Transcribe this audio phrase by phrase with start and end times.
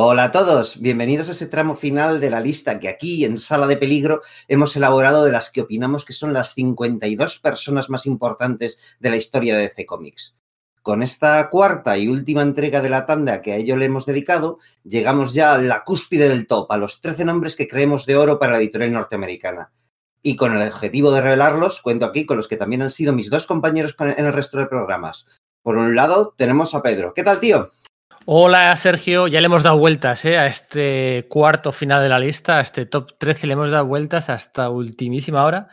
[0.00, 3.66] Hola a todos, bienvenidos a este tramo final de la lista que aquí en Sala
[3.66, 8.78] de Peligro hemos elaborado de las que opinamos que son las 52 personas más importantes
[9.00, 10.36] de la historia de DC Comics.
[10.82, 14.60] Con esta cuarta y última entrega de la tanda que a ello le hemos dedicado,
[14.84, 18.38] llegamos ya a la cúspide del top, a los 13 nombres que creemos de oro
[18.38, 19.72] para la editorial norteamericana.
[20.22, 23.30] Y con el objetivo de revelarlos, cuento aquí con los que también han sido mis
[23.30, 25.26] dos compañeros en el resto de programas.
[25.60, 27.14] Por un lado, tenemos a Pedro.
[27.14, 27.68] ¿Qué tal, tío?
[28.30, 30.36] Hola Sergio, ya le hemos dado vueltas ¿eh?
[30.36, 34.28] a este cuarto final de la lista, a este top 13 le hemos dado vueltas
[34.28, 35.68] hasta ultimísima hora,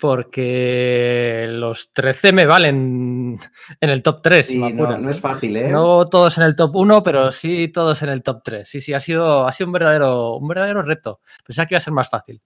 [0.00, 3.38] porque los 13 me valen
[3.80, 4.44] en el top 3.
[4.44, 5.68] Sí, no, no, es fácil, ¿eh?
[5.68, 8.68] No todos en el top 1, pero sí todos en el top 3.
[8.68, 11.20] Sí, sí, ha sido, ha sido un, verdadero, un verdadero reto.
[11.46, 12.42] Pensaba que iba a ser más fácil.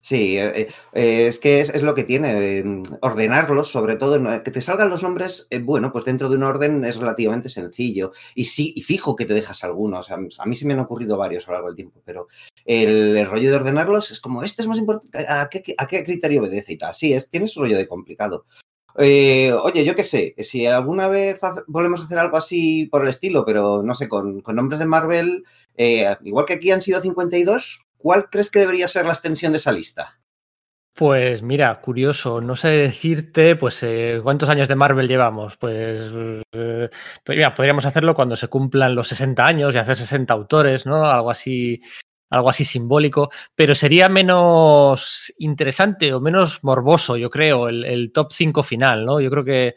[0.00, 4.60] Sí, eh, eh, es que es, lo que tiene, em, ordenarlos, sobre todo, que te
[4.60, 8.12] salgan los nombres, eh, bueno, pues dentro de un orden es relativamente sencillo.
[8.34, 11.46] Y sí, y fijo que te dejas algunos, a mí se me han ocurrido varios
[11.46, 12.28] a lo largo del tiempo, pero
[12.64, 16.42] el, rollo de ordenarlos es como, este es más importante, ¿a qué, a qué criterio
[16.42, 16.94] obedece y tal?
[16.94, 18.46] Sí, es, tiene su rollo de complicado.
[18.94, 23.44] oye, yo qué sé, si alguna vez volvemos a hacer algo así por el estilo,
[23.44, 25.44] pero no sé, con, con nombres de Marvel,
[26.22, 29.72] igual que aquí han sido 52, ¿cuál crees que debería ser la extensión de esa
[29.72, 30.18] lista?
[30.98, 35.56] Pues mira, curioso, no sé decirte, pues eh, cuántos años de Marvel llevamos.
[35.56, 36.02] Pues,
[36.52, 36.88] eh,
[37.28, 41.04] mira, podríamos hacerlo cuando se cumplan los 60 años y hacer 60 autores, ¿no?
[41.04, 41.80] Algo así,
[42.30, 48.32] algo así simbólico, pero sería menos interesante o menos morboso, yo creo, el, el, top
[48.32, 49.20] 5 final, ¿no?
[49.20, 49.76] Yo creo que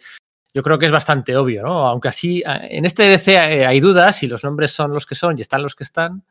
[0.56, 1.88] yo creo que es bastante obvio, ¿no?
[1.88, 5.42] Aunque así, en este DC hay dudas y los nombres son los que son y
[5.42, 6.24] están los que están,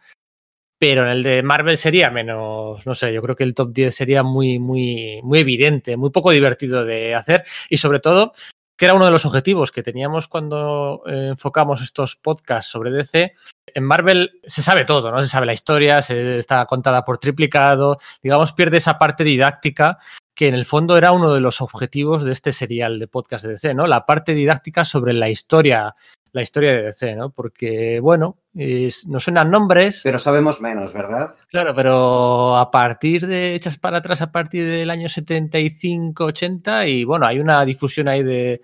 [0.80, 3.94] pero en el de Marvel sería menos, no sé, yo creo que el top 10
[3.94, 8.32] sería muy, muy, muy evidente, muy poco divertido de hacer y sobre todo
[8.78, 13.34] que era uno de los objetivos que teníamos cuando eh, enfocamos estos podcasts sobre DC.
[13.66, 15.22] En Marvel se sabe todo, ¿no?
[15.22, 19.98] Se sabe la historia, se está contada por triplicado, digamos, pierde esa parte didáctica
[20.34, 23.52] que en el fondo era uno de los objetivos de este serial de podcast de
[23.52, 23.86] DC, ¿no?
[23.86, 25.94] La parte didáctica sobre la historia
[26.32, 27.30] la historia de DC, ¿no?
[27.30, 30.00] Porque, bueno, es, nos suenan nombres.
[30.02, 31.34] Pero sabemos menos, ¿verdad?
[31.48, 37.04] Claro, pero a partir de, echas para atrás a partir del año 75, 80, y
[37.04, 38.60] bueno, hay una difusión ahí de,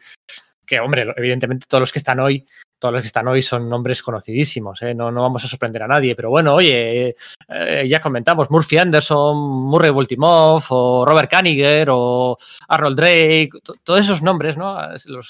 [0.67, 2.45] que, hombre, evidentemente todos los que están hoy
[2.79, 4.95] todos los que están hoy son nombres conocidísimos, ¿eh?
[4.95, 7.17] no, no, vamos a sorprender a nadie, pero bueno, oye,
[7.49, 12.37] eh, ya comentamos, Murphy Anderson, Murray Voltimoff, o Robert Kaniger, o
[12.69, 13.51] Harold Drake,
[13.83, 14.77] todos esos nombres, ¿no?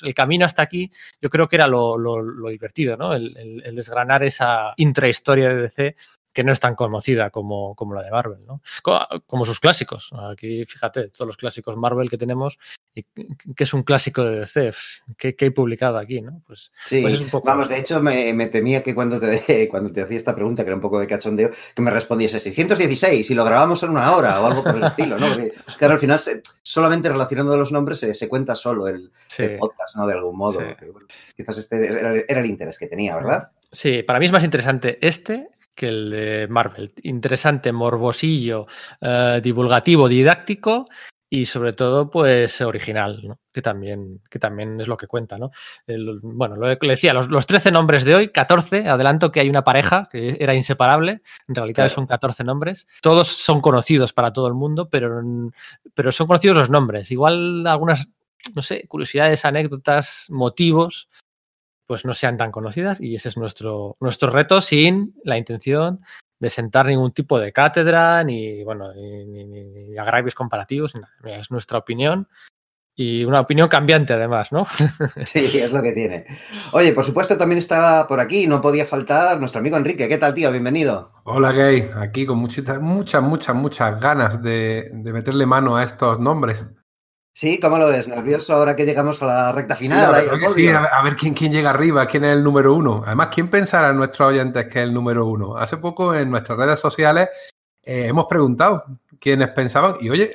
[0.02, 0.90] el camino hasta aquí,
[1.20, 1.96] yo creo que era lo,
[2.48, 3.14] divertido, ¿no?
[3.14, 5.96] El, el, desgranar esa intrahistoria de DC
[6.36, 8.60] que no es tan conocida como, como la de Marvel, ¿no?
[9.24, 10.10] Como, sus clásicos.
[10.30, 12.58] Aquí, fíjate, todos los clásicos Marvel que tenemos,
[12.94, 13.04] y
[13.54, 14.70] que es un clásico de DC,
[15.16, 16.42] que, he publicado aquí, ¿no?
[16.46, 17.46] Pues, sí, pues un poco...
[17.46, 20.76] vamos, de hecho me, temía que cuando te, cuando te hacía esta pregunta, que era
[20.76, 24.46] un poco de cachondeo, que me respondiese 616 y lo grabamos en una hora o
[24.46, 25.28] algo por el estilo, ¿no?
[25.28, 26.20] Porque, claro, al final
[26.60, 29.10] solamente relacionando los nombres se, cuenta solo el,
[29.58, 30.06] podcast, ¿no?
[30.06, 30.60] De algún modo.
[31.34, 33.52] quizás este era, era el interés que tenía, ¿verdad?
[33.72, 36.92] Sí, para mí es más interesante este que el de Marvel.
[37.02, 38.66] Interesante, morbosillo,
[39.00, 40.86] eh, divulgativo, didáctico
[41.28, 43.40] y sobre todo, pues original, ¿no?
[43.52, 45.36] que, también, que también es lo que cuenta.
[45.36, 45.50] ¿no?
[46.22, 49.64] bueno, lo que decía, los, los, 13 nombres de hoy, 14, adelanto que hay una
[49.64, 52.86] pareja que era inseparable, en realidad son 14 nombres.
[53.02, 55.20] Todos son conocidos para todo el mundo, pero,
[55.94, 57.10] pero son conocidos los nombres.
[57.10, 58.06] Igual algunas,
[58.54, 61.08] no sé, curiosidades, anécdotas, motivos
[61.86, 66.00] pues no sean tan conocidas y ese es nuestro, nuestro reto sin la intención
[66.38, 70.94] de sentar ningún tipo de cátedra ni, bueno, ni, agravios comparativos,
[71.24, 72.28] es nuestra opinión
[72.98, 74.66] y una opinión cambiante además, ¿no?
[75.26, 76.24] Sí, es lo que tiene.
[76.72, 80.08] Oye, por supuesto también estaba por aquí, no podía faltar nuestro amigo Enrique.
[80.08, 80.50] ¿Qué tal, tío?
[80.50, 81.12] Bienvenido.
[81.24, 81.90] Hola, Gay.
[81.94, 86.64] Aquí con muchas, muchas, muchas, muchas ganas de, de meterle mano a estos nombres.
[87.36, 88.08] Sí, ¿cómo lo ves?
[88.08, 90.06] ¿Nervioso ahora que llegamos a la recta final?
[90.06, 93.02] a, ver quién, quién llega arriba, quién es el número uno.
[93.04, 95.54] Además, ¿quién pensará en nuestros oyentes que es el número uno?
[95.54, 97.28] Hace poco en nuestras redes sociales
[97.82, 98.84] eh, hemos preguntado
[99.20, 100.34] quiénes pensaban y oye,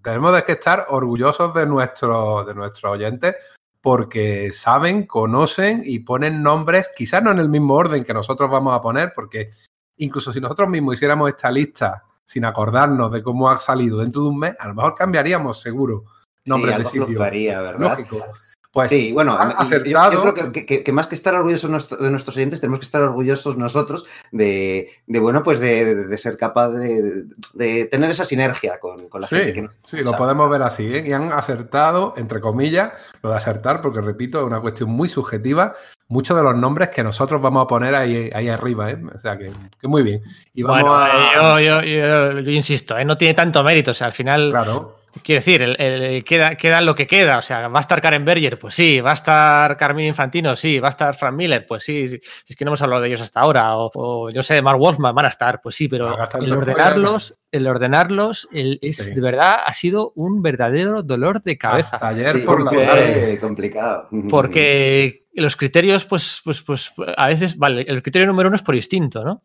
[0.00, 3.34] tenemos que estar orgullosos de, nuestro, de nuestros oyentes
[3.80, 8.76] porque saben, conocen y ponen nombres, quizás no en el mismo orden que nosotros vamos
[8.76, 9.50] a poner, porque
[9.96, 14.28] incluso si nosotros mismos hiciéramos esta lista sin acordarnos de cómo ha salido dentro de
[14.28, 16.04] un mes, a lo mejor cambiaríamos seguro
[16.46, 17.18] nombres de sitio.
[17.18, 17.78] ¿verdad?
[17.78, 18.24] Lógico.
[18.72, 20.32] Pues sí, bueno, yo, yo acertado.
[20.34, 23.02] creo que, que- que más que estar orgullosos nuestro- de nuestros oyentes, tenemos que estar
[23.02, 28.24] orgullosos nosotros de, de, bueno, pues de, de- de ser capaz de, de tener esa
[28.24, 31.04] sinergia con, con la gente Sí, que nos sí, lo podemos ver así, ¿eh?
[31.06, 32.92] Y han acertado, entre comillas,
[33.22, 35.74] lo de acertar, porque repito, es una cuestión muy subjetiva,
[36.08, 38.98] muchos de los nombres que nosotros vamos a poner ahí, ahí arriba, ¿eh?
[39.14, 40.22] O sea que, que muy bien.
[40.54, 41.08] Y vamos Bueno, a...
[41.08, 43.90] eh, yo, yo- yo- yo insisto, eh, no tiene tanto mérito.
[43.90, 47.38] O sea, al final, Claro, quiero decir, el- el- queda, queda lo que queda.
[47.38, 48.58] O sea, ¿va a estar Karen Berger?
[48.58, 49.00] Pues sí.
[49.00, 50.56] ¿Va a estar Carmine Infantino?
[50.56, 50.78] Sí.
[50.80, 51.66] ¿Va a estar Frank Miller?
[51.66, 52.08] Pues sí.
[52.08, 52.18] sí.
[52.44, 53.76] Si es que no hemos hablado de ellos hasta ahora.
[53.76, 55.60] O, o yo sé, Mark Wolfman van a estar.
[55.62, 59.14] Pues sí, pero el los ordenarlos, el ordenarlos, el- es Sí.
[59.14, 61.96] de verdad, ha sido un verdadero dolor de cabeza.
[61.96, 63.38] hasta ayer Sí, por la porque- tarde.
[63.40, 64.08] complicado.
[64.30, 68.74] Porque los criterios, pues, pues, pues, a veces, vale, el criterio número uno es por
[68.74, 69.42] instinto, ¿no?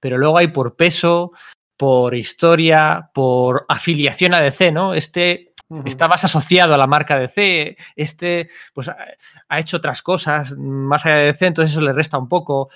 [0.00, 1.30] Pero luego hay por peso,
[1.78, 4.92] por historia, por afiliación a DC, ¿no?
[4.92, 5.48] Este
[5.84, 8.96] está más asociado a la marca DC, este, pues ha,
[9.48, 12.70] ha hecho otras cosas más allá de DC, entonces eso le resta un poco.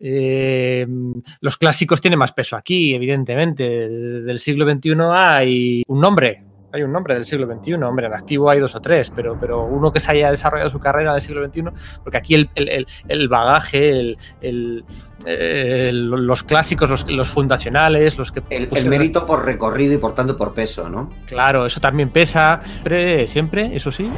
[0.00, 0.86] Eh,
[1.40, 3.88] los clásicos tienen más peso aquí, evidentemente.
[3.88, 8.12] Desde el siglo XXI hay un nombre, hay un nombre del siglo XXI, hombre, en
[8.14, 11.16] activo hay dos o tres, pero, pero uno que se haya desarrollado su carrera en
[11.16, 11.64] el siglo XXI,
[12.02, 14.84] porque aquí el, el- el- el bagaje, el- el-
[15.24, 18.42] eh, los clásicos, los, los fundacionales, los que...
[18.50, 21.10] El, el pusieron- mérito por recorrido y por tanto por peso, ¿no?
[21.26, 22.60] Claro, eso también pesa.
[22.64, 24.10] Siempre, siempre, eso sí,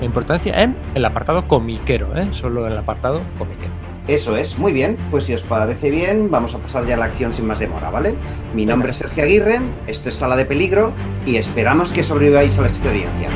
[0.00, 2.28] la importancia en el apartado comiquero, ¿eh?
[2.32, 3.70] solo en el apartado comiquero.
[4.10, 4.96] Eso es, muy bien.
[5.12, 7.90] Pues si os parece bien, vamos a pasar ya a la acción sin más demora,
[7.90, 8.16] ¿vale?
[8.56, 10.92] Mi nombre es Sergio Aguirre, esto es Sala de Peligro
[11.24, 13.28] y esperamos que sobreviváis a la experiencia.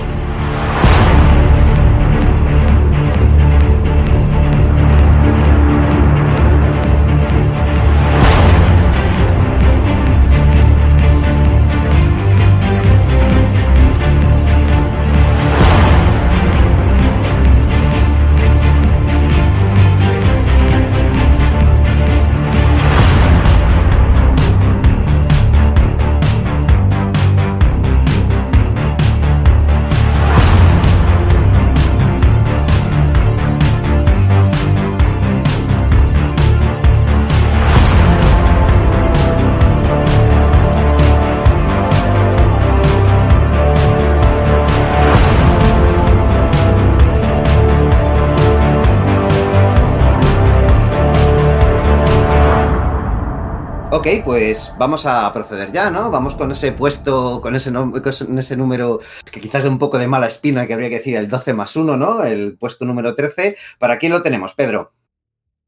[54.44, 56.11] Pues vamos a proceder ya, ¿no?
[56.11, 59.00] Vamos con ese puesto, con ese, con ese número
[59.31, 61.75] que quizás es un poco de mala espina, que habría que decir el 12 más
[61.75, 62.23] 1, ¿no?
[62.23, 63.56] El puesto número 13.
[63.79, 64.93] ¿Para quién lo tenemos, Pedro?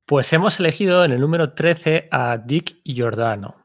[0.05, 3.57] Pues hemos elegido en el número 13 a Dick Giordano.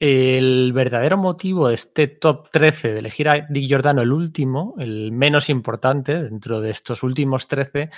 [0.00, 5.12] El verdadero motivo de este top 13 de elegir a Dick Giordano, el último, el
[5.12, 7.90] menos importante dentro de estos últimos 13,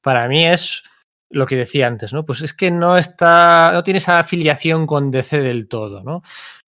[0.00, 0.82] para mí es
[1.30, 2.24] lo que decía antes, ¿no?
[2.24, 6.22] Pues es que no está, no tiene esa afiliación con DC del todo, ¿no?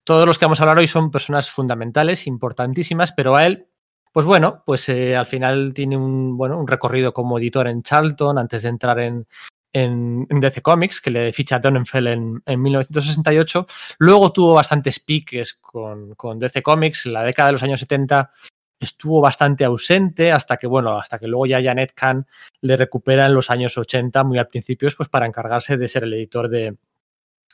[0.04, 3.68] Todos los que vamos a hablar hoy son personas fundamentales, importantísimas, pero a él,
[4.12, 8.38] pues bueno, pues eh, al final tiene un, bueno, un recorrido como editor en Charlton
[8.38, 9.26] antes de entrar en,
[9.72, 13.66] en, DC Comics, que le ficha Donenfeld en, en 1968.
[13.98, 17.06] Luego tuvo bastantes piques con, con DC Comics.
[17.06, 18.30] En la década de los años 70
[18.80, 22.26] estuvo bastante ausente hasta que, bueno, hasta que luego ya Janet Kahn
[22.60, 26.14] le recupera en los años 80, muy al principio, pues para encargarse de ser el
[26.14, 26.76] editor de,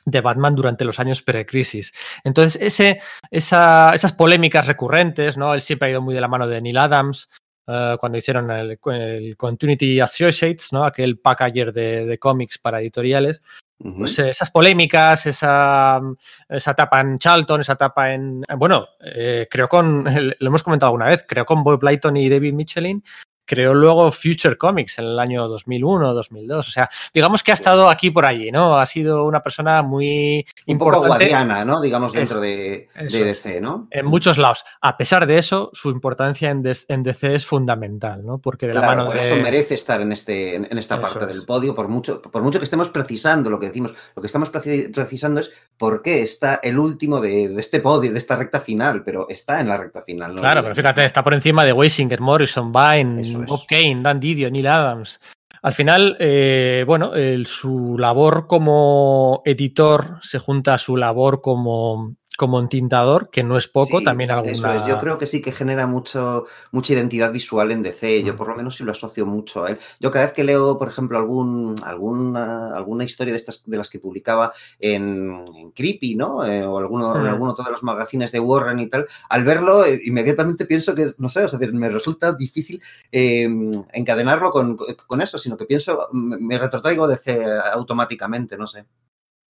[0.05, 1.93] de Batman durante los años precrisis.
[2.23, 3.01] Entonces, ese,
[3.31, 5.53] esa, esas polémicas recurrentes, ¿no?
[5.53, 7.29] Él siempre ha ido muy de la mano de Neil Adams,
[7.67, 10.83] uh, cuando hicieron el, el, Continuity Associates, ¿no?
[10.83, 13.41] Aquel packager de, de cómics para editoriales.
[13.77, 15.99] Pues eh, esas polémicas, esa,
[16.47, 18.41] esa etapa en Charlton, esa etapa en.
[18.57, 20.05] Bueno, eh, creo con.
[20.39, 23.03] Lo hemos comentado alguna vez, creo con Bob Blyton y David Michelin.
[23.45, 26.67] Creó luego Future Comics en el año 2001, 2002.
[26.67, 28.77] O sea, digamos que ha estado aquí por allí, ¿no?
[28.77, 30.97] Ha sido una persona muy Un importante.
[31.05, 31.79] poco guardiana, ¿no?
[31.81, 33.87] Digamos, dentro de, de DC, ¿no?
[33.91, 34.63] En muchos lados.
[34.81, 38.39] A pesar de eso, su importancia en, en DC es fundamental, ¿no?
[38.39, 39.21] Porque de la mano por de.
[39.21, 41.27] eso merece estar en, este, en, en esta Eso parte es.
[41.37, 44.51] del podio, por mucho, por mucho que estemos precisando lo que decimos, lo que estamos
[44.51, 48.59] preci- precisando es por qué está el último de, de este podio, de esta recta
[48.59, 50.33] final, pero está en la recta final.
[50.35, 50.41] ¿no?
[50.41, 53.49] Claro, pero fíjate, está por encima de Weisinger, Morrison, Vine, es.
[53.49, 55.19] Bob Kane, Dan Didio, Neil Adams.
[55.61, 62.15] Al final, eh, bueno, el- su labor como editor se junta a su labor como,
[62.35, 64.51] como entintador, que no es poco, también alguna...
[64.51, 68.35] Eso es, yo creo que sí que genera mucho, mucha identidad visual en DC, yo
[68.35, 69.79] por lo menos sí lo asocio mucho a él.
[69.99, 73.89] Yo cada vez que leo, por ejemplo, algún, alguna, alguna historia de estas de las
[73.89, 76.45] que publicaba en, Creepy, ¿no?
[76.45, 80.01] Eh, o alguno, en alguno de los magazines de Warren y tal, al verlo eh,
[80.05, 85.37] inmediatamente pienso que, no sé, o sea, me resulta difícil em, encadenarlo con, con, eso,
[85.37, 88.85] sino que pienso, me retrotraigo DC automáticamente, no sé.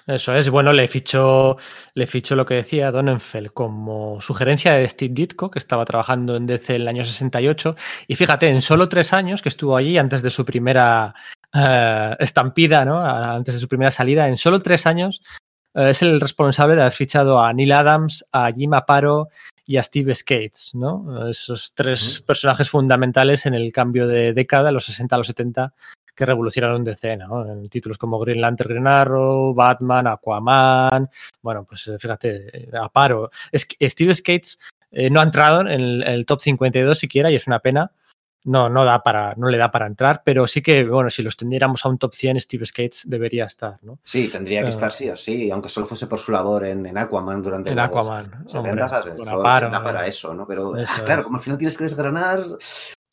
[0.08, 1.58] Eso es, bueno, le fichó,
[1.96, 6.46] le fichó lo que decía Donenfeld como sugerencia de Steve Ditko, que estaba trabajando en
[6.46, 7.76] DC en el año 68.
[8.08, 11.16] Y fíjate, en solo tres años que estuvo allí antes de su primera
[11.54, 13.04] eh, estampida, ¿no?
[13.04, 15.24] antes de su primera salida, en solo tres años
[15.74, 19.30] eh, es el responsable de haber fichado a Neil Adams, a Jim Aparo
[19.66, 21.28] y a Steve Skates, ¿no?
[21.28, 25.74] Esos tres personajes fundamentales en el cambio de década, los 60 a los 70,
[26.16, 27.46] que revolucionaron DC, ¿no?
[27.52, 31.10] En títulos como Green Lantern, Green Arrow, Batman, Aquaman,
[31.42, 33.30] bueno, pues eh, fíjate, eh, Aparo.
[33.52, 34.58] Es que Steve Skates
[34.92, 37.92] eh, no ha entrado en el, top 52 siquiera y es una pena.
[38.46, 41.36] No, no, da para, no le da para entrar, pero sí que, bueno, si los
[41.36, 43.98] tendiéramos a un top 100, Steve Skates debería estar, ¿no?
[44.04, 47.42] Sí, tendría que estar sí o sí, aunque solo fuese por su labor en, Aquaman
[47.42, 48.46] durante en Aquaman,
[49.84, 50.46] para eso, ¿no?
[50.46, 50.74] Pero,
[51.06, 52.46] claro, como al final tienes que desgranar,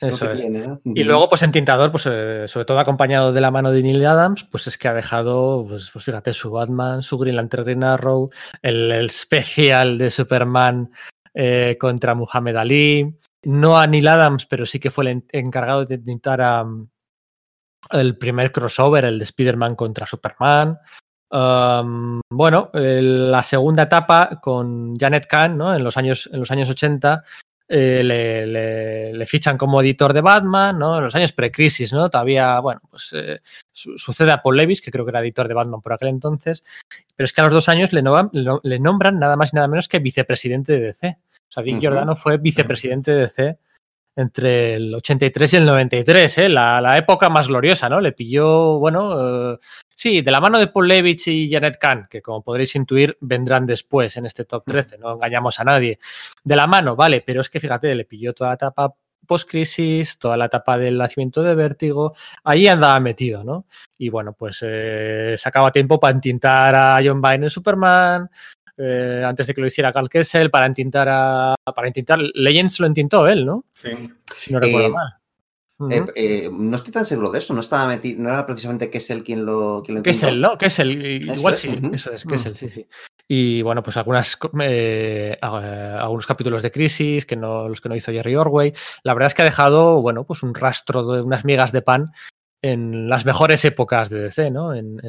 [0.07, 0.45] eso es.
[0.83, 4.05] Y luego, pues en Tintador, pues eh, sobre todo acompañado de la mano de Neil
[4.05, 7.83] Adams, pues es que ha dejado, pues, pues fíjate, su Batman, su Green Lantern Green
[7.83, 8.29] Arrow,
[8.61, 10.91] el, especial de Superman
[11.33, 13.15] eh, contra Muhammad Ali.
[13.43, 16.65] No a Neil Adams, pero sí que fue el encargado de tintar a,
[17.91, 20.79] el primer crossover, el de Spider-Man contra Superman.
[21.29, 25.75] bueno, la segunda etapa con Janet Kahn, ¿no?
[25.75, 27.23] En los años, en los años 80,
[27.67, 30.97] eh, le, fichan como editor de Batman, ¿no?
[30.97, 32.09] En los años pre-crisis, ¿no?
[32.09, 33.39] Todavía, bueno, pues eh,
[33.71, 36.63] sucede a Paul Levis, que creo que era editor de Batman por aquel entonces,
[37.15, 39.99] pero es que a los dos años le, nombran nada más y nada menos que
[39.99, 41.17] vicepresidente de DC.
[41.49, 43.57] O sea, Dick Giordano fue vicepresidente de DC
[44.15, 46.49] entre el 83 y el 93, ¿eh?
[46.49, 47.99] la, época más gloriosa, ¿no?
[47.99, 49.57] Le pilló, bueno, eh,
[49.95, 53.65] sí, de la mano de Paul Levitch y Janet Kahn, que como podréis intuir vendrán
[53.65, 55.99] después en este top 13, no engañamos a nadie.
[56.43, 58.93] De la mano, vale, pero es que fíjate, le pilló toda la etapa
[59.25, 63.65] post-crisis, toda la etapa del nacimiento de vértigo, ahí andaba metido, ¿no?
[63.97, 68.29] Y bueno, pues eh, sacaba tiempo para entintar a John Byrne en Superman,
[68.77, 72.87] eh, antes de que lo hiciera Cal Kessel, para intentar a, para intentar Legends lo
[72.87, 73.65] intentó él, ¿no?
[73.73, 73.91] Sí.
[74.35, 75.13] Si no recuerdo eh, mal.
[75.89, 79.45] Eh, no estoy tan seguro de eso, no estaba metido, no era precisamente Kessel quien
[79.45, 80.57] lo, quien lo Kessel, ¿no?
[80.57, 82.87] Kessel, igual sí, eso es, Kessel, sí, sí.
[83.27, 84.37] Y bueno, pues algunas,
[85.41, 88.73] algunos capítulos de Crisis, que no, los que no hizo Jerry Orway.
[89.03, 92.11] La verdad es que ha dejado, bueno, pues un rastro de unas migas de pan
[92.61, 94.73] en las mejores épocas de DC, ¿no?
[94.73, 94.99] en,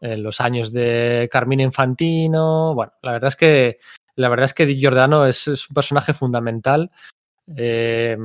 [0.00, 2.74] en los años de Carmine Infantino.
[2.74, 3.78] Bueno, la verdad es que
[4.16, 6.90] la verdad es que Di Giordano es, un personaje fundamental.
[7.56, 8.16] Eh,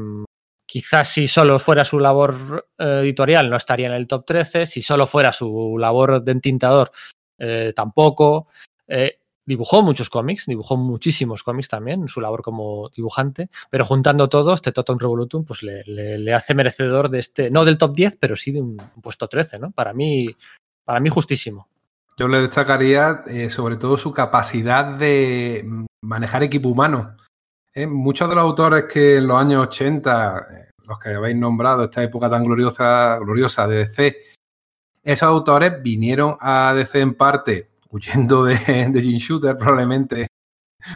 [0.70, 4.84] quizás si solo fuera su labor eh, editorial no estaría en el top 13, si
[4.84, 6.92] solo fuera su labor de entintador
[7.40, 8.48] eh, tampoco.
[9.46, 14.72] dibujó muchos cómics, dibujó muchísimos cómics también, su labor como dibujante, pero juntando todo, este
[14.72, 18.62] Totem Revolutum pues le, hace merecedor de este, no del top 10, pero sí de
[18.62, 19.72] un puesto 13, ¿no?
[19.72, 20.36] Para mí,
[20.86, 21.68] para mí justísimo.
[22.20, 25.66] Yo le destacaría eh, sobre todo su capacidad de
[26.02, 27.16] manejar equipo humano.
[27.84, 27.88] ¿Eh?
[27.88, 32.04] muchos de los autores que en los años 80, eh, los que habéis nombrado, esta
[32.04, 33.20] época tan gloriosa,
[33.68, 34.18] de DC,
[35.04, 40.28] esos autores vinieron a DC en parte huyendo de, de Jim Shooter, probablemente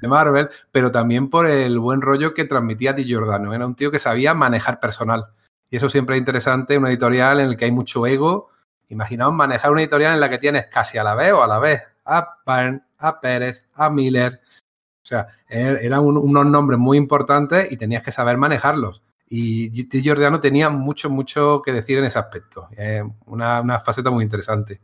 [0.01, 3.53] de Marvel, pero también por el buen rollo que transmitía Di Giordano.
[3.53, 5.27] Era un tío que sabía manejar personal.
[5.69, 8.49] Y eso siempre es interesante, una editorial en la que hay mucho ego
[8.93, 11.59] Imaginaos manejar una editorial en la que tienes casi a la vez o a la
[11.59, 14.39] vez a Byrne, a Pérez, a Miller.
[15.03, 19.03] O sea, er, eran unos nombres muy importantes y tenías que saber manejarlos.
[19.27, 22.69] Y Giordano tenía mucho, mucho que decir en ese aspecto.
[23.25, 24.79] una, una faceta muy interesante.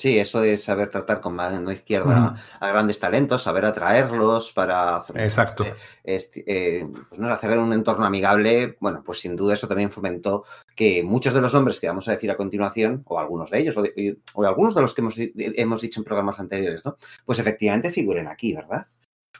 [0.00, 5.20] Sí, eso de saber tratar con mano izquierda a grandes talentos, saber atraerlos para hacer,
[5.20, 5.66] Exacto.
[6.02, 7.30] Este, eh, pues, ¿no?
[7.30, 8.78] hacer un entorno amigable.
[8.80, 10.44] Bueno, pues sin duda eso también fomentó
[10.74, 13.76] que muchos de los nombres que vamos a decir a continuación, o algunos de ellos,
[13.76, 16.96] o, algunos de los que hemos, hemos, dicho en programas anteriores, ¿no?
[17.26, 18.86] Pues efectivamente figuren aquí, ¿verdad?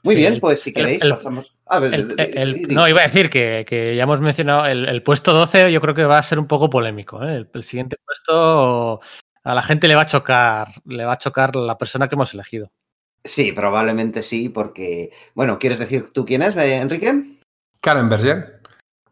[0.02, 1.54] Muy bien, pues si queréis pasamos.
[2.69, 6.19] no, iba a decir que, ya hemos mencionado el, puesto 12, yo creo que va
[6.19, 7.23] a ser un poco polémico.
[7.23, 7.47] ¿eh?
[7.52, 9.00] el, siguiente puesto
[9.45, 12.35] a la gente le va a chocar, le va a chocar la persona que hemos
[12.35, 12.71] elegido.
[13.25, 17.38] Sí, probablemente sí, porque, bueno, ¿quieres decir tú quién es, eh, Enrique?
[17.83, 18.61] Karen Berger.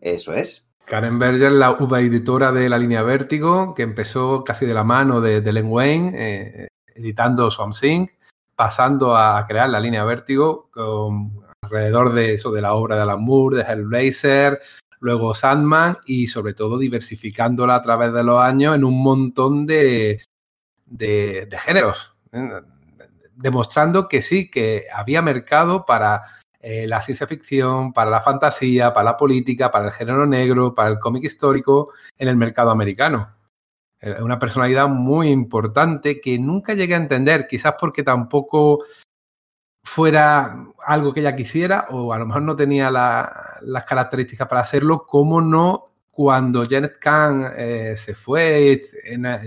[0.00, 0.70] Eso es.
[0.86, 5.20] Karen Berger, la uva editora de la línea Vértigo, que empezó casi de la mano
[5.20, 8.06] de, Len Wayne, eh, editando Swamp Thing.
[8.58, 13.22] Pasando a crear la línea Vértigo con, alrededor de eso, de la obra de Alan
[13.22, 14.58] Moore, de Hellblazer,
[14.98, 20.20] luego Sandman y sobre todo diversificándola a través de los años en un montón de,
[20.86, 22.50] de, géneros, ¿eh?
[23.36, 26.22] demostrando que sí, que había mercado para
[26.58, 30.90] eh, la ciencia ficción, para la fantasía, para la política, para el género negro, para
[30.90, 33.37] el cómic histórico en el mercado americano.
[34.00, 38.84] Es una personalidad muy importante que nunca llegué a entender, quizás porque tampoco
[39.82, 45.06] fuera algo que ella quisiera o a lo mejor no tenía las características para hacerlo,
[45.06, 48.80] como no cuando Janet Kahn eh, se fue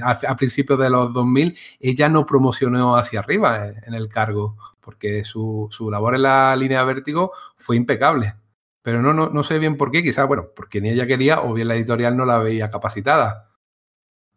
[0.01, 5.23] a, principios de los 2000, ella no promocionó hacia arriba eh, en el cargo, porque
[5.25, 8.35] su, labor en la línea vértigo fue impecable.
[8.81, 11.53] Pero no, no, no sé bien por qué, quizás, bueno, porque ni ella quería o
[11.53, 13.50] bien la editorial no la veía capacitada.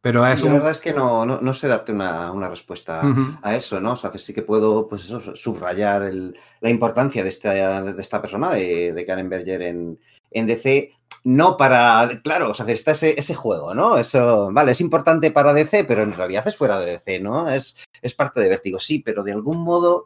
[0.05, 3.01] Pero sí, la verdad es que no, no, sé darte una, respuesta
[3.41, 3.93] a eso, ¿no?
[3.93, 6.13] O sea, sí que puedo, pues eso, subrayar
[6.61, 9.99] la importancia de esta, de esta persona, de, de Karen Berger en,
[10.31, 10.93] en DC,
[11.23, 13.97] no para, claro, o sea, está ese, ese, juego, ¿no?
[13.97, 17.49] Eso, vale, es importante para DC, pero en realidad es fuera de DC, ¿no?
[17.49, 20.05] Es, es parte de Vértigo, sí, pero de algún modo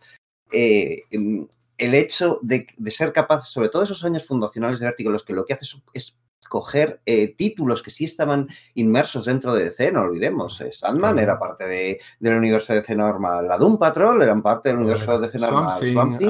[0.52, 5.24] eh, em, el hecho de, ser capaz, sobre todo esos años fundacionales de Vértigo, los
[5.24, 6.14] que lo que hace es,
[6.48, 10.60] coger eh, títulos que sí estaban inmersos dentro de DC, no olvidemos.
[10.60, 14.70] Eh, Sandman era parte de, del universo de DC normal, la Doom Patrol eran parte
[14.70, 15.80] del universo de DC normal,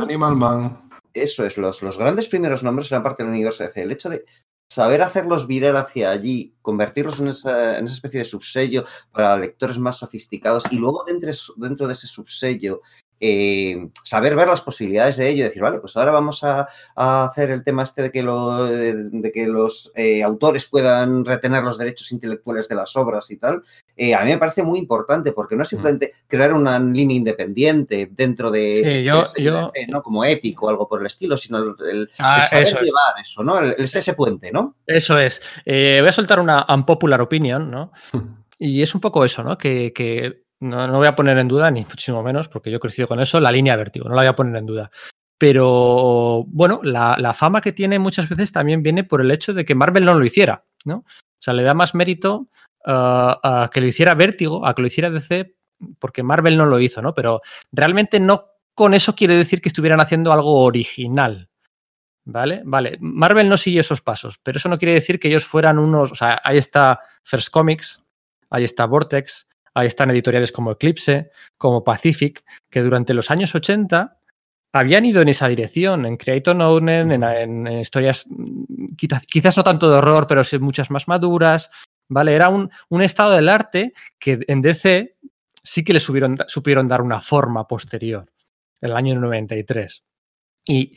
[0.03, 0.91] Animal Man.
[1.15, 3.83] Eso es, los, los grandes primeros nombres eran parte del universo de DC.
[3.83, 4.25] El hecho de
[4.69, 10.65] saber hacerlos virar hacia allí, convertirlos en esa, especie de subsello para lectores más sofisticados
[10.71, 12.83] y luego dentro, dentro de ese subsello
[13.21, 17.51] eh, saber ver las posibilidades de ello y decir, vale, pues ahora vamos a, hacer
[17.51, 22.69] el tema este de que, de, que los eh, autores puedan retener los derechos intelectuales
[22.69, 23.63] de las obras y tal,
[23.97, 25.71] eh, a mí me parece muy importante porque no es mm.
[25.71, 29.11] simplemente crear una línea independiente dentro de,
[29.89, 30.03] ¿no?
[30.03, 33.59] como épico o algo por el estilo, sino el, ah, saber llevar eso, ¿no?
[33.59, 34.77] El, ese puente, ¿no?
[34.87, 35.43] Eso es.
[35.65, 37.93] voy a soltar una unpopular opinion, ¿no?
[38.61, 39.57] Y es un poco eso, ¿no?
[39.57, 43.09] Que, que no, voy a poner en duda, ni muchísimo menos, porque yo he crecido
[43.09, 44.91] con eso, la línea vértigo, no la voy a poner en duda.
[45.39, 49.75] Pero bueno, la, fama que tiene muchas veces también viene por el hecho de que
[49.75, 50.97] Marvel no lo hiciera, ¿no?
[50.97, 52.49] O sea, le da más mérito
[52.85, 55.55] a que lo hiciera Vértigo, a que lo hiciera DC,
[55.99, 57.15] porque Marvel no lo hizo, ¿no?
[57.15, 61.49] Pero realmente no con eso quiere decir que estuvieran haciendo algo original.
[62.25, 62.61] ¿Vale?
[62.65, 62.99] Vale.
[63.01, 66.13] Marvel no sigue esos pasos, pero eso no quiere decir que ellos fueran unos.
[66.13, 68.03] O sea, ahí está First Comics,
[68.51, 69.48] ahí está Vortex,
[69.79, 74.19] Ahí están editoriales como Eclipse, como Pacific, que durante los años 80
[74.73, 79.99] habían ido en esa dirección, en Creator Unknown, en, historias mm, quizás, no tanto de
[79.99, 81.71] horror, pero sí muchas más maduras.
[82.11, 82.35] ¿Vale?
[82.35, 82.71] Era un,
[83.03, 85.17] estado del arte que en DC
[85.63, 88.33] sí que le supieron dar una forma posterior,
[88.81, 90.03] el año 93.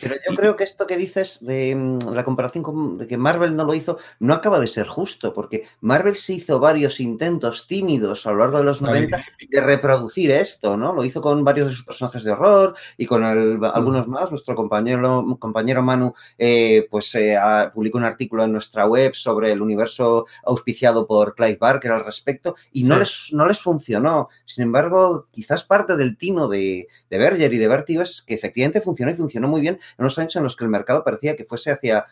[0.02, 3.56] Pero yo creo que esto que dices de mm, la comparación con de que Marvel
[3.56, 8.26] no lo hizo no acaba de ser justo, porque Marvel se hizo varios intentos tímidos
[8.26, 10.94] a lo largo de los 90 de reproducir esto, ¿no?
[10.94, 13.64] Lo hizo con varios de sus personajes de horror y con mm.
[13.64, 14.30] algunos más.
[14.30, 17.38] Nuestro compañero, compañero Manu eh, pues eh,
[17.74, 22.56] publicó un artículo en nuestra web sobre el universo auspiciado por Clive Barker al respecto
[22.74, 24.28] y no, les, no les funcionó.
[24.46, 28.82] Sin embargo, quizás parte del tino de, de Berger y de Vertigo es que efectivamente
[28.82, 31.46] funcionó y funcionó muy bien en unos años en los que el mercado parecía que
[31.46, 32.06] fuese hacia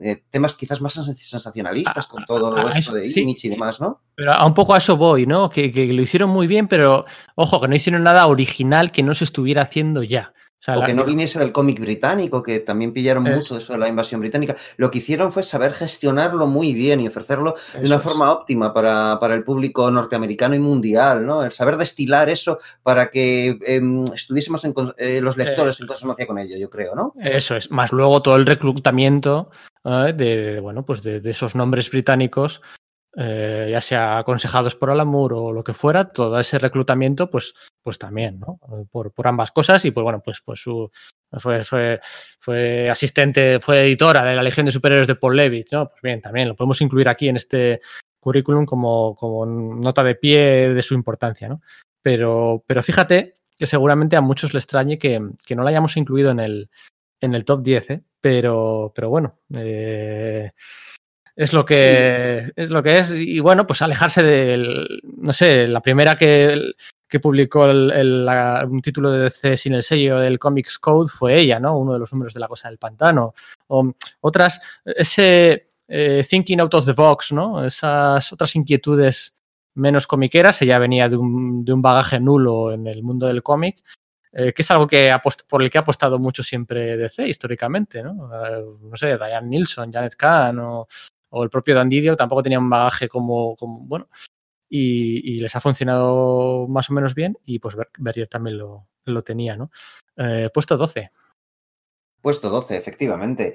[0.00, 4.00] eh, temas quizás más sensacionalistas con todo esto de Image y demás, ¿no?
[4.16, 5.48] Pero a un poco a eso voy, ¿no?
[5.48, 7.04] Que, que, lo hicieron muy bien, pero
[7.36, 10.34] ojo, que no hicieron nada original que no se estuviera haciendo ya.
[10.66, 13.88] O, que no viniese del cómic británico, que también pillaron mucho de eso de la
[13.88, 14.56] invasión británica.
[14.78, 19.34] Lo que hicieron fue saber gestionarlo muy bien y ofrecerlo de una forma óptima para,
[19.34, 21.42] el público norteamericano y mundial, ¿no?
[21.42, 26.38] El saber destilar eso para que em, estuviésemos en, eh, los lectores en consonancia con
[26.38, 27.12] ello, yo creo, ¿no?
[27.20, 27.70] Eso es.
[27.70, 29.50] Más luego todo el reclutamiento
[29.84, 30.14] ¿eh?
[30.16, 32.62] de, bueno, pues de, esos nombres británicos
[33.16, 37.98] eh, ya sea aconsejados por Alamur o lo que fuera, todo ese reclutamiento, pues, pues
[37.98, 38.58] también, ¿no?
[38.90, 40.90] Por, ambas cosas y pues bueno, pues, pues su,
[41.30, 42.00] fue, fue,
[42.38, 45.86] fue, asistente, fue editora de la Legión de Superhéroes de Paul Levitt, ¿no?
[45.86, 47.80] Pues bien, también lo podemos incluir aquí en este
[48.18, 51.60] currículum como, como nota de pie de su importancia, ¿no?
[52.00, 56.40] Pero, pero fíjate que seguramente a muchos le extrañe que, no la hayamos incluido en
[56.40, 56.70] el,
[57.20, 58.02] en el top 10, ¿eh?
[58.22, 60.52] Pero, pero bueno, eh,
[61.36, 65.80] es lo que es lo que es y bueno pues alejarse del no sé la
[65.80, 66.74] primera que,
[67.08, 68.28] que publicó el,
[68.68, 71.98] un título de DC sin el sello del Comics Code fue ella no uno de
[71.98, 73.34] los números de la cosa del pantano.
[73.68, 79.36] O otras ese eh, thinking out of the box no esas otras inquietudes
[79.74, 83.82] menos comiqueras ella venía de un, de un bagaje nulo en el mundo del cómic
[84.36, 85.14] eh, que es algo que
[85.48, 88.28] por el que ha apostado mucho siempre DC históricamente, ¿no?
[88.34, 88.64] Eh,
[88.94, 90.88] sé, Ryan Nilsson, Janet Kahn o,
[91.40, 94.08] el propio Dan Didio tampoco tenía un bagaje como, bueno,
[94.76, 99.70] y, les ha funcionado más o menos bien y pues Berrier también lo, tenía, ¿no?
[100.16, 101.12] Eh, puesto 12.
[102.20, 103.54] Puesto 12, efectivamente.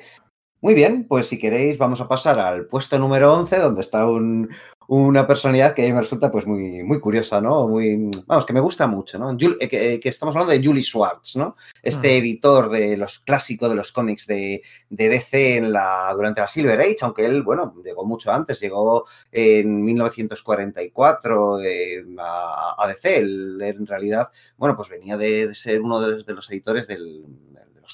[0.61, 4.49] Muy bien, pues si queréis vamos a pasar al puesto número 11, donde está un,
[4.89, 7.67] una personalidad que a mí me resulta pues muy, muy curiosa, ¿no?
[7.67, 9.37] Muy, vamos, que me gusta mucho, ¿no?
[9.39, 11.55] Eh, que, estamos hablando de Julie Schwartz, ¿no?
[11.83, 16.81] Este editor de los clásicos de los cómics de, DC en la, durante la Silver
[16.81, 23.17] Age, aunque él, bueno, llegó mucho antes, llegó en 1944 eh, a, DC.
[23.17, 27.23] Él, en realidad, bueno, pues venía de, ser uno de los editores del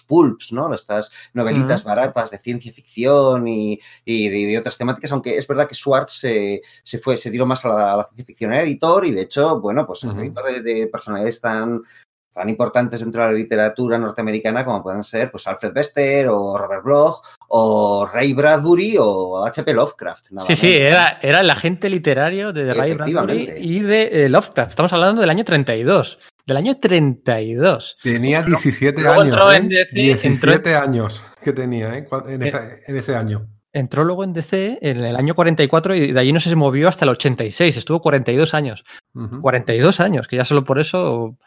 [0.03, 0.73] pulps, ¿no?
[0.73, 6.13] Estas novelitas baratas de ciencia ficción y, de, otras temáticas, aunque es verdad que Schwartz
[6.13, 6.61] se,
[7.01, 10.03] fue, se tiró más a la, ciencia ficción, era editor y de hecho, bueno, pues
[10.03, 11.81] editor de, personalidades tan,
[12.31, 16.83] tan importantes dentro de la literatura norteamericana como pueden ser pues Alfred Bester o Robert
[16.83, 19.73] Bloch o Ray Bradbury o H.P.
[19.73, 20.25] Lovecraft.
[20.45, 24.69] sí, sí, era, era, el agente literario de Ray Bradbury y de eh, Lovecraft.
[24.69, 27.97] Estamos hablando del año 32 del año 32.
[28.01, 29.37] Tenía 17 años.
[29.91, 30.75] 17 ¿eh?
[30.75, 32.07] años que tenía ¿eh?
[32.27, 33.47] Eh, en, ese año.
[33.73, 37.05] Entró luego en DC en el año 44 y de allí no se movió hasta
[37.05, 37.75] el 86.
[37.75, 38.85] Estuvo 42 años.
[39.41, 41.37] 42 años, que ya solo por eso.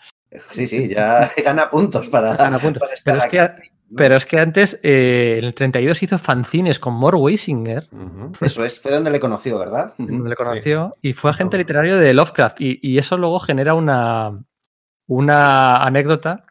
[0.50, 2.36] Sí, sí, ya gana puntos para.
[2.36, 2.82] Gana puntos.
[3.02, 3.50] pero, es que,
[3.96, 7.88] pero, es que, antes, en el 32 hizo fanzines con Mort Weisinger.
[8.42, 9.94] Eso es, fue donde le conoció, ¿verdad?
[9.96, 12.60] Donde le conoció y fue agente literario de Lovecraft.
[12.60, 14.38] y, eso luego genera una,
[15.08, 16.44] una anécdota.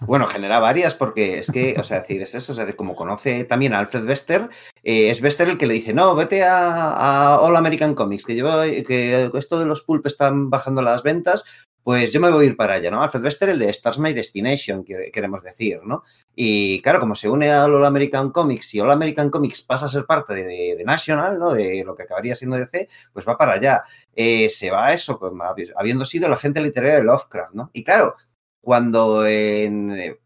[0.00, 3.44] Bueno, genera varias porque es que, o sea, decir, es eso, o sea, como conoce
[3.44, 4.50] también a Alfred Bester,
[4.82, 8.64] eh, es Bester el que le dice, no, vete a, All American Comics, que lleva,
[8.64, 11.44] que esto de los pulp están bajando las ventas,
[11.84, 13.02] pues yo me voy a ir para allá, ¿no?
[13.02, 16.02] Alfred Bester, el de Stars My Destination, queremos decir, ¿no?
[16.36, 19.88] Y claro, como se une a All American Comics y All American Comics pasa a
[19.88, 21.52] ser parte de, National, ¿no?
[21.52, 23.84] De lo que acabaría siendo DC, pues va para allá.
[24.14, 25.32] Eh, se va a eso, pues,
[25.76, 27.70] habiendo sido la gente literaria de Lovecraft, ¿no?
[27.72, 28.16] Y claro,
[28.60, 29.90] cuando en...
[29.92, 30.20] Eh,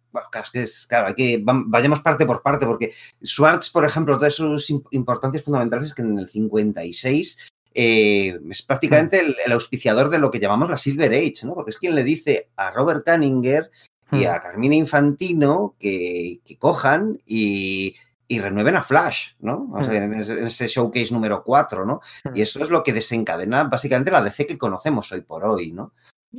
[0.89, 2.93] claro, que vayamos parte por parte, porque
[3.23, 7.39] Schwartz, por ejemplo, de sus importancias fundamentales es que en el 56
[7.75, 11.55] eh, es prácticamente el, auspiciador de lo que llamamos la Silver Age, ¿no?
[11.55, 13.67] Porque es quien le dice a Robert Cunningham
[14.13, 17.95] y a Carmina Infantino que, cojan y,
[18.29, 19.71] renueven a Flash, ¿no?
[19.73, 22.01] O sea, en, ese, showcase número 4, ¿no?
[22.35, 25.93] Y eso es lo que desencadena básicamente la DC que conocemos hoy por hoy, ¿no?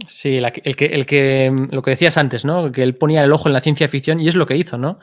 [0.08, 2.72] Sí, el, que, el que, lo que decías antes, ¿no?
[2.72, 5.00] Que él ponía el ojo en la ciencia ficción y es lo que hizo, ¿no?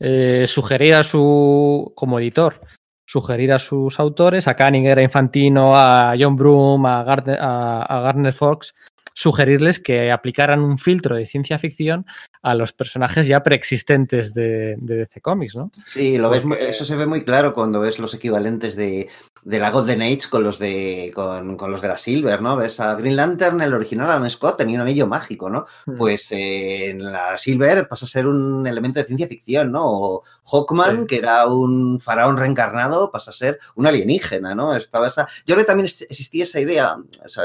[0.00, 2.60] Eh, sugerir a su, como editor,
[3.04, 8.74] sugerir a sus autores, a Cunningham, a Infantino, a John Broom, a, a Gardner Fox,
[9.18, 12.06] sugerirles que aplicaran un filtro de ciencia ficción
[12.40, 15.72] a los personajes ya preexistentes de, DC Comics, ¿no?
[15.86, 19.08] Sí, lo ves, eso se ve muy claro cuando ves los equivalentes de,
[19.44, 22.56] la Golden Age con los de con, los de la Silver, ¿no?
[22.56, 25.66] Ves a Green Lantern, el original Alan Scott tenía un anillo mágico, ¿no?
[25.86, 25.96] Hmm.
[25.96, 29.82] Pues eh, en la Silver pasa a ser un elemento de ciencia ficción, ¿no?
[29.84, 34.76] O Hawkman, que era un faraón reencarnado, pasa a ser un alienígena, ¿no?
[34.76, 35.26] Estaba esa...
[35.44, 36.96] Yo creo que también existía esa idea,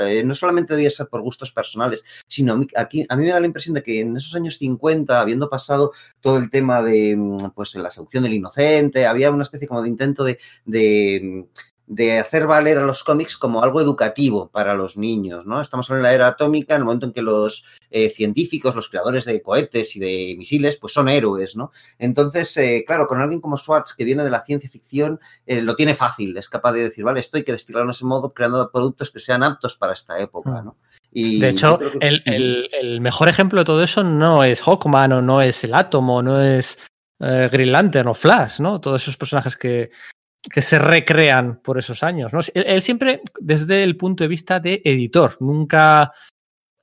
[0.01, 3.47] eh, no solamente debía ser por gustos personales, sino aquí a mí me da la
[3.47, 7.51] impresión de que en esos años 50 cuenta, habiendo pasado todo el tema de mm,
[7.55, 10.37] pues, la seducción del inocente, había una especie como de intento de,
[11.87, 15.61] de, hacer valer a los cómics como algo educativo para los niños, ¿no?
[15.61, 19.23] Estamos en la era atómica, en el momento en que los eh, científicos, los creadores
[19.23, 21.71] de cohetes y de misiles, pues son héroes, ¿no?
[21.97, 25.75] Entonces, eh, claro, con alguien como Schwartz, que viene de la ciencia ficción, eh, lo
[25.75, 28.69] tiene fácil, es capaz de decir, vale, esto hay que destilarlo en ese modo, creando
[28.69, 30.71] productos que sean aptos para esta época, mm.
[31.13, 35.73] De hecho, el, mejor ejemplo de todo eso no es Hawkman o no es el
[35.73, 36.77] Átomo, no es
[37.19, 38.81] eh, Green Lantern o Flash, ¿no?
[38.81, 39.91] Todos esos personajes que,
[40.49, 42.33] que se recrean por esos años.
[42.33, 42.39] ¿no?
[42.53, 46.11] él, siempre desde el punto de vista de editor, nunca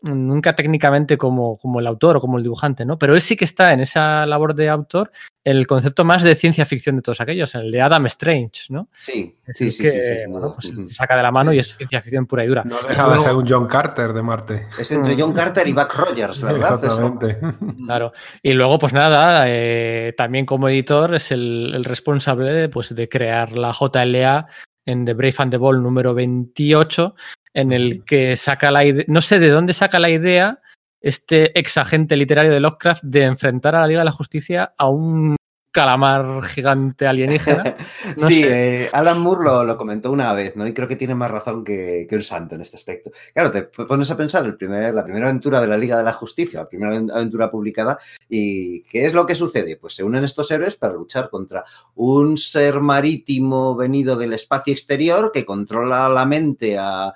[0.03, 2.99] nunca técnicamente como, como el autor o como el dibujante, ¿no?
[2.99, 5.11] Pero él sí que está en esa labor de autor
[5.45, 8.89] en el concepto más de ciencia ficción de todos aquellos, el de Adam Strange, ¿no?
[8.93, 9.91] Sí, sí, sí, sí,
[10.29, 12.65] pues, se saca de la mano y es ciencia ficción pura y dura.
[12.65, 14.67] No deja de ser un John Carter de Marte.
[14.79, 16.75] Es entre John Carter y Buck Rogers, ¿verdad?
[16.75, 17.39] Exactamente.
[17.87, 18.13] Claro.
[18.43, 23.57] Y luego, pues nada, eh, también como editor es el, el responsable pues, de crear
[23.57, 24.47] la JLA
[24.87, 27.15] en The Brave and the Ball número 28,
[27.55, 30.61] en el que saca la idea, no sé de dónde saca la idea
[31.01, 34.89] este ex agente literario de Lovecraft de enfrentar a la Liga de la Justicia a
[34.89, 35.37] un
[35.71, 37.77] calamar gigante alienígena.
[38.17, 40.67] sí, eh, Alan Moore lo, comentó una vez, ¿no?
[40.67, 43.11] Y creo que tiene más razón que, un santo en este aspecto.
[43.33, 46.13] Claro, te pones a pensar el primer, la primera aventura de la Liga de la
[46.13, 49.77] Justicia, la primera aventura publicada, y ¿qué es lo que sucede?
[49.77, 55.31] Pues se unen estos héroes para luchar contra un ser marítimo venido del espacio exterior
[55.33, 57.13] que controla la mente a,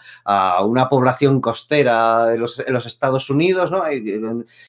[0.65, 3.83] una población costera de los, Estados Unidos, ¿no?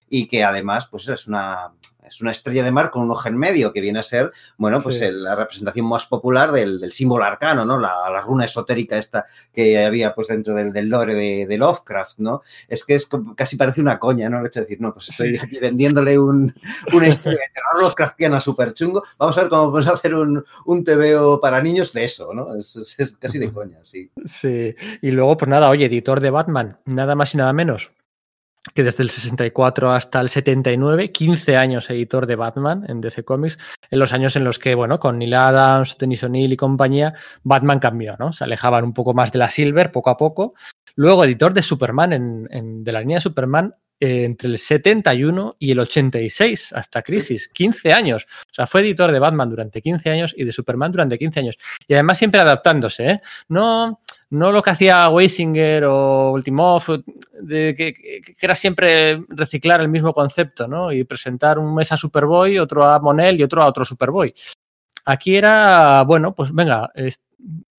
[0.10, 1.72] y que además, pues es una
[2.08, 4.80] es una estrella de mar con un ojo en medio, que viene a ser, bueno,
[4.82, 7.80] pues la representación más popular del, símbolo arcano, ¿no?
[7.80, 12.42] La, runa esotérica esta que había pues dentro del, del lore de, Lovecraft, ¿no?
[12.68, 14.40] Es que es casi parece una coña, ¿no?
[14.40, 16.54] El hecho de decir, no, pues estoy aquí vendiéndole un,
[16.94, 20.84] una historia de terror Lovecraftiana súper chungo, vamos a ver cómo podemos hacer un, un
[20.84, 22.56] TVO para niños de eso, ¿no?
[22.56, 24.10] Es, es casi de coña, sí.
[24.26, 27.92] Sí, y luego, pues nada, oye, editor de Batman, nada más y nada menos
[28.74, 33.60] que desde el 64 hasta el 79, 15 años editor de Batman en DC Comics,
[33.90, 37.80] en los años en los que, bueno, con Neil Adams, Dennis O'Neill y compañía, Batman
[37.80, 38.34] cambió, ¿no?
[38.34, 40.54] Se alejaban un poco más de la Silver poco a poco.
[40.96, 45.72] Luego editor de Superman, en, de la línea de Superman, eh, entre el 71 y
[45.72, 48.26] el 86, hasta Crisis, 15 años.
[48.50, 51.58] O sea, fue editor de Batman durante 15 años y de Superman durante 15 años.
[51.88, 53.22] Y además siempre adaptándose, ¿eh?
[53.48, 57.04] No no lo que hacía Weisinger o Ultimov,
[57.42, 60.92] de que, era siempre reciclar el mismo concepto, ¿no?
[60.92, 64.34] Y presentar un mes a Superboy, otro a Monel y otro a otro Superboy.
[65.06, 66.92] Aquí era, bueno, pues venga,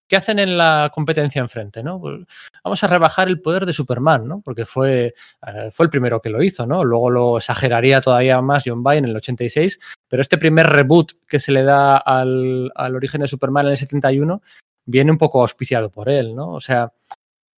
[0.06, 2.00] ¿qué hacen en la competencia enfrente, no?
[2.00, 2.24] Pues
[2.62, 4.40] vamos a rebajar el poder de Superman, ¿no?
[4.40, 5.14] Porque fue,
[5.46, 6.84] eh, fue el primero que lo hizo, ¿no?
[6.84, 9.78] Luego lo exageraría todavía más John Byrne en el 86,
[10.08, 13.78] pero este primer reboot que se le da al, al origen de Superman en el
[13.78, 14.40] 71
[14.86, 16.54] viene un poco auspiciado por él, ¿no?
[16.54, 16.92] O sea,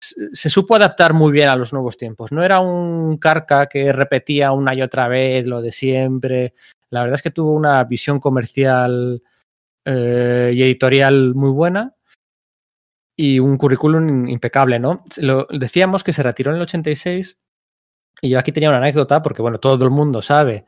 [0.01, 2.33] se supo adaptar muy bien a los nuevos tiempos.
[2.33, 6.55] No era un carca que repetía una y otra vez lo de siempre.
[6.91, 9.23] La verdad es que tuvo una visión comercial
[9.85, 11.95] eh, y editorial muy buena
[13.17, 15.03] y un currículum impecable, ¿no?
[15.19, 17.39] Lo, decíamos que se retiró en el 86
[18.21, 20.67] y yo aquí tenía una anécdota porque, bueno, todo el mundo sabe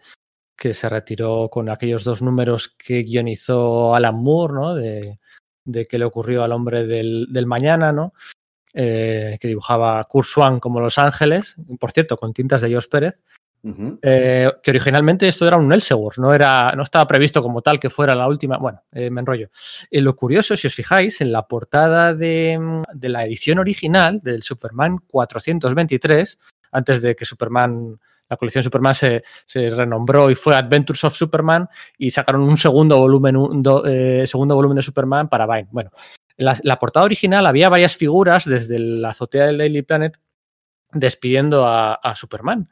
[0.57, 4.75] que se retiró con aquellos dos números que guionizó Alan Moore, ¿no?
[4.75, 5.21] De,
[5.69, 8.15] de qué le ocurrió al hombre del, mañana, ¿no?
[8.75, 13.23] Eh, que dibujaba Kurt Swan como Los Ángeles, por cierto, con tintas de Jos Pérez,
[14.03, 17.91] eh, que originalmente esto era un Elseworlds, no, era, no estaba previsto como tal que
[17.91, 18.57] fuera la última.
[18.57, 19.51] Bueno, eh, me enrollo.
[19.91, 22.59] lo curioso, si os fijáis, en la portada de,
[22.95, 26.39] de, la edición original del Superman 423,
[26.73, 27.99] antes de que Superman
[28.29, 29.23] la colección Superman se,
[29.55, 34.77] renombró y fue Adventures of Superman y sacaron un segundo volumen, un eh, segundo volumen
[34.77, 35.69] de Superman para Vine.
[35.71, 35.91] Bueno,
[36.37, 40.19] en la, portada original había varias figuras desde la azotea del Daily Planet
[40.93, 42.69] despidiendo a, Superman.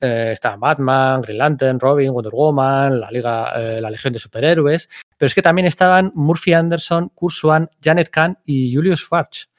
[0.00, 4.88] Eh, estaban Batman, Green Lantern, Robin, Wonder Woman, la Liga, eh, la Legión de Superhéroes,
[5.16, 7.34] pero es que también estaban Murphy Anderson, Kurt
[7.82, 9.49] Janet Kahn y Julius Schwartz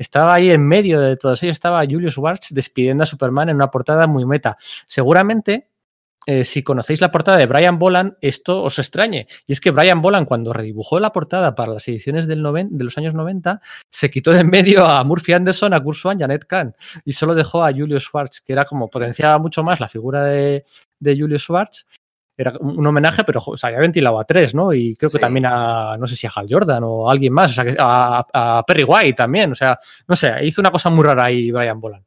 [0.00, 3.70] estaba ahí en medio de todos ellos, estaba Julius Schwartz despidiendo a Superman en una
[3.70, 4.56] portada muy meta.
[4.86, 5.68] Seguramente,
[6.24, 9.26] eh, si conocéis la portada de Brian Boland, esto os extrañe.
[9.46, 12.96] Y es que Brian Boland, cuando redibujó la portada para las ediciones del de los
[12.96, 13.60] años 90,
[13.90, 17.12] se quitó de en medio a Murphy Anderson, a Kurt y a Ned Kahn, y
[17.12, 20.64] solo dejó a Julius Schwartz, que era como potenciaba mucho más la figura de,
[20.98, 21.84] de Julius Schwartz
[22.40, 24.72] era un homenaje, pero o sea, había ventilado a tres, ¿no?
[24.72, 27.50] Y creo que también a, no sé si a Hal Jordan o a alguien más,
[27.58, 31.24] o sea, a, Perry White también, o sea, no sé, hizo una cosa muy rara
[31.24, 32.04] ahí Brian Boland.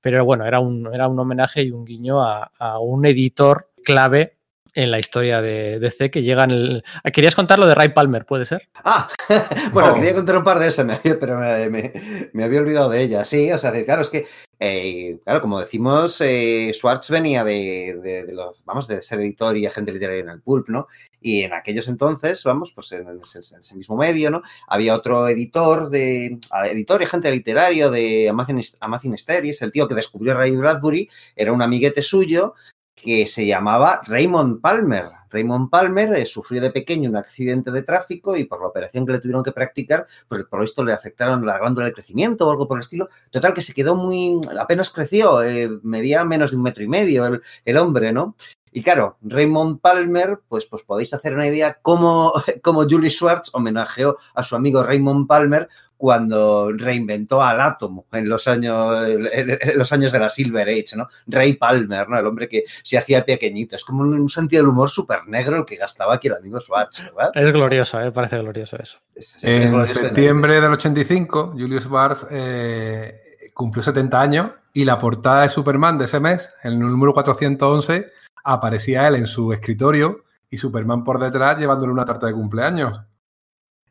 [0.00, 4.36] Pero bueno, era un, era un homenaje y un guiño a, a un editor clave
[4.74, 6.84] en la historia de DC que llega en el...
[7.12, 8.68] ¿Querías contar lo de Ray Palmer, puede ser?
[8.84, 9.08] Ah,
[9.72, 10.86] bueno, quería contar un par de esas,
[11.20, 13.24] pero me, había olvidado de ella.
[13.24, 14.26] Sí, o sea, claro, es que,
[14.64, 19.92] eh, claro, como decimos, eh, Schwartz venía de, los, vamos, de ser editor y agente
[19.92, 20.86] literario en el Pulp, ¿no?
[21.20, 24.40] Y en aquellos entonces, vamos, pues en ese, mismo medio, ¿no?
[24.68, 30.32] Había otro editor de, editor y agente literario de Amazing, Stories, el tío que descubrió
[30.34, 32.54] Ray Bradbury, era un amiguete suyo,
[32.94, 35.06] que se llamaba Raymond Palmer.
[35.30, 39.12] Raymond Palmer eh, sufrió de pequeño un accidente de tráfico y por la operación que
[39.12, 42.68] le tuvieron que practicar, pues por esto le afectaron la glándula de crecimiento o algo
[42.68, 43.08] por el estilo.
[43.30, 47.26] Total, que se quedó muy, apenas creció, eh, medía menos de un metro y medio
[47.26, 48.36] el, el, hombre, ¿no?
[48.74, 54.16] Y claro, Raymond Palmer, pues, pues podéis hacer una idea cómo, cómo Julie Schwartz homenajeó
[54.34, 55.68] a su amigo Raymond Palmer
[56.02, 61.06] cuando reinventó al átomo en los años, en los años de la Silver Age, ¿no?
[61.28, 62.18] Ray Palmer, ¿no?
[62.18, 63.76] El hombre que se hacía pequeñito.
[63.76, 67.04] Es como un sentido del humor súper negro el que gastaba aquí el amigo Schwartz,
[67.04, 67.30] ¿verdad?
[67.36, 68.10] Es glorioso, ¿eh?
[68.10, 68.98] Parece glorioso eso.
[69.42, 75.98] en septiembre del 85, Julius Schwartz eh, cumplió 70 años y la portada de Superman
[75.98, 78.08] de ese mes, el número 411,
[78.42, 83.02] aparecía él en su escritorio y Superman por detrás llevándole una tarta de cumpleaños.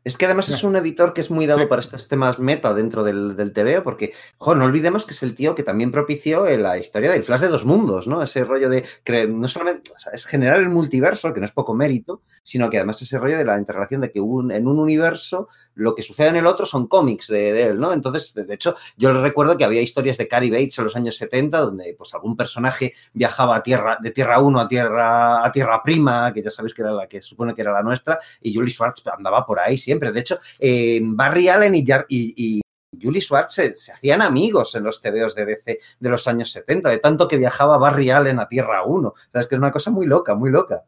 [0.04, 3.04] Es que además es un editor que es muy dado para estos temas meta dentro
[3.04, 6.76] del, del TVO, porque, jo, no olvidemos que es el tío que también propició la
[6.76, 8.22] historia del Flash de dos mundos, ¿no?
[8.22, 8.84] Ese rollo de,
[9.28, 12.78] no solamente, o sea, es generar el multiverso, que no es poco mérito, sino que
[12.78, 16.28] además ese rollo de la interrelación de que un, en un universo lo que sucede
[16.28, 17.92] en el otro son cómics de, él, ¿no?
[17.92, 21.60] Entonces, de, hecho, yo recuerdo que había historias de Cary Bates en los años 70
[21.60, 26.32] donde pues algún personaje viajaba a tierra, de Tierra 1 a Tierra, a tierra Prima,
[26.32, 29.02] que ya sabéis que era la que supone que era la nuestra, y Julie Schwartz
[29.06, 30.12] andaba por ahí siempre.
[30.12, 32.62] De hecho, eh, Barry Allen y,
[33.00, 36.98] Julie Schwartz se, hacían amigos en los TVOs de DC de los años 70, de
[36.98, 39.08] tanto que viajaba Barry Allen a Tierra 1.
[39.08, 40.84] O sea, que es una cosa muy loca, muy loca.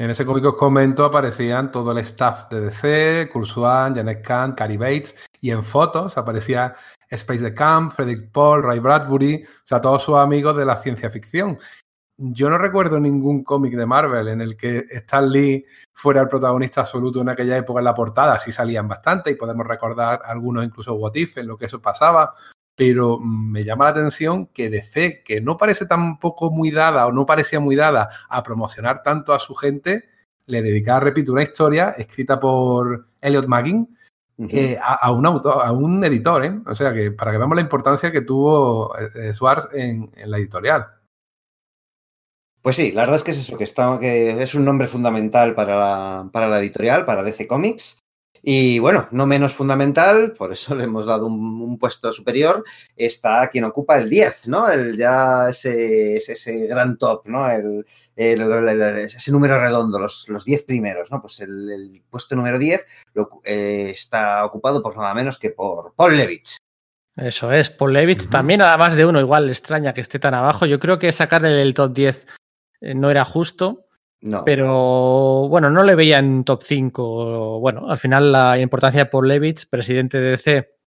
[0.00, 4.52] En ese cómic que os comento aparecían todo el staff de DC, Kurzwan, Janet Khan,
[4.52, 6.72] Cary Bates, y en fotos aparecía
[7.10, 11.10] Space the Camp, Frederick Paul, Ray Bradbury, o sea, todos sus amigos de la ciencia
[11.10, 11.58] ficción.
[12.16, 16.80] Yo no recuerdo ningún cómic de Marvel en el que Stan Lee fuera el protagonista
[16.80, 18.38] absoluto en aquella época en la portada.
[18.38, 22.32] Sí salían bastante y podemos recordar algunos incluso What If en lo que eso pasaba,
[22.80, 27.26] pero me llama la atención que DC, que no parece tampoco muy dada o no
[27.26, 30.04] parecía muy dada a promocionar tanto a su gente,
[30.46, 33.86] le dedicara, repito, una historia escrita por Elliot Maggin
[34.38, 34.48] uh -huh.
[34.50, 36.58] eh, a, a, un autor, a un editor, ¿eh?
[36.64, 40.38] O sea, que para que veamos la importancia que tuvo eh, Schwartz en, en, la
[40.38, 40.86] editorial.
[42.62, 45.54] Pues sí, la verdad es que es eso, que, está, que es un nombre fundamental
[45.54, 47.99] para la, para la editorial, para DC Comics.
[48.42, 52.64] Y bueno, no menos fundamental, por eso le hemos dado un, un, puesto superior,
[52.96, 54.68] está quien ocupa el 10, ¿no?
[54.68, 57.50] El ya ese, ese, ese gran top, ¿no?
[57.50, 57.84] El,
[58.16, 61.20] el, el, ese número redondo, los, los 10 primeros, ¿no?
[61.20, 65.94] Pues el, el puesto número 10 lo, eh, está ocupado por nada menos que por
[65.94, 66.56] Paul Levitz.
[67.16, 68.32] Eso es, Paul Levitz, uh -huh.
[68.32, 70.64] también además de uno, igual extraña que esté tan abajo.
[70.64, 72.26] Yo creo que sacarle el top 10
[72.80, 73.86] eh, no era justo.
[74.22, 74.44] No.
[74.44, 77.60] Pero bueno, no le veía en top 5.
[77.60, 80.80] Bueno, al final la importancia de Paul Levitz, presidente de DC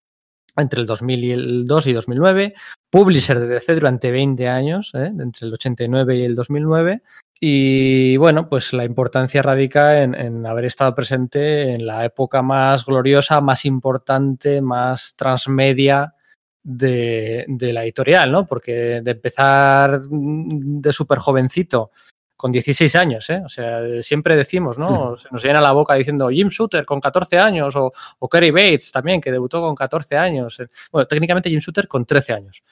[0.56, 2.54] entre el 2002 y 2009,
[2.90, 5.06] publisher de DC durante 20 años, ¿eh?
[5.06, 7.02] entre el 89 y el 2009.
[7.40, 13.40] Y bueno, pues la importancia radica en, haber estado presente en la época más gloriosa,
[13.40, 16.14] más importante, más transmedia
[16.62, 18.46] de, de la editorial, ¿no?
[18.46, 21.90] Porque de empezar de súper jovencito
[22.36, 23.42] con 16 años, ¿eh?
[23.44, 25.16] O sea, siempre decimos, ¿no?
[25.16, 28.90] Se nos llena la boca diciendo Jim Shooter con 14 años o, o Kerry Bates
[28.90, 30.58] también, que debutó con 14 años.
[30.90, 32.62] Bueno, técnicamente Jim Shooter con 13 años.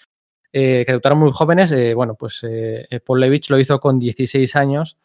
[0.53, 1.73] Eh, que debutaron muy jóvenes.
[1.73, 4.99] Eh, bueno, pues eh, Paul Levitch lo hizo con 16 años.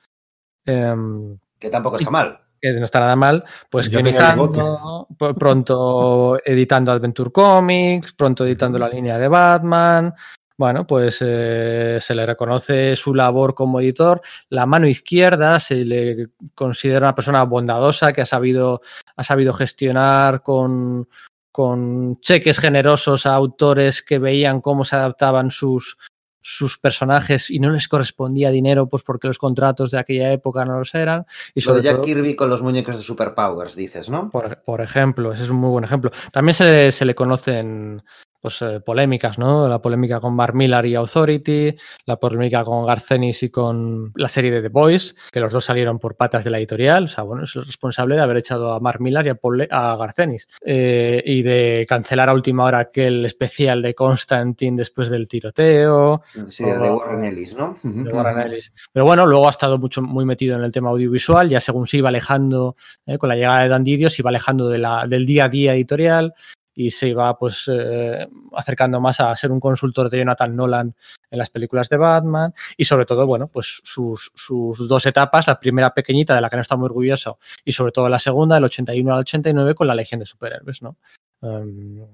[0.65, 2.39] Em, que tampoco está mal.
[2.61, 3.43] Que no está nada mal.
[3.69, 10.13] Pues guionizando, pronto editando Adventure Comics, pronto editando la línea de Batman,
[10.57, 14.21] bueno, pues eh, se le reconoce su labor como editor.
[14.49, 18.81] La mano izquierda se le considera una persona bondadosa que ha sabido,
[19.15, 21.07] ha sabido gestionar con,
[21.51, 25.97] con cheques generosos a autores que veían cómo se adaptaban sus,
[26.41, 30.79] sus personajes y no les correspondía dinero, pues porque los contratos de aquella época no
[30.79, 31.25] los eran.
[31.53, 34.29] Y sobre Lo de Jack todo, Kirby con los muñecos de Superpowers, dices, ¿no?
[34.29, 36.09] Por, por, ejemplo, ese es un muy buen ejemplo.
[36.31, 38.01] También se, se le conocen
[38.41, 39.67] pues, eh, polémicas, ¿no?
[39.67, 44.51] La polémica con Mark Millar y Authority, la polémica con Garcenis y con la serie
[44.51, 47.05] de The Boys, que los dos salieron por patas de la editorial.
[47.05, 49.67] O sea, bueno, es el responsable de haber echado a Mark Millar y a, Paul
[49.69, 50.47] a Garcenis.
[50.65, 56.21] Eh, y de cancelar a última hora aquel especial de Constantine después del tiroteo.
[56.47, 57.77] Sí, o, de Warren Ellis, ¿no?
[57.83, 58.71] De Warren Ellis.
[58.91, 61.97] Pero bueno, luego ha estado mucho, muy metido en el tema audiovisual, ya según se
[61.97, 65.25] iba alejando, eh, con la llegada de Dan Didio, se iba alejando de la, del
[65.25, 66.33] día a día editorial
[66.77, 70.95] y se iba pues eh, acercando más a ser un consultor de Jonathan Nolan
[71.31, 75.59] en las películas de Batman y sobre todo, bueno, pues sus, sus, dos etapas, la
[75.59, 78.65] primera pequeñita de la que no está muy orgulloso y sobre todo la segunda, del
[78.65, 80.97] 81 al 89 con la Legión de Superhéroes, ¿no?
[81.41, 82.05] Um,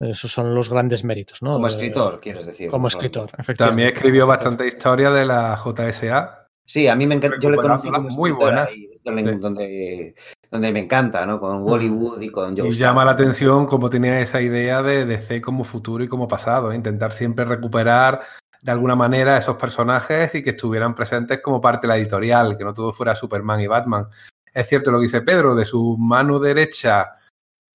[0.00, 1.52] esos son los grandes méritos, ¿no?
[1.52, 2.70] Como escritor, de, quieres decir.
[2.70, 3.64] Como escritor, efectivamente.
[3.64, 6.48] También escribió bastante historia de la JSA.
[6.64, 7.36] Sí, a mí me encanta.
[7.40, 8.70] Yo le conocí muy buenas.
[9.04, 10.22] Donde, sí.
[10.50, 11.38] Donde, me encanta, ¿no?
[11.38, 15.40] Con Hollywood y con Joe Y llama la atención cómo tenía esa idea de DC
[15.40, 16.72] como futuro y como pasado.
[16.72, 16.76] ¿eh?
[16.76, 18.20] Intentar siempre recuperar
[18.62, 22.64] de alguna manera esos personajes y que estuvieran presentes como parte de la editorial, que
[22.64, 24.06] no todo fuera Superman y Batman.
[24.52, 27.12] Es cierto lo que dice Pedro, de su mano derecha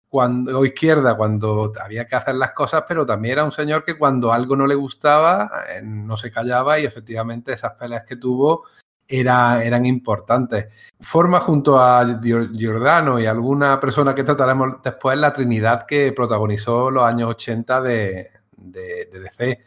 [0.09, 3.97] cuando, o izquierda cuando había que hacer las cosas, pero también era un señor que
[3.97, 8.63] cuando algo no le gustaba eh, no se callaba y efectivamente esas peleas que tuvo
[9.07, 10.67] era, eran importantes.
[10.99, 17.03] Forma junto a Giordano y alguna persona que trataremos después la Trinidad que protagonizó los
[17.03, 19.59] años 80 de, de, DC.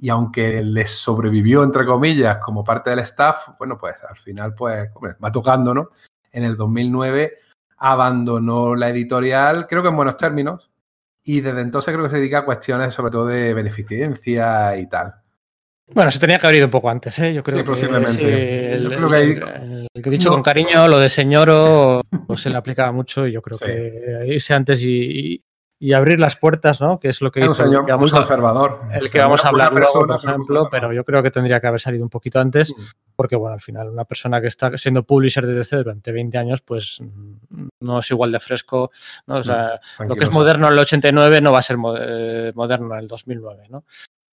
[0.00, 4.90] y aunque les sobrevivió, entre comillas, como parte del staff, bueno, pues al final, pues,
[5.22, 5.90] va tocando, ¿no?
[6.32, 7.38] En el 2009
[7.78, 10.70] abandonó la editorial, creo que en buenos términos,
[11.22, 15.14] y desde entonces creo que se dedica a cuestiones sobre todo de beneficencia y tal.
[15.94, 17.34] Bueno, se tenía que haber ido un poco antes, ¿eh?
[17.34, 18.12] Yo creo Sí, que posiblemente.
[18.14, 20.34] sí, el, Yo creo que ahí- el- el que he dicho No.
[20.36, 23.64] con cariño, lo de señoro, pues se le aplicaba mucho y yo creo Sí.
[23.64, 25.42] que irse antes y,
[25.82, 27.00] y abrir las puertas, ¿no?
[27.00, 28.80] Que es lo que hizo el señor que muy vamos a, conservador.
[28.92, 31.80] el que vamos a hablar luego, por ejemplo, pero yo creo que tendría que haber
[31.80, 32.82] salido un poquito antes, Mm.
[33.16, 36.60] porque bueno, al final una persona que está siendo publisher de DC durante 20 años,
[36.60, 38.90] pues mm, no es igual de fresco,
[39.26, 39.36] ¿no?
[39.36, 42.92] O sea, lo que es moderno en el 89 no va a ser eh, moderno
[42.94, 43.84] en el 2009, ¿no?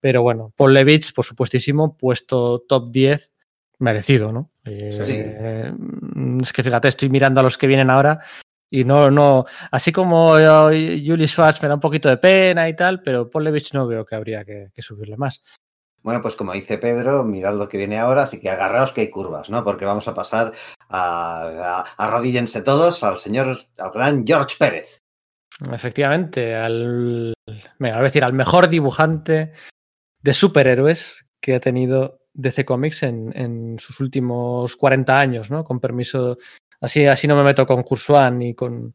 [0.07, 3.33] Pero bueno, Paul Levitz, por supuestísimo, puesto top 10,
[3.79, 4.51] merecido, ¿no?
[4.63, 5.15] Eh, Sí.
[5.17, 5.69] eh,
[6.41, 8.21] es que fíjate, estoy mirando a los que vienen ahora
[8.69, 12.73] y no, no, así como eh, Julie Schwartz me da un poquito de pena y
[12.77, 15.43] tal, pero Paul Levitz no veo que habría que, que subirle más.
[16.03, 19.09] Bueno, pues como dice Pedro, mirad lo que viene ahora, así que agarraos que hay
[19.09, 19.61] curvas, ¿no?
[19.65, 20.53] Porque vamos a pasar
[20.87, 24.99] a, a arrodíllense todos al señor, al gran George Pérez.
[25.73, 27.33] Efectivamente, al,
[27.79, 29.53] venga, voy a decir, al mejor dibujante
[30.27, 35.63] de superhéroes que ha tenido DC Comics en, en sus últimos 40 años, ¿no?
[35.63, 36.37] Con permiso,
[36.81, 38.93] así, así no me meto con Cursuán ni con,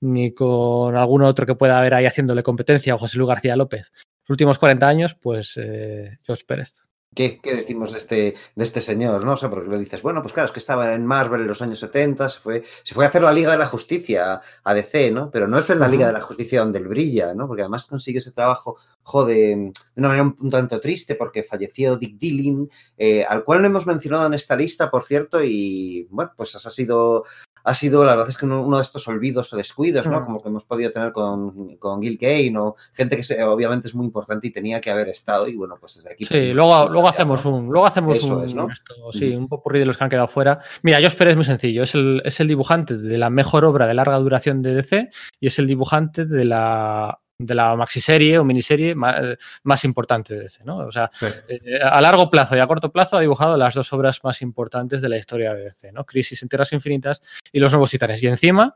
[0.00, 3.92] ni con algún otro que pueda haber ahí haciéndole competencia o José Luis García López.
[4.22, 6.18] Los últimos 40 años, pues eh,
[6.48, 6.81] Pérez.
[7.14, 9.24] ¿Qué, qué decimos de este, de este señor?
[9.24, 9.32] ¿no?
[9.32, 11.60] O sea, porque lo dices, bueno, pues claro, es que estaba en Marvel en los
[11.60, 15.10] años 70, se fue, se fue a hacer la Liga de la Justicia a DC,
[15.10, 15.30] ¿no?
[15.30, 17.46] Pero no es en la Liga de la Justicia donde él brilla, ¿no?
[17.46, 21.96] Porque además consiguió ese trabajo, jode, de una manera un, un tanto triste, porque falleció
[21.96, 26.32] Dick Dillon, eh, al cual no hemos mencionado en esta lista, por cierto, y bueno,
[26.36, 27.24] pues ha sido
[27.64, 30.24] ha sido, la verdad es que uno, uno de estos olvidos o descuidos, ¿no?
[30.24, 33.94] Como que hemos podido tener con, con Gil Kane o gente que se- obviamente es
[33.94, 36.24] muy importante y tenía que haber estado y bueno, pues desde aquí...
[36.24, 37.56] Sí, luego, luego hacemos ¿no?
[37.56, 38.68] un, luego hacemos Eso un, es, ¿no?
[38.70, 40.60] esto, sí, un popurrí de los que han quedado fuera.
[40.82, 43.86] Mira, Josh Pérez es muy sencillo, es el, es el dibujante de la mejor obra
[43.86, 45.10] de larga duración de DC
[45.40, 49.16] y es el dibujante de la de la maxiserie o miniserie más,
[49.62, 50.78] más importante de DC, ¿no?
[50.78, 51.26] O sea, Sí.
[51.48, 55.02] eh, a largo plazo y a corto plazo ha dibujado las dos obras más importantes
[55.02, 56.04] de la historia de DC, ¿no?
[56.04, 57.20] Crisis en Tierras Infinitas
[57.52, 58.22] y Los Nuevos Titanes.
[58.22, 58.74] Y encima,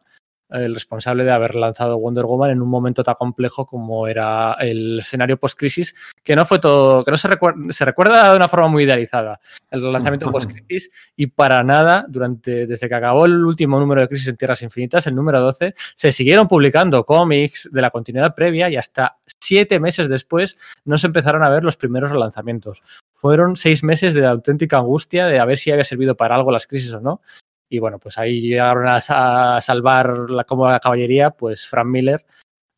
[0.50, 5.00] el responsable de haber lanzado Wonder Woman en un momento tan complejo como era el
[5.00, 8.68] escenario post-crisis, que no fue todo, que no se, recuer- se recuerda de una forma
[8.68, 9.40] muy idealizada
[9.70, 14.28] el lanzamiento post-crisis y para nada, durante, desde que acabó el último número de Crisis
[14.28, 18.76] en Tierras Infinitas, el número 12, se siguieron publicando cómics de la continuidad previa y
[18.76, 22.82] hasta siete meses después no se empezaron a ver los primeros lanzamientos.
[23.14, 26.66] Fueron seis meses de auténtica angustia de a ver si había servido para algo las
[26.66, 27.20] crisis o no.
[27.68, 31.86] Y bueno, pues ahí llegaron a, sa- a salvar la, como la caballería, pues Frank
[31.86, 32.24] Miller,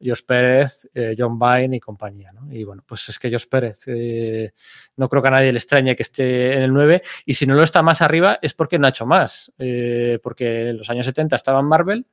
[0.01, 2.31] Josh Pérez, eh, John Byrne y compañía.
[2.33, 2.53] ¿no?
[2.53, 4.53] Y bueno, pues es que Josh Pérez eh,
[4.97, 7.55] no creo que a nadie le extrañe que esté en el 9 y si no
[7.55, 9.53] lo está más arriba es porque no ha hecho más.
[9.59, 12.07] Eh, porque en los años 70 estaba en Marvel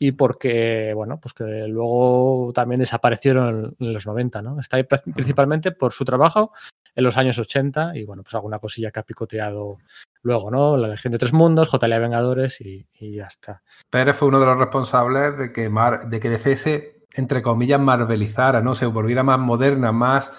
[0.00, 4.60] y porque, bueno, pues que luego también desaparecieron en, los 90, ¿no?
[4.60, 6.52] Está ahí pr- principalmente por su trabajo
[6.98, 9.78] en los años 80 y, bueno, pues alguna cosilla que ha picoteado
[10.22, 10.76] luego, ¿no?
[10.76, 13.62] La Legión de Tres Mundos, JLA Vengadores y, ya está.
[13.88, 17.78] Pérez fue uno de los responsables de que, Mar- de que DC se, entre comillas,
[17.80, 18.74] marvelizara, ¿no?
[18.74, 20.32] Se volviera más moderna, más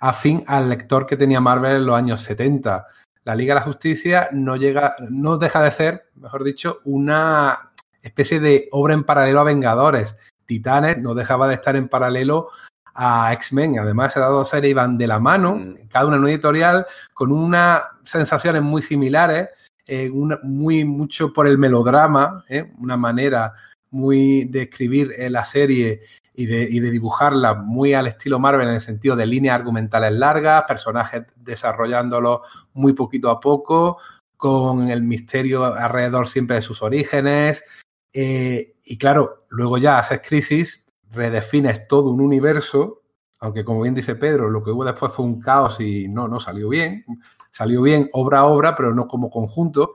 [0.00, 2.86] afín al lector que tenía Marvel en los años 70.
[3.24, 8.40] La Liga de la Justicia no llega, no deja de ser, mejor dicho, una especie
[8.40, 10.16] de obra en paralelo a Vengadores.
[10.46, 12.48] Titanes no dejaba de estar en paralelo
[12.96, 13.78] a X-Men.
[13.78, 15.88] Además, esas dos series iban de la mano, Mm.
[15.88, 19.48] cada una en una editorial, con unas sensaciones muy similares,
[19.86, 22.72] eh, una- muy mucho por el melodrama, ¿eh?
[22.78, 23.52] una manera
[23.90, 26.00] muy de escribir eh, la serie
[26.34, 30.12] y de, y de dibujarla muy al estilo Marvel en el sentido de líneas argumentales
[30.12, 32.40] largas, personajes desarrollándolos
[32.74, 33.98] muy poquito a poco,
[34.36, 37.64] con el misterio alrededor siempre de sus orígenes.
[38.12, 43.02] Y claro, luego ya haces crisis, redefines todo un universo,
[43.38, 46.40] aunque como bien dice Pedro, lo que hubo después fue un caos y no, no
[46.40, 47.04] salió bien.
[47.50, 49.94] Salió bien obra a obra, pero no como conjunto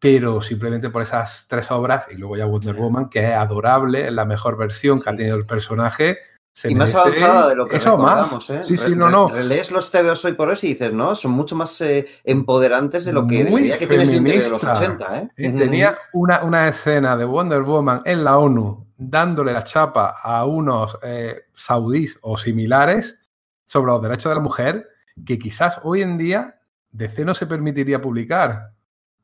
[0.00, 4.12] pero simplemente por esas tres obras y luego ya Wonder Woman, que es adorable, es
[4.12, 6.18] la mejor versión que ha tenido el personaje.
[6.64, 8.30] y más avanzada de lo que eso más.
[8.30, 8.64] recordamos, ¿eh?
[8.64, 9.28] Sí, sí, no, no.
[9.28, 13.12] Relees los TVOs hoy por hoy y dices, no, son mucho más eh, empoderantes de
[13.12, 14.72] lo que Muy debería que tienes de los feminista.
[14.72, 15.28] 80, ¿eh?
[15.36, 20.98] Tenía una, una escena de Wonder Woman en la ONU dándole la chapa a unos
[21.02, 23.18] eh, saudíes o similares
[23.64, 24.88] sobre los derechos de la mujer
[25.24, 26.60] que quizás hoy en día
[26.92, 28.72] DC no se permitiría publicar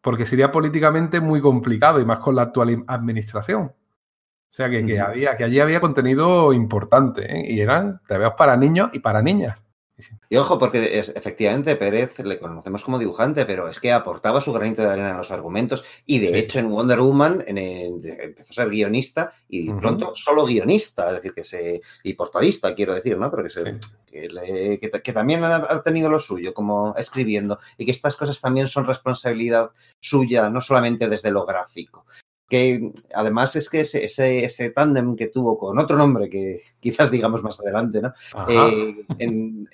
[0.01, 3.65] porque sería políticamente muy complicado y más con la actual administración.
[3.65, 7.53] O sea que, que había, que allí había contenido importante ¿eh?
[7.53, 9.66] y eran TVOs para niños y para niñas.
[10.29, 14.53] Y ojo, porque es, efectivamente Pérez le conocemos como dibujante, pero es que aportaba su
[14.53, 15.85] granito de arena en los argumentos.
[16.05, 21.09] Y de hecho en Wonder Woman en empezó a ser guionista y pronto solo guionista,
[21.09, 21.81] es decir, que se...
[22.03, 23.31] y portadista, quiero decir, ¿no?
[23.31, 23.79] Pero que, se,
[25.03, 29.71] que, también ha, tenido lo suyo como escribiendo y que estas cosas también son responsabilidad
[30.01, 32.05] suya, no solamente desde lo gráfico
[32.49, 37.43] que además es que ese, ese, tándem que tuvo con otro nombre que quizás digamos
[37.43, 38.13] más adelante, ¿no?
[38.49, 39.69] Eh, en,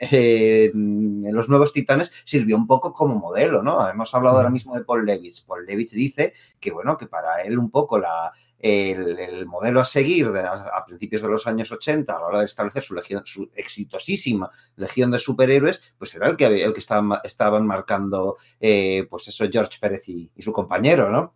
[1.35, 3.89] los nuevos titanes sirvió un poco como modelo, ¿no?
[3.89, 5.43] Hemos hablado ahora mismo de Paul Levitz.
[5.43, 10.27] Paul Levitz dice que, bueno, que para él un poco la, el, modelo a seguir
[10.27, 14.51] a, principios de los años 80 a la hora de establecer su, legión, su exitosísima
[14.77, 19.47] legión de superhéroes, pues era el que, el que estaban, estaban marcando, eh, pues eso,
[19.51, 21.35] George Pérez y su compañero, ¿no?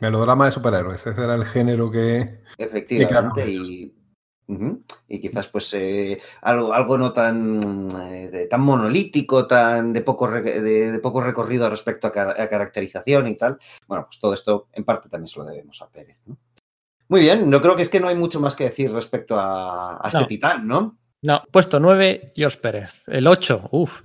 [0.00, 2.40] Melodrama de superhéroes, ese era el género que.
[2.56, 3.92] Efectivamente, y,
[5.08, 10.98] y, quizás pues eh, algo, algo no tan, eh, tan monolítico, tan de poco, de,
[11.02, 13.58] poco recorrido respecto a, caracterización y tal.
[13.86, 16.22] Bueno, pues todo esto en parte también se lo debemos a Pérez.
[17.08, 20.00] Muy bien, no creo que es que no hay mucho más que decir respecto a,
[20.06, 20.98] este titán, ¿no?
[21.22, 23.02] No, puesto 9, George Pérez.
[23.08, 24.02] El 8, uff.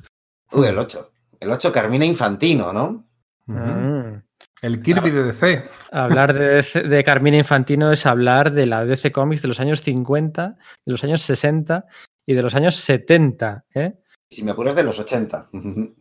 [0.52, 1.12] Uy, el 8.
[1.40, 3.06] El 8, Carmina Infantino, ¿no?
[4.64, 5.66] El Kirby de DC.
[5.92, 10.56] Hablar de, Carmina Infantino es hablar de la DC Comics de los años 50,
[10.86, 11.86] de los años 60
[12.26, 13.66] y de los años 70.
[13.76, 13.96] ¿eh?
[14.30, 15.50] Y si me apuras de los 80.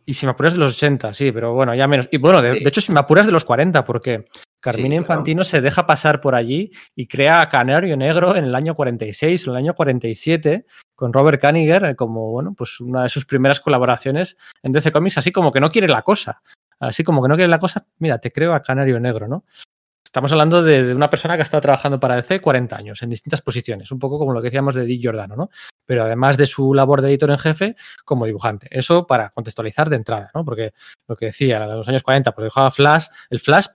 [0.05, 2.07] Y si me apuras de los 80, sí, pero bueno, ya menos.
[2.09, 4.27] Y bueno, de, hecho, si me apuras de los 40, porque
[4.61, 8.75] Carmina Infantino se deja pasar por allí y crea a Canario Negro en el año
[8.75, 13.09] 46 o en el año 47 con Robert Kaniger eh, como, bueno, pues una de
[13.09, 16.41] sus primeras colaboraciones en DC Comics, así como que no quiere la cosa
[16.79, 19.45] así como que no quiere la cosa, mira, te creo a Canario Negro, ¿no?
[20.13, 23.41] Estamos hablando de, una persona que ha estado trabajando para DC 40 años en distintas
[23.41, 25.49] posiciones, un poco como lo que decíamos de Dick Giordano, ¿no?
[25.85, 28.67] Pero además de su labor de editor en jefe como dibujante.
[28.69, 30.45] Eso para contextualizar de entrada, ¿no?
[30.45, 30.73] Porque
[31.07, 33.65] lo que decía, en los años 40, pues dibujaba Flash, el Flash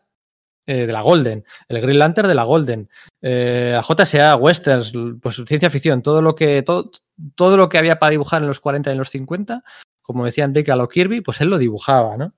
[0.68, 2.88] eh, de la Golden, el Green Lantern de la Golden,
[3.20, 6.92] eh, JSA, Westerns, pues ciencia ficción, todo lo que todo,
[7.34, 9.64] todo lo que había para dibujar en los 40 y en los 50,
[10.02, 12.34] como decía Enrique a lo Kirby, pues él lo dibujaba, ¿no?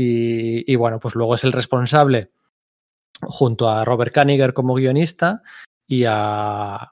[0.00, 2.30] Y, bueno, pues luego es el responsable,
[3.22, 5.42] junto a Robert Kaniger como guionista
[5.86, 6.90] y a,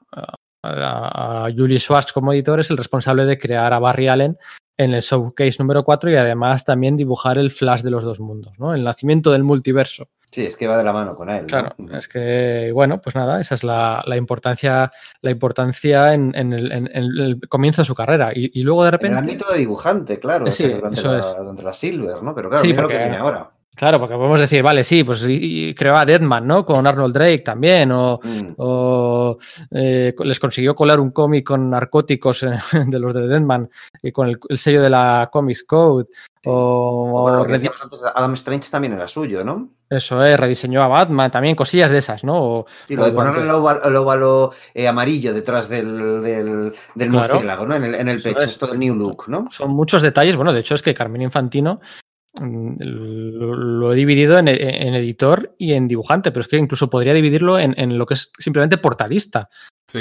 [0.63, 4.37] a, Julie Schwartz como editor, es el responsable de crear a Barry Allen
[4.77, 8.53] en el showcase número 4 y además también dibujar el flash de los dos mundos,
[8.59, 8.73] ¿no?
[8.73, 10.09] El nacimiento del multiverso.
[10.31, 11.45] Sí, es que va de la mano con él.
[11.45, 17.81] Claro, es que, bueno, pues nada, esa es la, importancia, la importancia en, el, comienzo
[17.81, 18.31] de su carrera.
[18.33, 19.17] Y, luego de repente.
[19.17, 21.63] En el ámbito de dibujante, claro, sí, eso la, es.
[21.63, 22.35] la Silver, ¿no?
[22.35, 23.51] Pero claro, sí, lo que viene ahora.
[23.77, 25.21] Claro, porque podemos decir, vale, sí, pues
[25.77, 26.65] creó a Deadman, ¿no?
[26.65, 29.67] Con Arnold Drake también, o, mm.
[29.69, 32.57] eh, les consiguió colar un cómic con narcóticos eh,
[32.87, 33.69] de los de Deadman
[34.01, 36.07] y con el, sello de la Comics Code.
[36.45, 37.45] O,
[38.15, 39.69] Adam Strange también era suyo, ¿no?
[39.89, 42.65] Eso es, rediseñó a Batman, también cosillas de esas, ¿no?
[42.89, 47.75] y lo de ponerle el óvalo, eh, amarillo detrás del, del, murciélago, ¿no?
[47.75, 49.45] En el, en el pecho, esto del New Look, ¿no?
[49.51, 51.79] Son muchos detalles, bueno, de hecho es que Carmen Infantino
[52.39, 57.97] Lo he dividido en, editor y en dibujante, pero es que incluso podría dividirlo en,
[57.97, 59.49] lo que es simplemente portadista.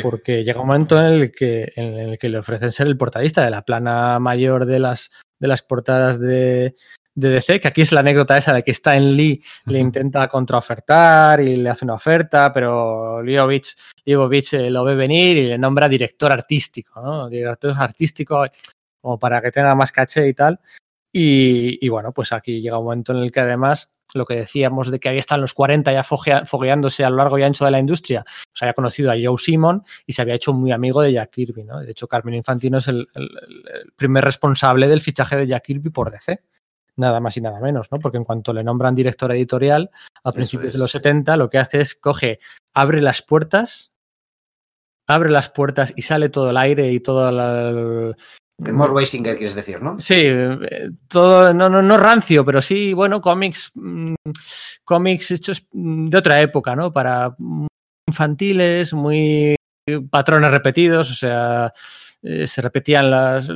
[0.02, 3.44] Porque llega un momento en el, que, en el que le ofrecen ser el portadista
[3.44, 6.74] de la plana mayor de las, de las portadas de,
[7.14, 11.56] DC, que aquí es la anécdota esa de que Stan Lee le intenta contraofertar y
[11.56, 13.74] le hace una oferta, pero Leovich,
[14.04, 17.28] eh, lo ve venir y le nombra director artístico, ¿no?
[17.28, 18.44] Director artístico
[19.00, 20.60] como para que tenga más caché y tal.
[21.18, 25.00] Y, bueno, pues aquí llega un momento en el que además lo que decíamos de
[25.00, 27.78] que había estado en los 40 ya fogueándose a lo largo y ancho de la
[27.78, 31.30] industria, pues había conocido a Joe Simon y se había hecho muy amigo de Jack
[31.30, 31.64] Kirby.
[31.64, 31.80] ¿no?
[31.80, 33.08] De hecho, Carmen Infantino es el,
[33.96, 36.42] primer responsable del fichaje de Jack Kirby por DC.
[36.96, 37.98] Nada más y nada menos, ¿no?
[37.98, 39.90] Porque en cuanto le nombran director editorial
[40.22, 42.40] a principios de los 70, lo que hace es coge,
[42.74, 43.90] abre las puertas,
[45.06, 48.14] abre las puertas y sale todo el aire y todo la,
[48.64, 50.00] el more Weisinger, quieres decir, ¿no?
[50.00, 54.14] Sí, eh, todo, no, no, no rancio, pero sí, bueno, cómics, mm,
[54.82, 56.92] cómics hechos mm, de otra época, ¿no?
[56.92, 57.36] Para
[58.08, 59.56] infantiles, muy
[60.10, 61.72] patrones repetidos, o sea,
[62.22, 63.50] eh, se repetían las,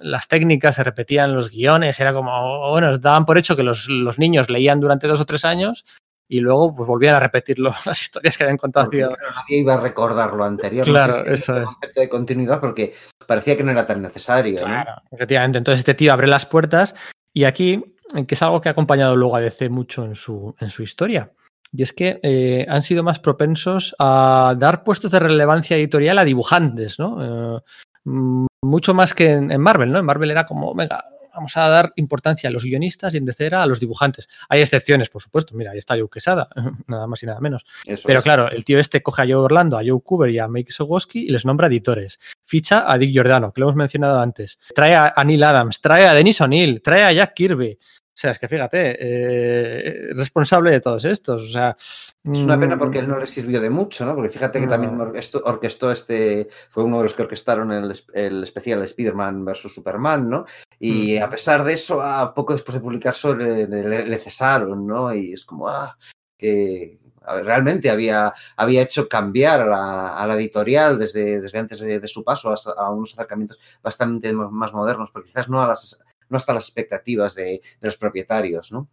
[0.00, 4.18] las técnicas, se repetían los guiones, era como, bueno, daban por hecho que los, los
[4.18, 5.84] niños leían durante dos o tres años
[6.28, 8.90] y luego pues volvían a repetirlo, las historias que habían contado.
[8.90, 10.84] nadie iba a recordar lo anterior.
[10.84, 11.68] Claro, eso es.
[11.94, 12.94] de continuidad porque
[13.26, 14.58] parecía que no era tan necesario.
[14.58, 15.58] Claro, efectivamente.
[15.58, 16.94] Entonces este tío abre las puertas
[17.32, 17.84] y aquí,
[18.26, 21.32] que es algo que ha acompañado luego a DC mucho en su, en su historia.
[21.72, 26.24] Y es que eh, han sido más propensos a dar puestos de relevancia editorial a
[26.24, 27.56] dibujantes, ¿no?
[27.56, 27.60] Eh,
[28.04, 29.98] mm, mucho más que en, en Marvel, ¿no?
[29.98, 31.04] En Marvel era como, venga,
[31.36, 34.28] vamos a dar importancia a los guionistas y en DC era a los dibujantes.
[34.48, 35.54] Hay excepciones, por supuesto.
[35.54, 36.48] Mira, ahí está Joe Quesada,
[36.88, 37.64] nada más y nada menos.
[37.84, 38.24] Eso Pero es.
[38.24, 41.26] claro, el tío este coge a Joe Orlando, a Joe Cooper y a Mike Sogoski
[41.26, 42.18] y les nombra editores.
[42.44, 44.58] Ficha a Dick Giordano, que lo hemos mencionado antes.
[44.74, 47.78] Trae a, a Neil Adams, trae a Dennis O'Neill, trae a Jack Kirby.
[48.16, 51.42] O sea, es que fíjate, eh, responsable de todos estos.
[51.42, 54.14] O sea, Es una pena mm, porque él no le sirvió de mucho, ¿no?
[54.14, 54.70] Porque fíjate que No.
[54.70, 59.44] también orquestó, orquestó este, fue uno de los que orquestaron el, el especial de Spider-Man
[59.44, 60.46] versus Superman, ¿no?
[60.80, 61.24] Y Mm.
[61.24, 65.14] a pesar de eso, a poco después de publicarse le, le- le cesaron, ¿no?
[65.14, 65.98] Y es como, ah,
[66.38, 71.80] que a realmente había, había hecho cambiar a la, a la editorial desde, desde antes
[71.80, 75.66] de, de su paso hasta- a unos acercamientos bastante más modernos, pero quizás no, a
[75.68, 78.88] las, no hasta las expectativas de, de los propietarios, ¿no?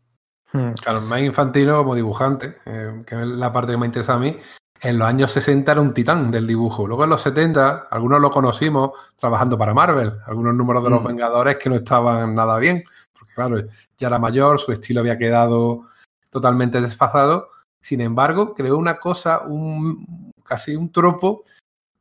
[0.53, 4.19] mm, Claro, Mike Infantino como dibujante, eh, que es la parte que me interesa a
[4.19, 4.37] mí,
[4.81, 6.85] en los años 60 era un titán del dibujo.
[6.85, 11.07] Luego en los 70, algunos lo conocimos trabajando para Marvel, algunos números de los Mm.
[11.07, 12.83] Vengadores que no estaban nada bien,
[13.17, 13.61] porque claro,
[13.97, 15.83] ya era mayor, su estilo había quedado
[16.29, 17.49] totalmente desfasado.
[17.79, 21.43] Sin embargo, creó una cosa, un, casi un tropo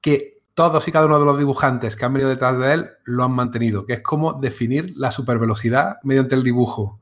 [0.01, 3.25] que todos y cada uno de los dibujantes que han venido detrás de él lo
[3.25, 6.99] han mantenido, que es como definir la supervelocidad mediante el dibujo.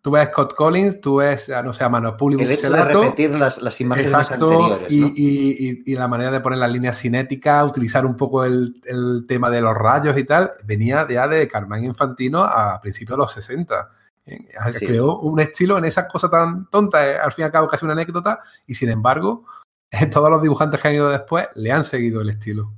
[0.00, 3.60] Tú ves Scott Collins, tú ves, no sé, a Manopuli El hecho de repetir las,
[3.60, 5.06] las imágenes Exacto, anteriores, y, ¿no?
[5.08, 9.24] y- y- y la manera de poner las líneas cinéticas, utilizar un poco el, el
[9.26, 13.32] tema de los rayos y tal, venía ya de Carmine Infantino a principios de los
[13.32, 13.90] 60.
[14.26, 14.38] Eh,
[14.72, 14.86] Sí.
[14.86, 17.84] Creó un estilo en esas cosas tan tontas, eh, al fin y al cabo casi
[17.84, 19.44] una anécdota, y sin embargo,
[20.12, 22.72] todos los dibujantes que han ido después le han seguido el estilo.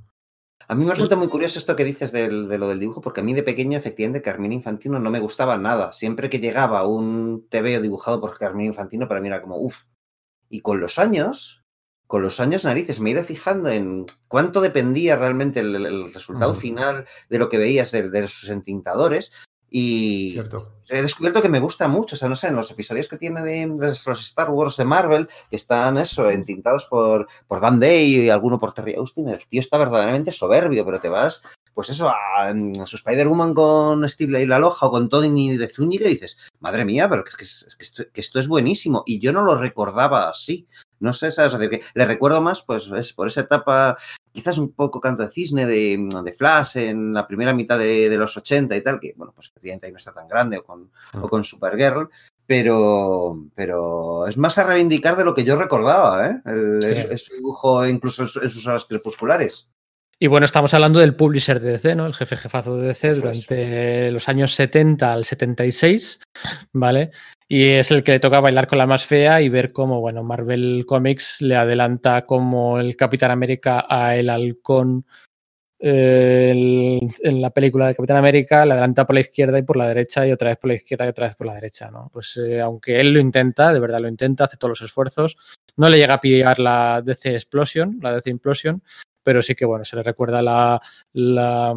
[0.71, 3.21] A mí me resulta muy curioso esto que dices del- de lo del dibujo, porque
[3.21, 5.91] a mí de pequeño, efectivamente, Carmine Infantino no me gustaba nada.
[5.93, 9.85] Siempre que llegaba un TVO dibujado por Carmine Infantino, para mí era como, uff.
[10.47, 11.63] Y con los años,
[12.05, 16.53] con los años narices, me he ido fijando en cuánto dependía realmente el, el resultado
[16.61, 19.31] final de lo que veías de, de sus entintadores.
[19.69, 20.73] Y Cierto.
[20.89, 23.41] he descubierto que me gusta mucho, o sea, no sé, en los episodios que tiene
[23.41, 28.25] de, de los Star Wars de Marvel, que están eso, entintados por, por Dan Day
[28.25, 31.43] y alguno por Terry Austin, el tío está verdaderamente soberbio, pero te vas,
[31.79, 36.07] pues eso, a, a su Spider-Woman con Steve la Loja o con Tony de Zúñiga
[36.07, 39.03] y dices, madre mía, pero que, es que, es- que esto, que esto es buenísimo,
[39.05, 40.67] y yo no lo recordaba así.
[40.99, 41.53] No sé, ¿sabes?
[41.53, 43.95] O sea, que le recuerdo más, pues, es por esa etapa,
[44.33, 48.17] quizás un poco canto de cisne de, de Flash en la primera mitad de, de
[48.17, 50.91] los 80 y tal, que, bueno, pues efectivamente ahí no está tan grande, o con,
[51.13, 52.09] o con Supergirl,
[52.45, 56.41] pero, pero es más a reivindicar de lo que yo recordaba, ¿eh?
[56.45, 56.89] El- Sí.
[56.89, 59.69] es, es su dibujo incluso en, su- en sus horas crepusculares.
[60.21, 62.05] Y bueno, estamos hablando del publisher de DC, ¿no?
[62.05, 66.19] El jefe jefazo de DC durante los años 70 al 76,
[66.73, 67.11] ¿vale?
[67.47, 70.23] Y es el que le toca bailar con la más fea y ver cómo, bueno,
[70.23, 75.05] Marvel Comics le adelanta como el Capitán América a el halcón
[75.79, 79.77] eh, el- en la película de Capitán América, le adelanta por la izquierda y por
[79.77, 82.09] la derecha y otra vez por la izquierda y otra vez por la derecha, ¿no?
[82.11, 85.37] Pues eh, aunque él lo intenta, de verdad lo intenta, hace todos los esfuerzos,
[85.77, 88.83] no le llega a pillar la DC Explosion, la DC Implosion,
[89.29, 90.81] pero sí que bueno, se le recuerda la,
[91.13, 91.75] la-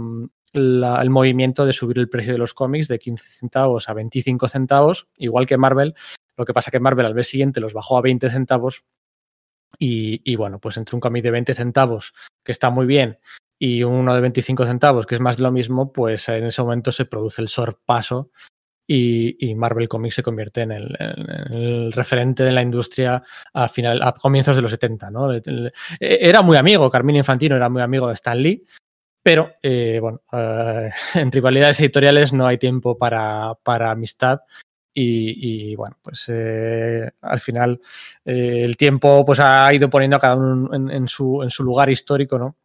[0.55, 4.49] la- el movimiento de subir el precio de los cómics de 15 centavos a 25
[4.49, 5.95] centavos, igual que Marvel.
[6.39, 8.87] Lo que pasa que Marvel al mes siguiente los bajó a 20 centavos
[9.79, 13.19] y, y, bueno, pues entre un cómic de 20 centavos, que está muy bien,
[13.59, 16.91] y uno de 25 centavos, que es más de lo mismo, pues en ese momento
[16.91, 18.31] se produce el sorpaso
[18.95, 23.23] y, Marvel Comics se convierte en el, en el referente de la industria
[23.53, 25.11] a, final, a comienzos de los 70.
[25.11, 25.29] ¿no?
[26.01, 28.65] Era muy amigo, Carmine Infantino era muy amigo de Stan Lee,
[29.23, 34.41] pero eh, bueno, eh, en rivalidades editoriales no hay tiempo para, para amistad.
[34.95, 37.81] Y, bueno, pues eh, al final
[38.27, 42.39] el tiempo pues ha ido poniendo a cada uno en, su, en su lugar histórico,
[42.39, 42.57] ¿no?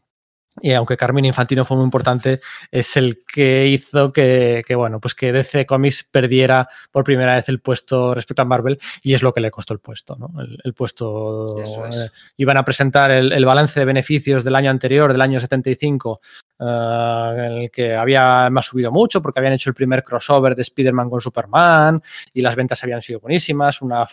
[0.61, 2.41] Y aunque Carmine Infantino fue muy importante,
[2.71, 7.47] es el que hizo que, que, bueno, pues que DC Comics perdiera por primera vez
[7.49, 10.31] el puesto respecto a Marvel y es lo que le costó el puesto, ¿no?
[10.41, 11.95] El, el puesto Eso es.
[11.95, 16.21] eh, iban a presentar el, el, balance de beneficios del año anterior, del año 75,
[16.59, 20.63] uh, en el que había más subido mucho porque habían hecho el primer crossover de
[20.63, 22.01] Spider-Man con Superman
[22.33, 24.07] y las ventas habían sido buenísimas, una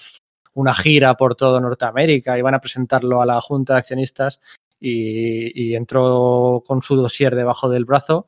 [0.55, 4.39] una gira por todo Norteamérica, iban a presentarlo a la Junta de Accionistas
[4.87, 8.27] y, y, entró con su dossier debajo del brazo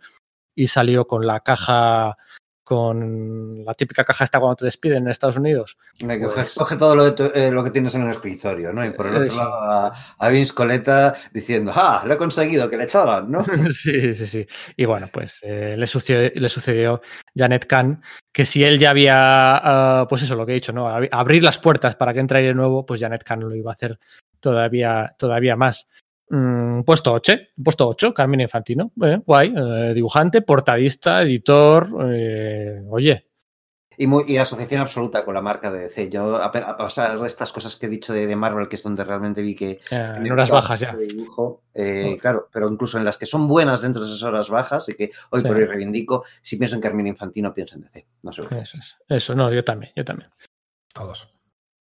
[0.55, 2.17] y salió con la caja,
[2.65, 5.77] con la típica caja esta cuando te despiden en Estados Unidos.
[6.01, 8.83] Pues, coge, todo lo, tu, eh, lo, que tienes en el escritorio, ¿no?
[8.87, 9.37] Y por el otro eso.
[9.37, 12.03] lado a, a, Vince Coletta diciendo, ¡ah!
[12.07, 13.45] Lo he conseguido, que le echaban, ¿no?
[13.73, 14.47] sí, sí, sí.
[14.79, 17.03] Y bueno, pues eh, le, sucedió, le, sucedió,
[17.37, 18.03] Janet Kahn,
[18.33, 20.89] que si él ya había, uh, pues eso, lo que he dicho, ¿no?
[20.89, 23.99] Abrir las puertas para que entre aire nuevo, pues Janet Kahn lo iba a hacer
[24.41, 25.87] todavía, todavía más.
[26.29, 28.93] Mm, puesto 8, puesto 8, Carmen Infantino.
[29.03, 31.89] Eh, guay, eh, dibujante, portadista, editor.
[32.12, 33.27] Eh, oye.
[33.99, 36.11] Y, muy, y, asociación absoluta con la marca de DC.
[36.11, 38.83] Yo, a, a pesar de estas cosas que he dicho de, de, Marvel, que es
[38.83, 39.81] donde realmente vi que.
[39.91, 40.95] en horas bajas ya.
[40.95, 42.18] Dibujo, oh.
[42.20, 45.12] Claro, pero incluso en las que son buenas dentro de esas horas bajas y que
[45.31, 45.47] hoy sí.
[45.49, 48.07] por hoy reivindico, si pienso en Carmen Infantino, pienso en DC.
[48.22, 48.43] No sé.
[48.43, 48.97] Eso, es.
[49.09, 50.29] Eso, no, yo también, yo también.
[50.93, 51.36] Todos.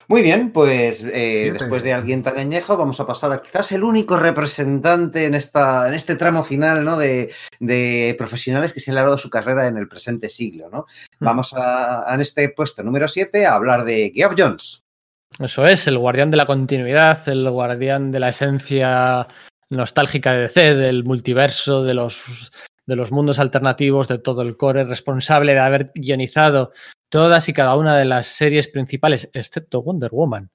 [0.08, 3.84] Muy bien, pues eh, después de alguien tan añejo, vamos a pasar a quizás el
[3.84, 6.98] único representante en, esta, en este tramo final ¿no?
[6.98, 10.70] de, de, profesionales que se han largado su carrera en el presente siglo.
[10.70, 10.86] ¿no?
[11.20, 11.26] Mm.
[11.26, 14.84] Vamos a, a, en este puesto número 7 a hablar de Geoff Jones.
[15.40, 19.28] Eso es, el guardián de la continuidad, el guardián de la esencia
[19.70, 22.52] nostálgica de DC, del multiverso, de los,
[22.86, 26.72] de los mundos alternativos, de todo el core, responsable de haber guionizado
[27.10, 30.50] todas y cada una de las series principales, excepto Wonder Woman,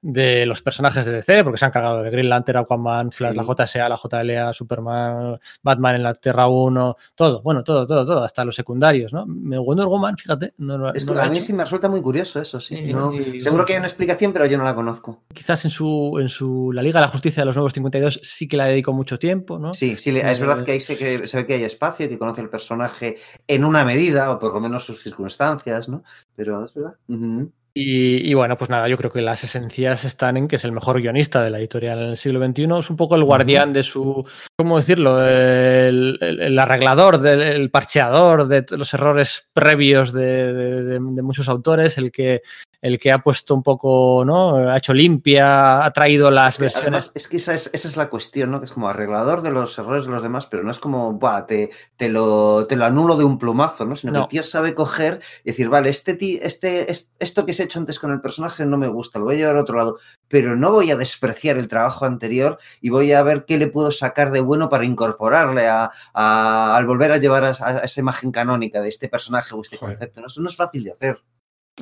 [0.00, 3.36] de los personajes de DC, porque se han cargado de Green Lantern, Aquaman, Flash, sí.
[3.36, 8.22] la JSA, la JLA, Superman, Batman en la Tierra 1, todo, bueno, todo, todo, todo,
[8.22, 9.26] hasta los secundarios, ¿no?
[9.26, 12.60] Wonder Woman, fíjate, no, es no que a mí sí me resulta muy curioso eso,
[12.60, 12.76] sí.
[12.76, 15.22] Y, no, y, seguro que hay una explicación, pero yo no la conozco.
[15.32, 18.48] Quizás en su, en su La Liga de la Justicia de los Nuevos 52 sí
[18.48, 19.72] que la dedicó mucho tiempo, ¿no?
[19.74, 22.40] Sí, sí, es verdad que ahí se, que se ve que hay espacio, que conoce
[22.40, 23.16] el personaje
[23.46, 26.02] en una medida, o por lo menos sus circunstancias, ¿no?
[26.34, 26.94] Pero es verdad.
[27.08, 27.52] Uh -huh.
[27.80, 30.72] Y, y, bueno, pues nada, yo creo que las esencias están en que es el
[30.72, 33.84] mejor guionista de la editorial en el siglo XXI, es un poco el guardián de
[33.84, 34.26] su,
[34.56, 35.24] ¿cómo decirlo?
[35.24, 41.22] El, el, el arreglador, del, el parcheador de los errores previos de, de, de, de,
[41.22, 42.42] muchos autores, el que,
[42.80, 44.70] el que ha puesto un poco, ¿no?
[44.70, 46.86] Ha hecho limpia, ha traído las es que, versiones.
[46.86, 48.60] Además, es que esa es, esa es, la cuestión, ¿no?
[48.60, 51.46] Que es como arreglador de los errores de los demás, pero no es como, Buah,
[51.46, 53.96] te, te, lo, te lo anulo de un plumazo, ¿no?
[53.96, 54.18] Sino no.
[54.20, 56.16] que el tío sabe coger y decir, vale, este,
[56.46, 56.86] este,
[57.18, 59.38] esto que se ha hecho antes con el personaje no me gusta, lo voy a
[59.38, 59.98] llevar a otro lado,
[60.28, 63.90] pero no voy a despreciar el trabajo anterior y voy a ver qué le puedo
[63.90, 68.30] sacar de bueno para incorporarle a, a al volver a llevar a, a, esa imagen
[68.30, 70.28] canónica de este personaje o este concepto, ¿no?
[70.28, 71.18] Eso no es fácil de hacer.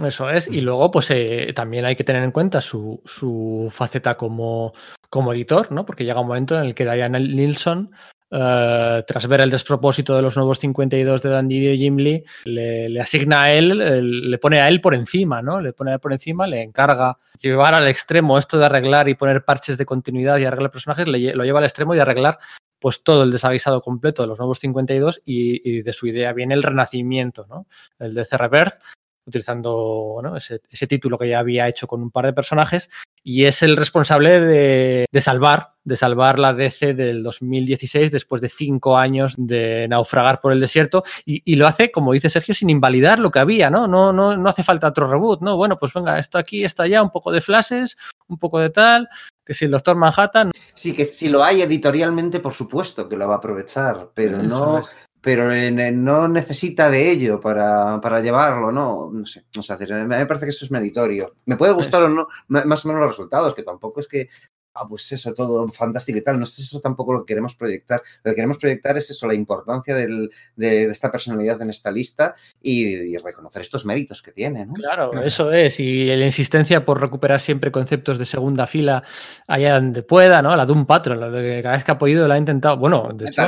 [0.04, 4.16] Eso es, y luego pues eh, también hay que tener en cuenta su, su faceta
[4.16, 4.74] como,
[5.08, 5.86] como, editor, ¿no?
[5.86, 7.90] Porque llega un momento en el que Diana Nilsson,
[8.30, 13.00] uh, tras ver el despropósito de los nuevos 52 de Dan y Jim Lee, le,
[13.00, 15.60] asigna a él, le pone a él por encima, ¿no?
[15.60, 19.14] Le pone a él por encima, le encarga llevar al extremo esto de arreglar y
[19.14, 22.38] poner parches de continuidad y arreglar personajes, le, lo lleva al extremo y arreglar
[22.78, 26.54] pues todo el desaguisado completo de los nuevos 52 y, y de su idea viene
[26.54, 27.66] el renacimiento, ¿no?
[27.98, 28.74] El de Rebirth,
[29.26, 32.88] utilizando ese, ese, título que ya había hecho con un par de personajes
[33.22, 38.48] y es el responsable de, de, salvar de salvar la DC del 2016 después de
[38.48, 42.70] cinco años de naufragar por el desierto y, y, lo hace, como dice Sergio, sin
[42.70, 43.86] invalidar lo que había, ¿no?
[43.86, 45.56] No, no, no hace falta otro reboot, ¿no?
[45.56, 47.96] Bueno, pues venga, esto aquí, está allá, un poco de flashes,
[48.28, 49.08] un poco de tal,
[49.44, 50.50] que si el Doctor Manhattan...
[50.74, 54.80] Sí, que si lo hay editorialmente, por supuesto que lo va a aprovechar, pero no...
[54.80, 54.86] Es
[55.26, 55.50] pero
[55.90, 59.10] no necesita de ello para, para llevarlo, ¿no?
[59.12, 61.34] No sé, no sé, a mí me parece que eso es meritorio.
[61.46, 64.28] Me puede gustar o no, más o menos los resultados, que tampoco es que,
[64.74, 68.00] ah, pues eso, todo fantástico y tal, no es eso tampoco lo que queremos proyectar.
[68.22, 71.90] Lo que queremos proyectar es eso, la importancia del, de, de, esta personalidad en esta
[71.90, 74.74] lista y, y, reconocer estos méritos que tiene, ¿no?
[74.74, 79.02] Claro, eso es, y la insistencia por recuperar siempre conceptos de segunda fila
[79.48, 80.54] allá donde pueda, ¿no?
[80.54, 83.10] La de un patrón, la de cada vez que ha podido la ha intentado, bueno,
[83.12, 83.42] de hecho,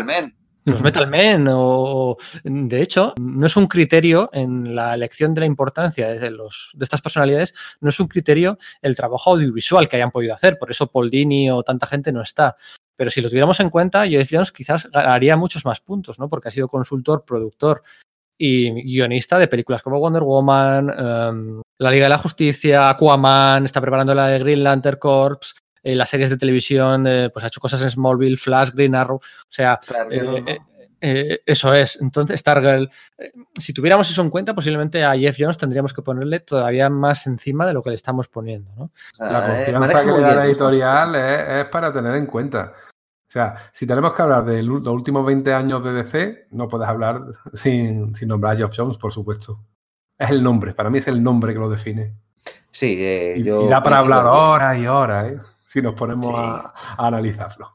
[0.71, 5.47] los Metal Men o, de hecho no es un criterio en la elección de la
[5.47, 10.11] importancia de, los, de estas personalidades no es un criterio el trabajo audiovisual que hayan
[10.11, 12.57] podido hacer por eso Paul Dini o tanta gente no está
[12.97, 16.29] pero si lo tuviéramos en cuenta Jeff Jones quizás ganaría muchos más puntos ¿no?
[16.29, 17.83] porque ha sido consultor productor
[18.39, 23.81] y guionista de películas como Wonder Woman, um, La Liga de la Justicia, Aquaman, está
[23.81, 27.61] preparando la de Green Lantern Corps, eh, las series de televisión, eh, pues ha hecho
[27.61, 30.59] cosas en Smallville, Flash, Green Arrow, o sea, claro, eh,
[31.01, 32.01] eh, eso es.
[32.01, 32.91] Entonces, Stargirl,
[33.59, 37.67] si tuviéramos eso en cuenta, posiblemente a Jeff Jones tendríamos que ponerle todavía más encima
[37.67, 38.91] de lo que le estamos poniendo, ¿no?
[39.19, 42.73] La confianza que le da la editorial es, es para tener en cuenta.
[42.75, 46.89] O sea, si tenemos que hablar de los últimos 20 años de DC, no puedes
[46.89, 47.23] hablar
[47.53, 49.61] sin, sin nombrar a Geoff Jones, por supuesto.
[50.19, 52.15] Es el nombre, para mí es el nombre que lo define.
[52.71, 53.67] Sí, eh, y, yo.
[53.67, 55.39] Y da para hablar horas y horas, ¿eh?
[55.69, 56.35] Si nos ponemos sí.
[56.35, 57.71] a, a, analizarlo.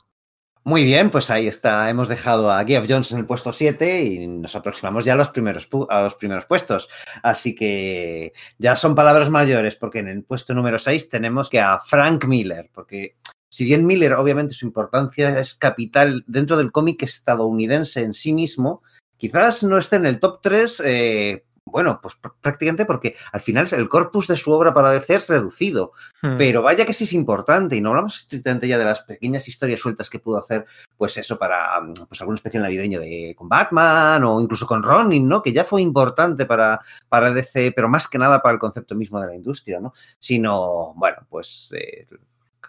[0.63, 1.87] Muy bien, pues ahí está.
[1.89, 5.29] Hemos dejado a Geoff Jones en el puesto 7 y nos aproximamos ya a los,
[5.29, 6.89] primeros, a los primeros puestos.
[7.21, 11.77] Así que ya son palabras mayores, porque en el puesto número 6 tenemos que a
[11.79, 13.17] Frank Miller, porque
[13.49, 18.81] si bien Miller, obviamente, su importancia es capital dentro del cómic estadounidense en sí mismo,
[19.17, 23.89] quizás no esté en el top 3 eh, bueno, pues prácticamente porque al final el
[23.89, 25.93] corpus de su obra para DC es reducido.
[26.21, 26.37] Hmm.
[26.37, 29.79] Pero vaya que sí es importante, y no hablamos estrictamente ya de las pequeñas historias
[29.79, 30.65] sueltas que pudo hacer,
[30.97, 35.41] pues eso, para pues algún especial navideño de con Batman o incluso con Ronin, ¿no?
[35.41, 39.19] Que ya fue importante para, para DC, pero más que nada para el concepto mismo
[39.19, 39.93] de la industria, ¿no?
[40.19, 42.07] Sino, bueno, pues eh,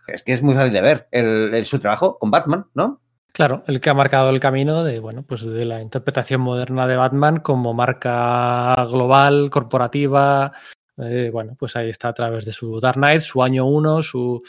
[0.06, 3.00] es que es muy fácil de ver el, su trabajo con Batman, ¿no?
[3.34, 6.94] Claro, el que ha marcado el camino de, bueno, pues de la interpretación moderna de
[6.94, 10.52] Batman como marca global, corporativa.
[10.98, 14.40] Eh, bueno, pues ahí está a través de su Dark Knight, su año uno, su,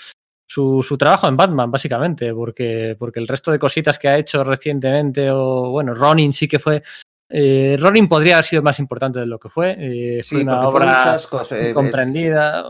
[0.47, 5.31] su, trabajo en Batman, básicamente, porque, porque el resto de cositas que ha hecho recientemente,
[5.31, 6.83] o bueno, Ronin sí que fue.
[7.27, 9.75] Eh, Ronin podría haber sido más importante de lo que fue.
[9.79, 11.17] Eh, fue una obra
[11.73, 12.63] comprendida.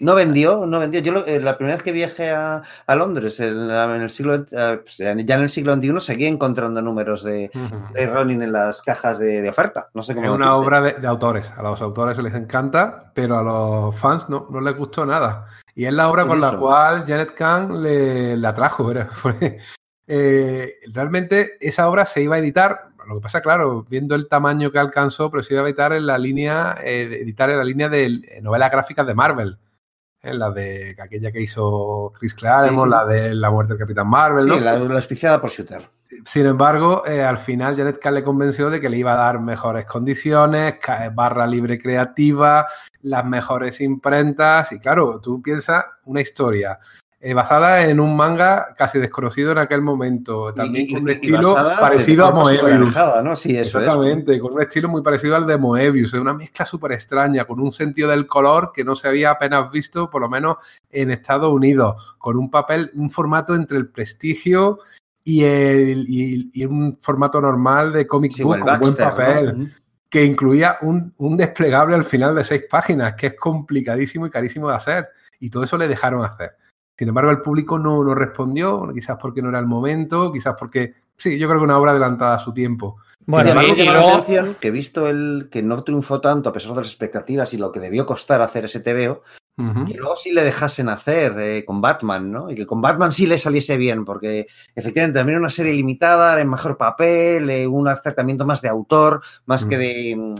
[0.00, 1.00] No vendió, no vendió.
[1.00, 5.10] Yo eh, la primera vez que viajé a, Londres, en, el siglo, eh, pues, ya
[5.10, 7.50] en el siglo XXI, seguía encontrando números de,
[8.10, 9.90] Ronin en las cajas de, oferta.
[9.92, 11.52] No sé cómo es una obra de, autores.
[11.54, 15.44] A los autores les encanta, pero a los fans no, no les gustó nada.
[15.74, 18.92] Y es la obra con la cual Janet Kahn le, la trajo.
[20.08, 22.90] Eh, realmente esa obra se iba a editar.
[23.08, 26.06] Lo que pasa, claro, viendo el tamaño que alcanzó, pero se iba a editar en
[26.06, 29.58] la línea, editar en la línea de novelas gráficas de Marvel
[30.34, 34.60] la de aquella que hizo Chris Claremont, la de La muerte del Capitán Marvel, sí,
[34.60, 35.88] la, la por Shooter.
[36.24, 39.40] Sin embargo, eh, al final Janet Kahn le convenció de que le iba a dar
[39.40, 40.76] mejores condiciones,
[41.12, 42.66] barra libre creativa,
[43.02, 44.70] las mejores imprentas.
[44.72, 46.78] Y claro, tú piensas una historia
[47.18, 52.26] eh, basada en un manga casi desconocido en aquel momento, también con un estilo parecido
[52.26, 52.94] a Moebius.
[53.24, 53.34] ¿no?
[53.34, 57.46] Sí, eso Exactamente, con un estilo muy parecido al de Moebius, una mezcla súper extraña,
[57.46, 60.56] con un sentido del color que no se había apenas visto, por lo menos
[60.90, 64.80] en Estados Unidos, con un papel, un formato entre el prestigio
[65.24, 69.72] y, el, y, un formato normal de comic book, con buen papel.
[70.08, 74.68] Que incluía un, un desplegable al final de seis páginas, que es complicadísimo y carísimo
[74.68, 75.08] de hacer.
[75.40, 76.56] Y todo eso le dejaron hacer.
[76.98, 80.94] Sin embargo, el público no, no respondió, quizás porque no era el momento, quizás porque,
[81.16, 82.96] sí, yo creo que una obra adelantada a su tiempo.
[83.26, 86.70] Bueno, Sin embargo, y, la atención que visto el que no triunfó tanto a pesar
[86.70, 89.22] de las expectativas y lo que debió costar hacer ese TVO,
[89.58, 92.50] y luego sí le dejasen hacer eh, con Batman, ¿no?
[92.50, 96.38] Y que con Batman sí le saliese bien, porque efectivamente también era una serie limitada,
[96.38, 100.34] en mejor papel, eh, un acercamiento más de autor, más que de mm,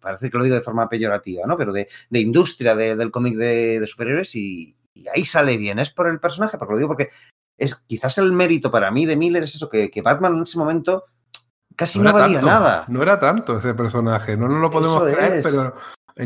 [0.00, 1.58] parece que lo digo de forma peyorativa, ¿no?
[1.58, 5.78] Pero de, industria del cómic de, de, superhéroes y, y ahí sale bien.
[5.78, 7.10] Es por el personaje, porque lo digo porque
[7.58, 11.04] es quizás el mérito para mí de Miller es eso, que, Batman en ese momento
[11.76, 12.84] casi no, valía nada.
[12.88, 15.74] No era tanto ese personaje, no nos lo podemos creer, pero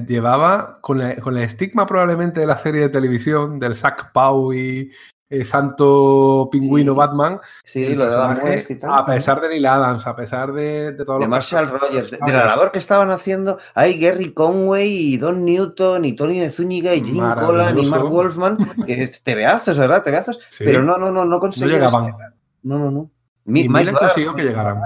[0.07, 4.91] llevaba con, con, el estigma probablemente de la serie de televisión, del Zack Pau y,
[5.35, 7.41] eh, santo pingüino Batman.
[7.65, 11.69] Sí, lo de A pesar de Neil Adams, a pesar de, de todo de Marshall
[11.69, 16.49] Rogers, de, la labor que estaban haciendo, hay Gary Conway y Don Newton y Tony
[16.51, 20.05] Zúñiga y Jim Collan y Mark Wolfman, que tebeazos, ¿verdad?
[20.05, 21.81] Tebeazos, pero no, no, no, no consiguieron.
[21.81, 22.35] No llegaban.
[22.63, 23.11] No, no, no.
[23.47, 24.81] Mi, Mike consiguió que llegaran.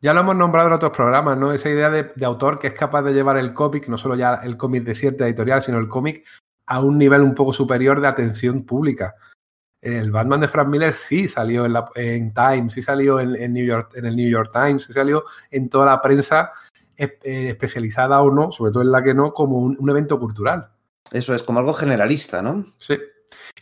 [0.00, 1.52] Ya lo hemos nombrado en otros programas, ¿no?
[1.52, 4.34] Esa idea de, de, autor que es capaz de llevar el cómic, no solo ya
[4.42, 6.24] el cómic de cierta editorial, sino el cómic
[6.66, 9.14] a un nivel un poco superior de atención pública
[9.84, 13.66] el Batman de Frank Miller sí salió en, la, en Times, sí salió en, New
[13.66, 16.50] York, en el New York Times, sí salió en toda la prensa
[16.96, 20.70] eh, especializada o no, sobre todo en la que no, como un, evento cultural.
[21.12, 22.64] Eso es como algo generalista, ¿no?
[22.78, 22.98] Sí.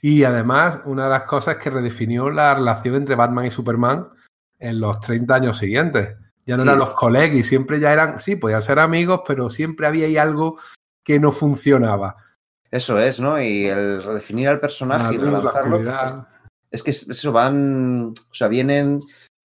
[0.01, 4.09] Y además, una de las cosas que redefinió la relación entre Batman y Superman
[4.61, 6.17] en los 30 años siguientes.
[6.47, 10.07] Ya no eran los colegas, siempre ya eran, sí, podían ser amigos, pero siempre había
[10.07, 10.57] ahí algo
[11.03, 12.17] que no funcionaba.
[12.73, 13.41] Eso es, ¿no?
[13.41, 15.79] Y el redefinir al personaje y relanzarlo.
[15.79, 16.15] Es,
[16.71, 18.15] es, que eso van.
[18.31, 19.03] O sea, vienen.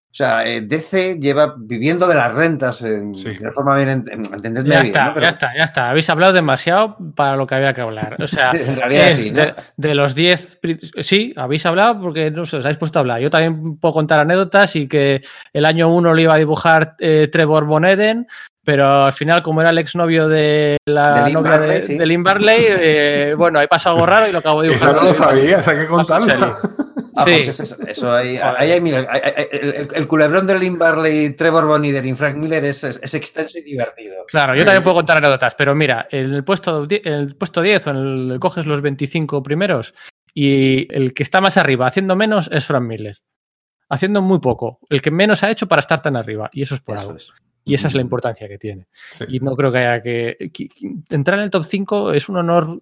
[0.09, 4.81] O sea, eh, DC lleva viviendo de las rentas en, de forma bien entendedme ya
[4.81, 5.89] Está, Ya está, ya está.
[5.89, 8.15] Habéis hablado demasiado para lo que había que hablar.
[8.19, 9.43] O sea, en realidad sí, ¿no?
[9.75, 10.59] de, los 10.
[11.01, 13.19] Sí, habéis hablado porque no sé, os habéis puesto a hablar.
[13.19, 15.21] Yo también puedo contar anécdotas y que
[15.53, 18.25] el año 1 lo iba a dibujar eh, Trevor Boneden,
[18.67, 23.59] pero al final, como era el exnovio de la novia de, Lynn Barley, eh, bueno,
[23.59, 24.93] ahí pasa algo raro y lo acabo de dibujar.
[24.93, 26.57] Eso no lo sabía, hay que contarlo.
[27.15, 27.43] Ah, sí.
[27.45, 32.35] Pues eso, ahí, ahí hay, mira, el, culebrón de Lynn Barley, Trevor Bonnie y Frank
[32.35, 34.25] Miller es, es, extenso y divertido.
[34.27, 37.91] Claro, yo también puedo contar anécdotas, pero mira, en el puesto, el puesto 10 o
[37.91, 37.95] en
[38.33, 39.93] el, coges los 25 primeros
[40.33, 43.19] y el que está más arriba haciendo menos es Frank Miller.
[43.89, 44.79] Haciendo muy poco.
[44.89, 46.49] El que menos ha hecho para estar tan arriba.
[46.51, 47.15] Y eso es por algo.
[47.67, 48.87] Y esa es la importancia que tiene.
[49.27, 50.37] Y no creo que haya que,
[51.09, 52.81] Entrar en el top 5 es un honor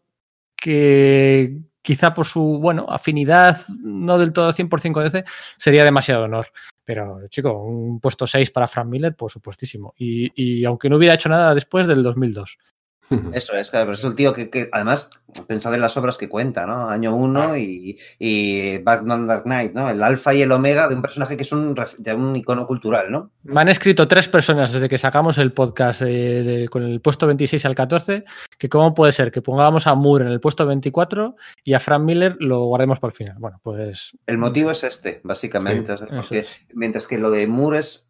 [0.55, 5.23] que, quizá por su, bueno, afinidad no del todo 100% con DC,
[5.57, 6.47] sería demasiado honor.
[6.83, 9.93] Pero, chico, un puesto 6 para Frank Miller, por supuestísimo.
[9.97, 12.57] Y, y aunque no hubiera hecho nada después del 2002.
[13.33, 15.09] Eso es, claro, pero es el tío que, que, además,
[15.47, 16.89] pensad en las obras que cuenta, ¿no?
[16.89, 19.89] Año 1 y, y Batman Dark Knight, ¿no?
[19.89, 23.11] El alfa y el omega de un personaje que es un, de un icono cultural,
[23.11, 23.31] ¿no?
[23.43, 27.27] Me han escrito tres personas desde que sacamos el podcast de, de, con el puesto
[27.27, 28.25] 26 al 14,
[28.57, 32.03] que cómo puede ser que pongamos a Moore en el puesto 24 y a Frank
[32.03, 33.35] Miller lo guardemos para el final.
[33.39, 34.17] Bueno, pues...
[34.25, 35.97] El motivo es este, básicamente.
[35.97, 36.49] Sí, o sea, porque, es.
[36.73, 38.09] Mientras que lo de Moore es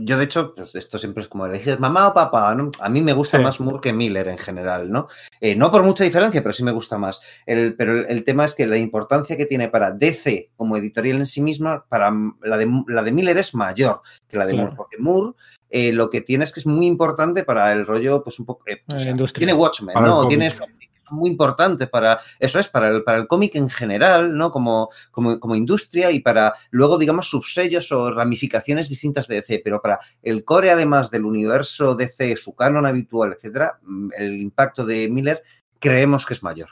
[0.00, 2.70] yo, de hecho, pues esto siempre es como le dices mamá o papá, ¿no?
[2.80, 3.42] A mí me gusta sí.
[3.42, 5.08] más Moore que Miller en general, ¿no?
[5.40, 7.20] Eh, no por mucha diferencia, pero sí me gusta más.
[7.46, 11.18] El, pero el, el, tema es que la importancia que tiene para DC como editorial
[11.18, 12.12] en sí misma, para
[12.42, 14.66] la de, la de Miller es mayor que la de claro.
[14.66, 15.32] Moore, porque Moore
[15.74, 18.62] eh, lo que tiene es que es muy importante para el rollo, pues un poco.
[18.66, 20.28] Eh, o sea, tiene Watchmen, para ¿no?
[20.28, 20.64] Tiene su
[21.12, 24.50] muy importante para, eso es, para el, para el cómic en general, ¿no?
[24.50, 29.80] Como, como, como, industria y para luego, digamos, subsellos o ramificaciones distintas de DC, pero
[29.80, 35.08] para el core, además del universo DC, su canon habitual, etcétera, mm, el impacto de
[35.08, 35.42] Miller
[35.78, 36.68] creemos que es mayor.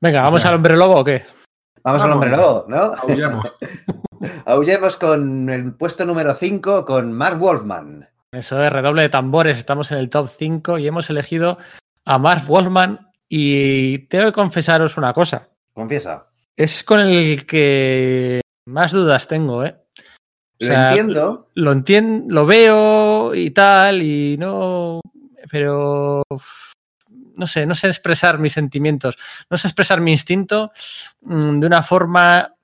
[0.00, 1.24] Venga, ¿vamos o sea, al hombre lobo o qué?
[1.82, 2.78] Vamos, vamos al hombre lobo, ¿no?
[2.94, 3.52] Aullemos.
[4.46, 8.08] Aullemos con el puesto número 5 con Mark Wolfman.
[8.32, 11.58] Eso es, redoble de tambores, estamos en el top 5 y hemos elegido
[12.04, 15.48] a Mark Wolfman y tengo que confesaros una cosa.
[15.72, 16.28] Confiesa.
[16.56, 19.76] Es con el que más dudas tengo, ¿eh?
[20.60, 21.50] O sea, lo entiendo.
[21.54, 25.00] Lo entiendo, lo veo y tal, y no.
[25.50, 26.22] Pero.
[27.34, 29.18] No sé, no sé expresar mis sentimientos,
[29.50, 30.72] no sé expresar mi instinto
[31.20, 32.55] mmm, de una forma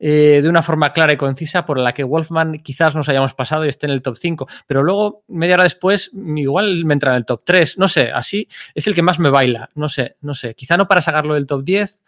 [0.00, 3.64] eh, de una forma clara y concisa por la que Wolfman quizás nos hayamos pasado
[3.64, 7.16] y esté en el top 5, pero luego, media hora después, igual me entra en
[7.16, 10.34] el top 3, no sé, así es el que más me baila, no sé, no
[10.34, 12.02] sé, quizá no para sacarlo del top 10,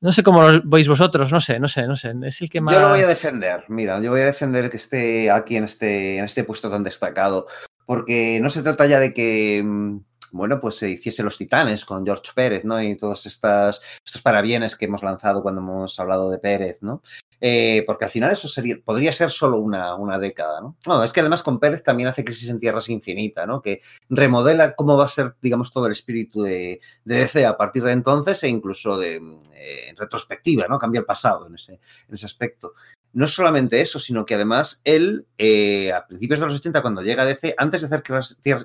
[0.00, 2.60] no sé cómo lo veis vosotros, no sé, no sé, no sé, es el que
[2.60, 2.74] más...
[2.74, 6.18] Yo lo voy a defender, mira, yo voy a defender que esté aquí en este,
[6.18, 7.46] en este puesto tan destacado,
[7.86, 9.98] porque no se trata ya de que mm,
[10.32, 12.82] bueno, pues se hiciese los titanes con George Pérez, ¿no?
[12.82, 17.02] Y todos estas, estos parabienes que hemos lanzado cuando hemos hablado de Pérez, ¿no?
[17.40, 20.76] Eh, porque al final eso sería, podría ser solo una, una década, ¿no?
[20.86, 23.62] No, es que además con Pérez también hace Crisis en Tierras Infinita, ¿no?
[23.62, 27.82] Que remodela cómo va a ser, digamos, todo el espíritu de, de DC a partir
[27.82, 29.16] de entonces e incluso de,
[29.54, 30.78] eh, en retrospectiva, ¿no?
[30.78, 32.74] Cambia el pasado en ese, en ese aspecto.
[33.12, 37.24] No solamente eso, sino que además él, eh, a principios de los 80, cuando llega
[37.24, 38.02] a DC, antes de hacer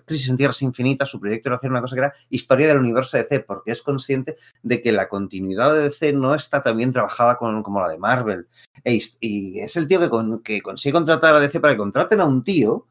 [0.06, 3.18] Crisis en Tierras Infinitas, su proyecto era hacer una cosa que era historia del universo
[3.18, 6.94] de DC, porque es consciente de que la continuidad de DC no está tan bien
[6.94, 8.48] trabajada como la de Marvel.
[8.84, 12.26] E, y es el tío que, que consigue contratar a DC para que contraten a
[12.26, 12.86] un tío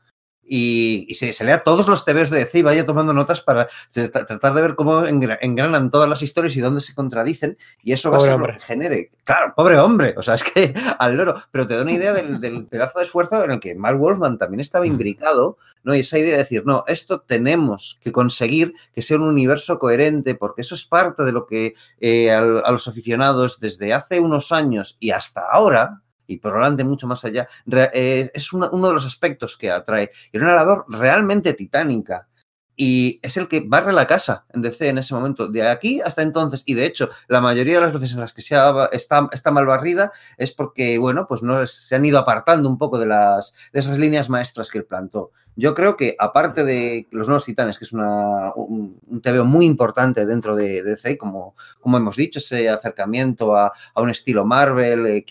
[0.47, 3.69] y, y se, se, lea todos los TVs de DC y vaya tomando notas para
[3.93, 8.19] tratar de ver cómo engranan todas las historias y dónde se contradicen y eso va
[8.19, 8.53] a ser hombre.
[8.53, 9.11] lo que genere.
[9.25, 12.41] Claro, pobre hombre, o sea, es que al loro, pero te da una idea del,
[12.41, 15.95] del pedazo de esfuerzo en el que Mark Wolfman también estaba imbricado, ¿no?
[15.95, 20.35] Y esa idea de decir, no, esto tenemos que conseguir que sea un universo coherente
[20.35, 24.53] porque eso es parte de lo que eh, a, a los aficionados desde hace unos
[24.53, 29.07] años y hasta ahora, y probablemente mucho más allá, eh, es una, uno de los
[29.07, 30.11] aspectos que atrae.
[30.33, 32.29] Y era una labor realmente titánica.
[32.77, 36.23] Y es el que barre la casa en DC en ese momento, de aquí hasta
[36.23, 36.65] entonces.
[36.67, 39.53] Y de hecho, la mayoría de las veces en las que se ha, está, está
[39.53, 43.07] mal barrida es porque, bueno, pues no es, se han ido apartando un poco de,
[43.07, 45.31] las, de esas líneas maestras que él plantó.
[45.55, 49.67] Yo creo que, aparte de Los Nuevos Titanes, que es una, un, un TVO muy
[49.67, 54.45] importante dentro de, de DC, como, como hemos dicho, ese acercamiento a, a un estilo
[54.45, 55.25] Marvel, eh,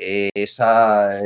[0.00, 1.20] esa,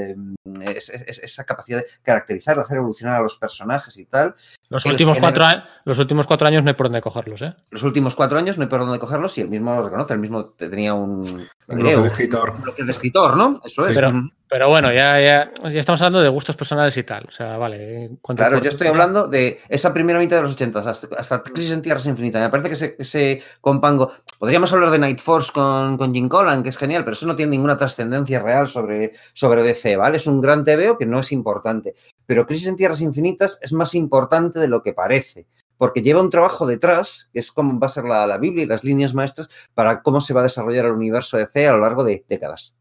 [0.63, 4.35] esa, capacidad de caracterizar, de hacer evolucionar a los personajes y tal.
[4.69, 7.55] Los últimos, género, cuatro, los últimos cuatro años no hay por dónde cogerlos, ¿eh?
[7.71, 10.21] Los últimos cuatro años no hay por dónde cogerlos y él mismo lo reconoce, él
[10.21, 12.51] mismo tenía un, un bloque de escritor.
[12.51, 13.61] Un bloque de escritor, ¿no?
[13.65, 13.97] Eso sí, es.
[13.97, 14.13] Pero,
[14.55, 17.25] pero bueno, ya, ya, ya, estamos hablando de gustos personales y tal.
[17.27, 18.11] O sea, vale.
[18.37, 21.83] Claro, yo estoy hablando de esa primera mitad de los 80 hasta, hasta Crisis en
[21.83, 22.41] Tierras Infinitas.
[22.41, 24.13] Me parece que ese, ese compango.
[24.39, 27.35] Podríamos hablar de Night Force con, con Jim Collan, que es genial, pero eso no
[27.35, 30.19] tiene ninguna trascendencia real sobre, sobre DC, ¿vale?
[30.19, 31.97] Es un gran TVO que no es importante.
[32.25, 36.31] Pero Crisis en Tierras Infinitas es más importante de lo que parece porque lleva un
[36.31, 39.49] trabajo detrás, que es como va a ser la, la, Biblia y las líneas maestras
[39.75, 42.77] para cómo se va a desarrollar el universo de C a lo largo de décadas.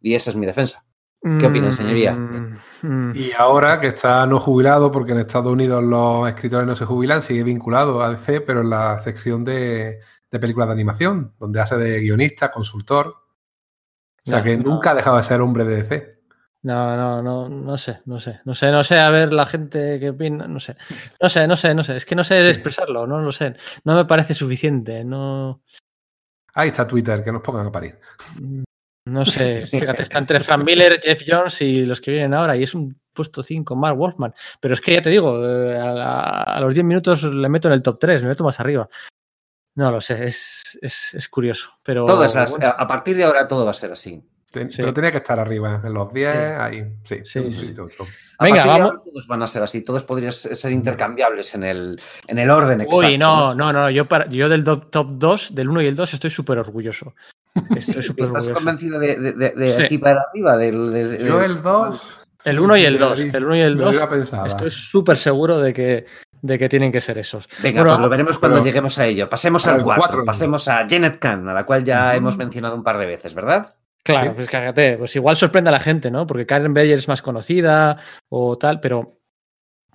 [0.00, 0.84] Y esa es mi defensa.
[1.20, 2.12] ¿Qué opinan, señoría?
[2.12, 6.84] Mm, y ahora que está no jubilado, porque en Estados Unidos los escritores no se
[6.84, 9.98] jubilan, sigue vinculado a DC, pero en la sección de,
[10.30, 13.08] de películas de animación, donde hace de guionista, consultor.
[13.08, 14.70] O sea no, que no.
[14.70, 16.18] nunca ha dejado de ser hombre de DC.
[16.62, 19.98] No, no, no, no sé, no sé, no sé, no sé, a ver la gente
[20.00, 20.76] que opina, no sé,
[21.20, 23.94] no sé, no sé, no sé, es que no sé expresarlo, no lo sé, no
[23.94, 25.62] me parece suficiente, no,
[26.58, 28.00] Ahí está Twitter, que nos pongan a parir.
[29.08, 32.62] No sé, fíjate, está entre Frank Miller, Jeff Jones y los que vienen ahora, y
[32.62, 34.34] es un puesto 5, Mark Wolfman.
[34.60, 37.74] Pero es que ya te digo, eh, a, a los 10 minutos le meto en
[37.74, 38.88] el top 3, me meto más arriba.
[39.76, 41.70] No lo sé, es, es, es curioso.
[41.82, 44.22] Pero, Todas las, bueno, a partir de ahora todo va a ser así.
[44.50, 44.78] Ten- Sí.
[44.80, 46.38] Pero tenía que estar arriba, en los 10, Sí.
[46.58, 46.84] ahí.
[47.04, 47.74] Sí, Sí, sí.
[48.38, 48.80] A Venga, partir de vamos.
[48.80, 52.80] ahora todos van a ser así, todos podrían ser intercambiables en el, en el orden
[52.80, 52.96] exacto.
[53.06, 55.94] Uy, no, no, no, yo, para, yo del top, top 2, del 1 y el
[55.94, 57.14] 2, estoy súper orgulloso.
[57.76, 58.54] Estoy súper ¿Estás orgulloso.
[58.54, 59.82] convencido de, de, de, de Sí.
[59.82, 60.56] aquí para arriba?
[60.56, 62.18] Del, de- de- Yo el 2.
[62.44, 64.46] El 1 y el 2, el 1 y el Me lo 2, hubiera pensado.
[64.46, 66.06] estoy súper seguro de que,
[66.40, 67.48] de que tienen que ser esos.
[67.62, 69.28] Venga, Bueno, pues lo veremos cuando pero- lleguemos a ello.
[69.28, 70.24] Pasemos Al al 4, cuatro.
[70.24, 73.74] pasemos a Janet Khan, a la cual ya hemos mencionado un par de veces, ¿verdad?
[74.04, 74.32] Claro, Sí.
[74.36, 76.26] pues cágate, pues igual sorprende a la gente, ¿no?
[76.26, 77.98] Porque Karen Berger es más conocida
[78.30, 79.17] o tal, pero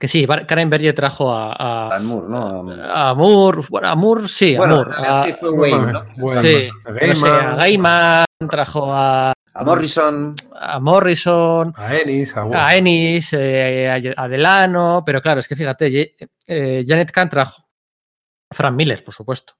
[0.03, 2.83] que sí, Karen Berger trajo a, a, Dan Moore, ¿no?
[2.93, 6.05] a Moore, bueno, a Moore sí, a Bueno, Moore, a- sí fue Wayne, ¿no?
[6.17, 10.35] Bueno, sí, a a Gaiman, trajo a, A Morrison.
[10.59, 15.55] a Morrison, A Ennis, a, a Ennis, eh, a a Delano, pero claro, es que
[15.55, 17.63] fíjate, eh, Janet Kahn trajo
[18.51, 19.53] a Frank Miller, por supuesto,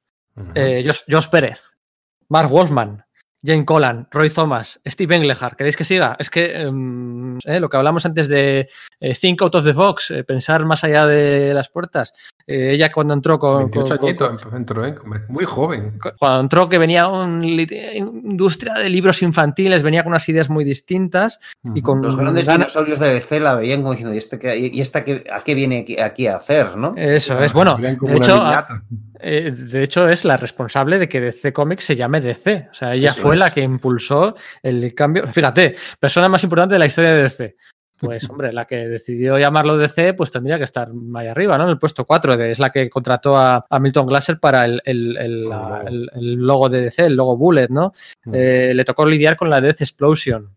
[0.55, 1.77] eh, Josh, Josh Pérez,
[2.27, 3.01] Mark Wolfman,
[3.43, 5.55] Jane Collan, Roy Thomas, Steve Englehart.
[5.57, 6.15] ¿Queréis que siga?
[6.19, 8.69] Es que em, eh, lo que hablamos antes de
[8.99, 12.13] eh, Think Out of the Box, eh, pensar más allá de las puertas.
[12.47, 14.95] Eh, ella cuando entró con, 28 con- con- añitos entró, ¿eh?
[15.29, 15.97] Muy joven.
[16.19, 21.39] cuando entró que venía una industria de libros infantiles, venía con unas ideas muy distintas
[21.75, 24.57] y con Los grandes ganas- dinosaurios de DC la veían como diciendo, ¿y, este qué-
[24.57, 26.93] y esta qué- a qué viene aquí, aquí a hacer, no?
[26.97, 28.43] Eso es, bueno, Vean como de hecho.
[29.25, 32.67] Eh, de hecho, es la responsable de que DC Comics se llame DC.
[32.71, 33.53] O sea, ella Eso fue la es.
[33.53, 35.27] que impulsó el cambio.
[35.31, 37.55] Fíjate, persona más importante de la historia de DC.
[37.99, 41.63] Pues, hombre, la que decidió llamarlo DC, pues tendría que estar ahí arriba, ¿no?
[41.65, 42.33] En el puesto 4.
[42.33, 46.33] Es la que contrató a, a Milton Glaser para el, el- el- la- el- el
[46.35, 47.93] logo de DC, el logo Bullet, ¿no?
[48.33, 50.55] Eh, le tocó lidiar con la Death Explosion.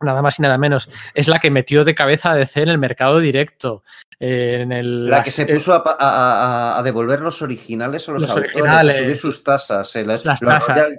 [0.00, 0.88] Nada más y nada menos.
[1.12, 3.82] Es la que metió de cabeza a DC en el mercado directo.
[4.20, 7.42] eh, en el, La las- que se eh, puso a, a- a- a devolver los
[7.42, 8.94] originales o los, Los autores, originales.
[8.94, 9.96] a subir sus tasas.
[9.96, 10.92] eh, las, Las tasas.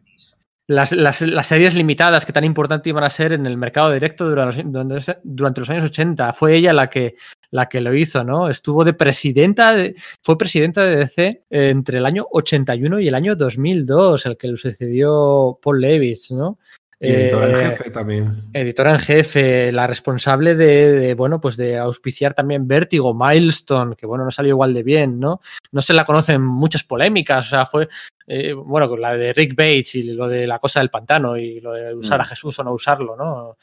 [0.70, 4.30] Las, las- las series limitadas que tan importante iban a ser en el mercado directo
[4.30, 6.32] durante los, durante, durante los años 80.
[6.34, 7.16] Fue ella la que,
[7.50, 8.50] la que lo hizo, ¿no?
[8.50, 13.36] Estuvo de presidenta, de- fue presidenta de DC entre el año 81 y el año
[13.36, 16.60] 2002, el que le sucedió Paul Levitz, ¿no?
[17.02, 18.36] Y editor en Eh, jefe también.
[18.54, 24.06] editora en jefe, la responsable de, de, bueno, pues de auspiciar también Vértigo, Milestone, que
[24.06, 25.40] bueno, no salió igual de bien, ¿no?
[25.72, 27.88] No se la conocen muchas polémicas, o sea, fue,
[28.28, 31.62] eh, bueno, con la de Rick Bates y lo de la cosa del pantano y
[31.62, 32.28] lo de usar a Mm.
[32.28, 33.56] Jesús o no usarlo, ¿no?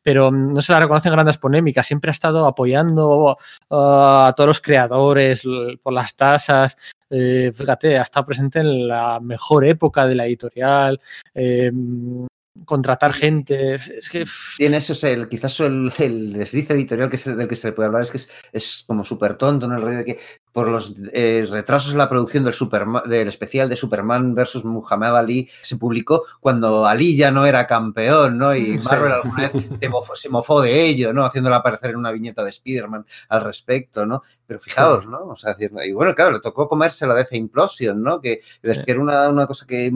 [0.00, 3.36] Pero mm, no se la reconocen grandes polémicas, siempre ha estado apoyando
[3.70, 5.42] uh, a todos los creadores
[5.82, 6.76] por las tasas.
[7.10, 11.00] eh, fíjate, ha estado presente en la mejor época de la editorial.
[11.34, 11.72] eh,
[12.64, 13.74] contratar gente.
[13.74, 14.24] Es que
[14.56, 17.72] Tiene eso, es el, quizás el, el desliz editorial que se, del que se le
[17.72, 19.76] puede hablar es que es, es como súper tonto, ¿no?
[19.76, 20.18] El rollo de que
[20.54, 25.18] por los eh, retrasos en la producción del, Superman, del especial de Superman versus Muhammad
[25.18, 28.54] Ali se publicó cuando Ali ya no era campeón, ¿no?
[28.54, 28.88] Y Sí.
[28.88, 31.24] Marvel alguna vez se mofó, se mofó de ello, ¿no?
[31.24, 34.22] Haciéndolo aparecer en una viñeta de Spider-Man al respecto, ¿no?
[34.46, 35.24] Pero fijaos, ¿no?
[35.26, 38.20] O sea, y bueno, claro, le tocó comerse la a Implosion, ¿no?
[38.20, 39.90] Que, que era una, una cosa que,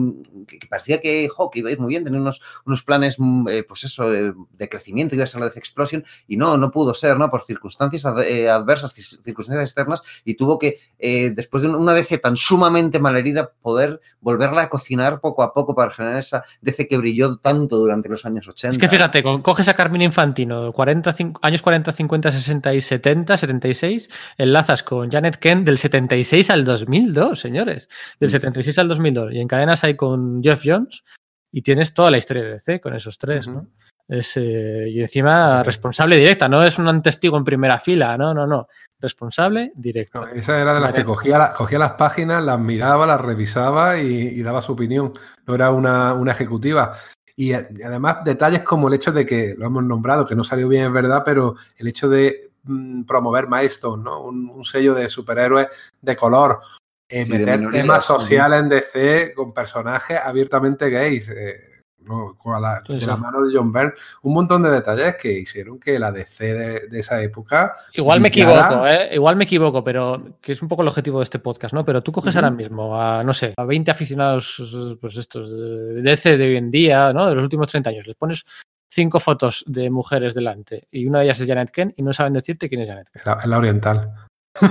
[0.69, 3.17] parecía que, jo, que iba a ir muy bien, tenía unos, unos planes,
[3.49, 6.69] eh, pues eso, eh, de crecimiento, iba a ser la Death Explosion, y no, no
[6.71, 7.29] pudo ser, ¿no?
[7.29, 12.17] Por circunstancias ad, eh, adversas, circunstancias externas, y tuvo que, eh, después de una DC
[12.17, 16.97] tan sumamente malherida, poder volverla a cocinar poco a poco para generar esa DC que
[16.97, 18.75] brilló tanto durante los años 80.
[18.75, 24.09] Es que fíjate, coges a Carmine Infantino, 40, años 40, 50, 60 y 70, 76,
[24.37, 27.89] enlazas con Janet Kent del 76 al 2002, señores.
[28.19, 29.33] Del 76 al 2002.
[29.33, 31.03] Y encadenas ahí con Jeff Jones
[31.51, 33.67] y tienes toda la historia de DC con esos tres, ¿no?
[34.09, 38.47] Es, eh, y encima responsable directa, no es un testigo en primera fila, no, no,
[38.47, 38.67] no.
[38.99, 40.21] Responsable directo.
[40.21, 43.99] No, esa era de las que cogía, la, cogía, las páginas, las miraba, las revisaba
[43.99, 45.13] y, y daba su opinión.
[45.45, 46.91] No era una, una ejecutiva.
[47.35, 50.67] Y, y, además detalles como el hecho de que, lo hemos nombrado, que no salió
[50.67, 54.23] bien, es verdad, pero el hecho de mmm, promover Milestone, ¿no?
[54.23, 55.67] Un, un, sello de superhéroes
[56.01, 56.59] de color,
[57.07, 61.29] eh, sí, meter de temas sociales en DC con personajes abiertamente gays.
[61.29, 61.68] Eh,
[62.09, 62.35] ¿no?
[62.37, 63.05] con la, sí, de sí.
[63.05, 63.93] la mano de John Byrne,
[64.23, 67.73] un montón de detalles que hicieron que la DC de, de esa época.
[67.93, 69.11] Igual me equivoco, ¿eh?
[69.13, 71.85] igual me equivoco, pero que es un poco el objetivo de este podcast, ¿no?
[71.85, 72.43] Pero tú coges uh -huh.
[72.43, 76.71] ahora mismo a, no sé, a 20 aficionados, pues estos, de DC de hoy en
[76.71, 77.29] día, ¿no?
[77.29, 78.45] De los últimos 30 años, les pones
[78.89, 82.33] cinco fotos de mujeres delante y una de ellas es Janet Ken y no saben
[82.33, 83.21] decirte quién es Janet Ken.
[83.23, 84.11] La, la oriental.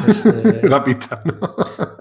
[0.09, 1.55] Es, eh, La pista, ¿no?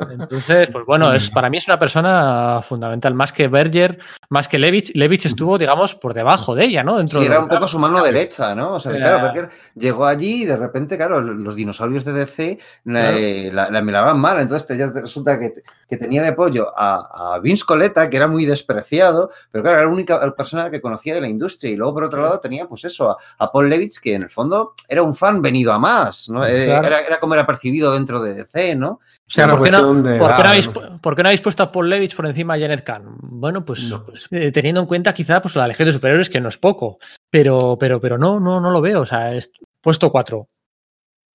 [0.10, 3.99] Entonces, pues bueno, es, para mí es una persona fundamental, más que Berger,
[4.30, 4.91] más que Levich.
[4.95, 6.98] Levich estuvo, digamos, por debajo de ella, ¿no?
[6.98, 8.74] Dentro Sí, de era un poco su mano derecha, ¿no?
[8.76, 12.60] O sea, Era- claro, Berger llegó allí y de repente, claro, los dinosaurios de DC
[12.86, 14.40] eh, la, la miraban mal.
[14.40, 15.54] Entonces te- ya resulta que,
[15.88, 19.88] que tenía de apoyo a, a Vince Coletta, que era muy despreciado, pero claro, era
[19.88, 21.72] la única persona que conocía de la industria.
[21.72, 24.30] Y luego, por otro lado, tenía, pues eso, a, a Paul Levitz, que en el
[24.30, 26.45] fondo era un fan venido a más, ¿no?
[26.45, 26.88] Eh, Claro.
[26.88, 28.89] Era, era como era percibido dentro de DC, ¿no?
[28.89, 31.41] O sea, ¿por qué, no, cuestión de por qué no habéis, por qué no habéis
[31.41, 33.18] puesto a Paul Levitz por encima de Janet Kahn?
[33.19, 34.06] Bueno, pues, No.
[34.06, 36.98] pues, eh, teniendo en cuenta quizá pues, la Legión de Superhéroes, que no es poco,
[37.30, 39.02] pero, pero, pero no, no, no lo veo.
[39.02, 40.48] O sea, es puesto 4.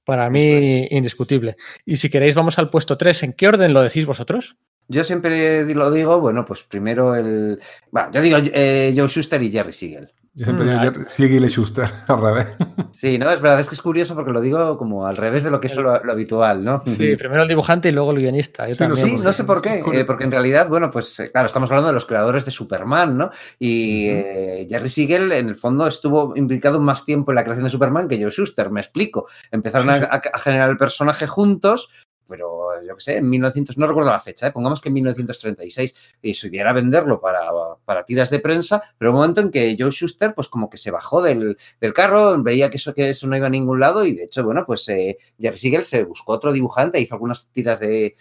[0.04, 1.56] Para mí, indiscutible.
[1.86, 3.22] Y si queréis, vamos al puesto 3.
[3.22, 4.56] ¿En qué orden lo decís vosotros?
[4.88, 7.60] Yo siempre lo digo, bueno, pues primero el.
[7.96, 10.10] Va, yo digo eh, Joe Schuster y Jerry Siegel.
[10.34, 12.46] Yo siempre Mm, digo, yo- Sigue Schuster, al revés.
[12.92, 15.50] Sí, no, es verdad, es que es curioso porque lo digo como al revés de
[15.50, 16.82] lo que es lo, lo habitual, ¿no?
[16.86, 18.66] Sí, primero el dibujante y luego el guionista.
[18.66, 20.90] Yo Sí, no también, Sí, porque- no sé por qué, eh, porque en realidad, bueno,
[20.90, 23.30] pues eh, claro, estamos hablando de los creadores de Superman, ¿no?
[23.58, 27.70] Y eh, Jerry Siegel, en el fondo, estuvo implicado más tiempo en la creación de
[27.70, 29.26] Superman que Joe Schuster, me explico.
[29.50, 30.06] Empezaron Sí, sí.
[30.10, 31.90] A, a generar el personaje juntos,
[32.28, 34.52] pero yo qué sé, en 1900, no recuerdo la fecha, ¿eh?
[34.52, 37.50] pongamos que en 1936, y su idea era venderlo para,
[37.84, 40.90] para tiras de prensa, pero un momento en que Joe Schuster, pues como que se
[40.90, 44.14] bajó del, del carro, veía que eso, que eso no iba a ningún lado, y
[44.14, 48.16] de hecho, bueno, pues eh, Jerry Siegel se buscó otro dibujante, hizo algunas tiras de,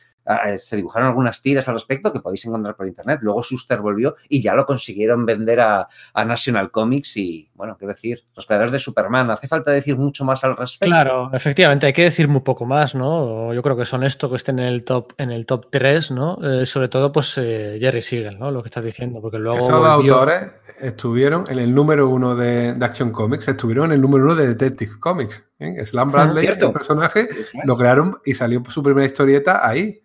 [0.58, 3.20] se dibujaron algunas tiras al respecto que podéis encontrar por internet.
[3.22, 7.86] Luego Schuster volvió y ya lo consiguieron vender a, a National Comics y, bueno, qué
[7.88, 9.30] decir, los creadores de Superman.
[9.32, 10.92] ¿Hace falta decir mucho más al respecto?
[10.94, 13.54] Claro, efectivamente, hay que decir muy poco más, ¿no?
[13.54, 16.38] Yo creo que es honesto que esté en el top, en el top 3, ¿no?
[16.44, 18.52] Eh, sobre todo, pues eh, Jerry Siegel, ¿no?
[18.52, 19.58] Lo que estás diciendo, porque luego.
[19.58, 24.02] Esos volvió- autores estuvieron en el número uno de, de Action Comics, estuvieron en el
[24.02, 25.44] número uno de Detective Comics.
[25.60, 25.86] ¿eh?
[25.86, 26.68] Slam Bradley, Cierto.
[26.68, 27.30] el personaje,
[27.66, 30.00] lo crearon y salió su primera historieta ahí.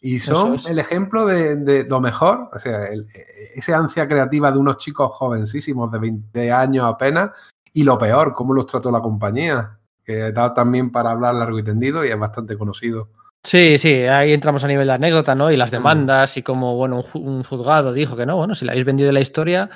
[0.00, 0.66] Y son es.
[0.66, 3.08] el ejemplo de, de lo mejor, o sea, el-
[3.54, 7.30] esa ansia creativa de unos chicos jovencísimos de 20 años apenas,
[7.72, 11.64] y lo peor, cómo los trató la compañía, que da también para hablar largo y
[11.64, 13.08] tendido y es bastante conocido.
[13.44, 15.50] Sí, sí, ahí entramos a nivel de anécdota, ¿no?
[15.50, 18.86] Y las demandas y como, bueno, un juzgado dijo que no, bueno, si le habéis
[18.86, 19.70] vendido la historia,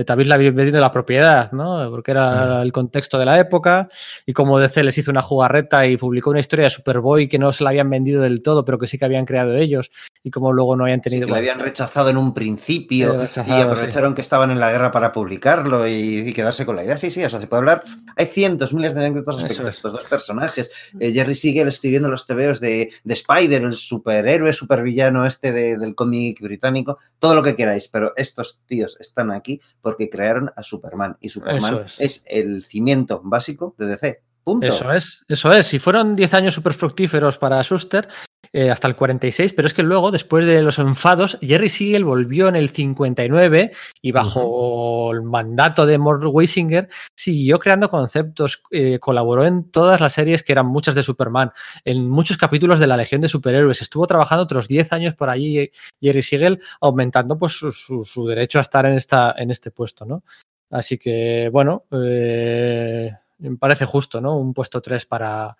[0.00, 1.90] eh, también habéis vendido la propiedad, ¿no?
[1.90, 3.88] Porque era el contexto de la época
[4.26, 7.50] y como DC les hizo una jugarreta y publicó una historia de Superboy que no
[7.52, 9.90] se la habían vendido del todo, pero que sí que habían creado ellos
[10.22, 11.26] y como luego no habían Sí, tenido...
[11.26, 14.90] que lo bueno, habían rechazado en un principio y aprovecharon que estaban en la guerra
[14.90, 16.96] para publicarlo y, y quedarse con la idea.
[16.96, 17.82] Sí, sí, o sea, se puede hablar.
[18.16, 19.76] Hay cientos, miles de anécdotas respecto a es.
[19.76, 20.70] estos dos personajes.
[21.00, 25.94] Eh, Jerry Siegel escribiendo los tebeos de, de Spider, el superhéroe, supervillano este de- del
[25.94, 31.16] cómic británico, todo lo que queráis, pero estos tíos están aquí porque crearon a Superman
[31.18, 32.22] y Superman es.
[32.26, 34.22] el cimiento básico de DC.
[34.44, 34.66] Punto.
[34.66, 35.66] Eso es, eso es.
[35.66, 38.06] Si fueron 10 años súper fructíferos para Schuster,
[38.52, 42.48] eh, hasta el 46, pero es que luego, después de los enfados, Jerry Siegel volvió
[42.48, 43.72] en el 59
[44.02, 50.12] y bajo el mandato de Mort Weisinger siguió creando conceptos, eh, colaboró en todas las
[50.12, 51.52] series que eran muchas de Superman,
[51.84, 55.58] en muchos capítulos de la Legión de Superhéroes, estuvo trabajando otros 10 años por allí
[55.58, 59.70] eh, Jerry Siegel, aumentando pues su, su- su derecho a estar en, esta, en este
[59.70, 60.22] puesto, ¿no?
[60.70, 64.36] Así que, bueno, eh, me parece justo, ¿no?
[64.36, 65.56] Un puesto 3 para,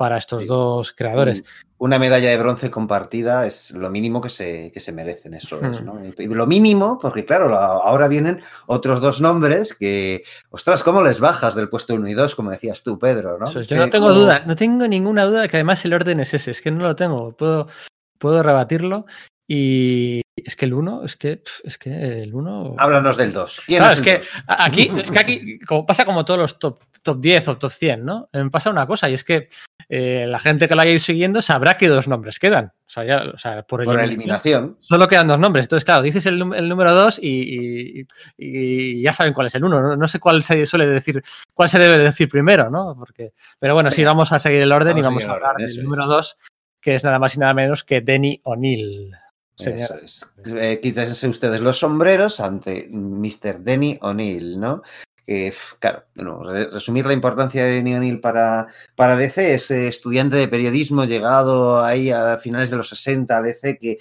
[0.00, 0.46] para estos Sí.
[0.48, 1.44] dos creadores.
[1.76, 5.82] Una medalla de bronce compartida es lo mínimo que se, que se merecen, eso es,
[5.82, 5.84] Hmm.
[5.84, 6.00] ¿no?
[6.16, 11.20] Y lo mínimo, porque claro, la- ahora vienen otros dos nombres que, ostras, ¿cómo les
[11.20, 13.44] bajas del puesto 1 y 2, como decías tú, Pedro, ¿no?
[13.60, 16.52] Yo no tengo dudas, no tengo ninguna duda de que además el orden es ese,
[16.52, 17.68] es que no lo tengo, puedo,
[18.18, 19.04] puedo rebatirlo.
[19.52, 22.76] Y es que el 1, es que, es que el 1.
[22.78, 23.62] Háblanos del 2.
[23.66, 24.28] ¿Quién Claro, es que dos?
[24.46, 28.04] aquí, es que aquí como pasa como todos los top, top 10 o top 100,
[28.04, 28.28] ¿no?
[28.32, 29.48] Me pasa una cosa y es que
[29.88, 32.66] eh, la gente que lo haya ido siguiendo sabrá que dos nombres quedan.
[32.66, 34.76] O sea, ya, o sea por, Por eliminación.
[34.78, 35.64] Solo quedan dos nombres.
[35.64, 38.06] Entonces, claro, dices el, el número 2 y, y-
[38.38, 39.80] y ya saben cuál es el 1.
[39.82, 41.20] No, no sé cuál se suele decir,
[41.52, 42.94] cuál se debe decir primero, ¿no?
[42.96, 46.06] Porque, pero bueno, sí, vamos a seguir el orden y Vamos a hablar del número
[46.06, 46.36] 2,
[46.80, 49.10] que es nada más y nada menos que Denny O'Neill.
[49.66, 50.26] Eso es.
[50.44, 53.60] Eh, quítense ustedes los sombreros ante Mr.
[53.60, 54.82] Denny O'Neill, ¿no?
[55.78, 58.66] Claro, bueno, re- resumir la importancia de Denny O'Neill para,
[58.96, 63.42] para DC, es eh, estudiante de periodismo llegado ahí a finales de los 60 a
[63.42, 63.98] DC que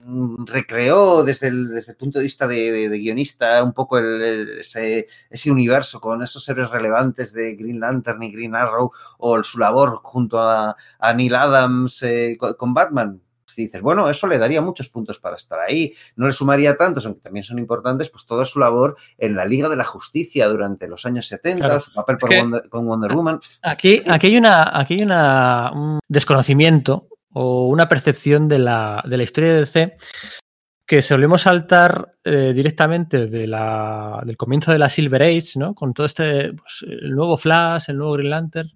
[0.00, 3.96] mm, recreó desde el, desde el punto de vista de, de- de guionista un poco
[3.98, 8.92] el- el- ese, ese universo con esos héroes relevantes de Green Lantern y Green Arrow
[9.18, 13.22] o su labor junto a, a Neil Adams eh, co- con Batman
[13.62, 15.92] dices, bueno, eso le daría muchos puntos para estar ahí.
[16.16, 19.68] No le sumaría tantos, aunque también son importantes, pues toda su labor en la Liga
[19.68, 21.80] de la Justicia durante los años 70, Claro.
[21.80, 23.40] su papel por Wonder- con Wonder Woman.
[23.62, 29.16] Aquí, aquí hay, una, aquí hay una, un desconocimiento o una percepción de la, de
[29.16, 29.96] la historia de DC
[30.86, 35.74] que solemos saltar eh, directamente de la, del comienzo de la Silver Age, ¿no?
[35.74, 38.70] Con todo este, pues, el nuevo Flash, el nuevo Green Lantern,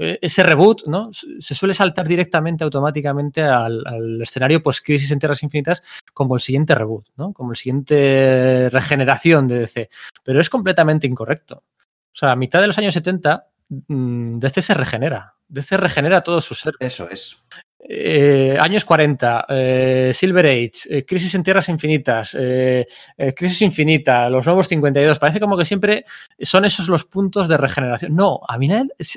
[0.00, 1.10] ese reboot, ¿no?
[1.12, 5.82] Se suele saltar directamente, automáticamente al, escenario post-crisis en Tierras Infinitas
[6.14, 7.32] como el siguiente reboot, ¿no?
[7.32, 9.90] Como el siguiente regeneración de DC.
[10.24, 11.64] Pero es completamente incorrecto.
[12.12, 13.46] O sea, a mitad de los años 70,
[13.88, 15.34] mm, DC se regenera.
[15.48, 16.74] DC regenera todo su ser.
[16.80, 17.42] Eso es.
[17.82, 22.36] Eh, años 40, eh, Silver Age, eh, Crisis en Tierras Infinitas,
[23.36, 25.18] Crisis Infinita, los nuevos 52.
[25.18, 26.04] Parece como que siempre
[26.40, 28.14] son esos los puntos de regeneración.
[28.14, 28.68] No, a mí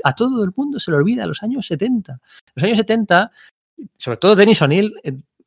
[0.03, 2.19] a todo el mundo se le olvida los años 70.
[2.55, 3.31] Los años 70,
[3.97, 4.93] sobre todo Denis O'Neill,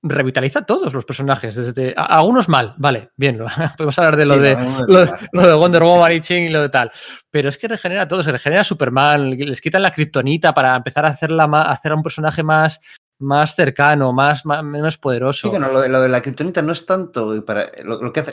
[0.03, 1.57] revitaliza todos los personajes.
[1.57, 4.87] Desde a, a unos mal, vale, bien, lo- podemos hablar de lo Sí, de no,
[5.33, 6.93] lo, de Wonder Woman y Ching y lo de tal.
[7.31, 10.77] Pero es que regenera a todos, se regenera a Superman, les quitan la kriptonita para
[10.77, 12.81] empezar a hacerla a hacer a un personaje más,
[13.19, 15.43] más cercano, más, más- menos poderoso.
[15.43, 18.21] Sí, bueno, lo de, lo de la kriptonita no es tanto para lo, lo que
[18.21, 18.33] hace,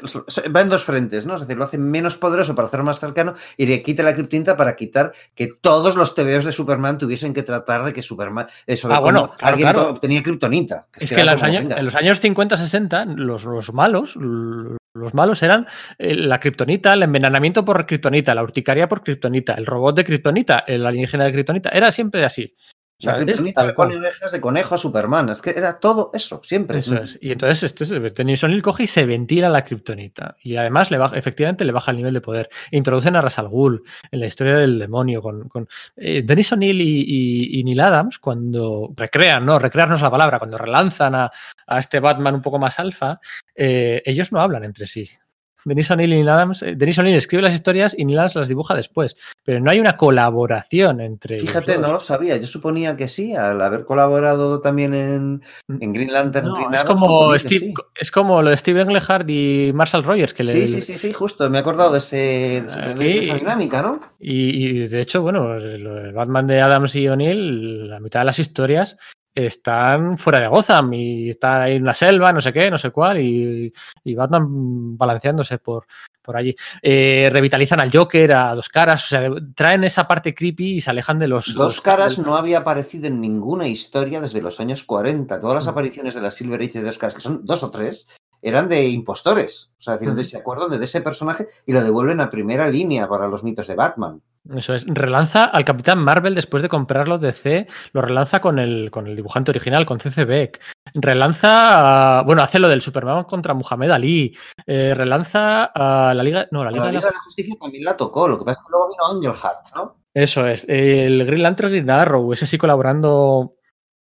[0.50, 1.36] va en dos frentes, ¿no?
[1.36, 4.58] Es decir, lo hace menos poderoso para hacerlo más cercano y le quita la kriptonita
[4.58, 8.80] para quitar que todos los TVOs de Superman tuviesen que tratar de que Superman de
[8.90, 9.90] Ah, bueno, claro, alguien claro.
[9.92, 10.88] obtenía kriptonita.
[11.00, 14.18] Es que en los, años, en los años 50-60, los, los malos,
[14.96, 15.66] los malos eran
[15.98, 20.60] eh, la kriptonita, el envenenamiento por kriptonita, la urticaria por kriptonita, el robot de kriptonita,
[20.68, 21.70] el alienígena de kriptonita.
[21.70, 22.54] Era siempre así.
[23.04, 23.94] Sea, la es kriptonita tal cual.
[23.94, 25.30] orejas de conejo a Superman.
[25.30, 26.80] Es que era todo eso, siempre.
[26.80, 27.18] Eso es.
[27.22, 30.36] Y entonces este es, O'Neill coge y se ventila la kriptonita.
[30.42, 32.50] Y además le baja, efectivamente le baja el nivel de poder.
[32.72, 35.22] Introducen a Ras al Ghul en la historia del demonio.
[35.22, 39.96] Con, con eh, Denis O'Neill y, y- y Neil Adams, cuando recrean, no, recrear no
[39.96, 41.32] es la palabra, cuando relanzan a,
[41.68, 43.20] a este Batman un poco más alfa,
[43.56, 45.10] eh, ellos no hablan entre sí.
[45.66, 48.48] Denis O'Neill y Neil Adams, eh, Denis O'Neill escribe las historias y Neil Adams las
[48.48, 49.16] dibuja después.
[49.44, 51.40] Pero no hay una colaboración entre.
[51.40, 52.38] Fíjate, no lo sabía.
[52.38, 56.48] Yo suponía que sí, al haber colaborado también en, en Green Lantern.
[56.48, 57.74] No, Green es como Steve, sí.
[57.96, 61.14] es como lo de Steve Englehart y Marshall Rogers que le, Sí, sí, sí, sí,
[61.14, 61.50] justo.
[61.50, 62.16] Me he acordado de, ese,
[62.62, 64.00] de de esa dinámica, ¿no?
[64.20, 68.26] Y, y, de hecho, bueno, lo del Batman de Adams y O'Neill, la mitad de
[68.26, 68.98] las historias
[69.36, 72.92] están fuera de Gotham y está ahí en la selva, no sé qué, no sé
[72.92, 73.74] cuál, y,
[74.04, 75.86] y Batman balanceándose por,
[76.22, 76.56] por allí.
[76.82, 80.90] Eh, revitalizan al Joker, a dos caras, o sea, traen esa parte creepy y se
[80.90, 81.48] alejan de los.
[81.48, 85.40] Dos los- caras no había aparecido en ninguna historia desde los años 40.
[85.40, 85.70] Todas las Mm.
[85.70, 88.08] apariciones de la Silver Age de dos caras, que son dos o tres,
[88.42, 89.72] eran de impostores.
[89.78, 90.22] O sea, Mm.
[90.24, 93.76] se acuerdan de ese personaje y lo devuelven a primera línea para los mitos de
[93.76, 94.22] Batman.
[94.56, 94.86] Eso es.
[94.88, 99.16] Relanza al Capitán Marvel después de comprarlo de C, lo relanza con el, con el
[99.16, 100.60] dibujante original, con CC Beck.
[100.94, 104.36] Relanza, a- bueno, hace lo del Superman contra Muhammad Ali.
[104.68, 106.48] Eh, relanza a la Liga.
[106.52, 108.46] No, la Liga, La de la Liga de la Justicia también la tocó, lo que
[108.46, 109.98] pasa es que luego vino Angel Heart, ¿no?
[110.14, 110.66] Eso es.
[110.70, 113.56] El Green Lantern Green Arrow, ese sí colaborando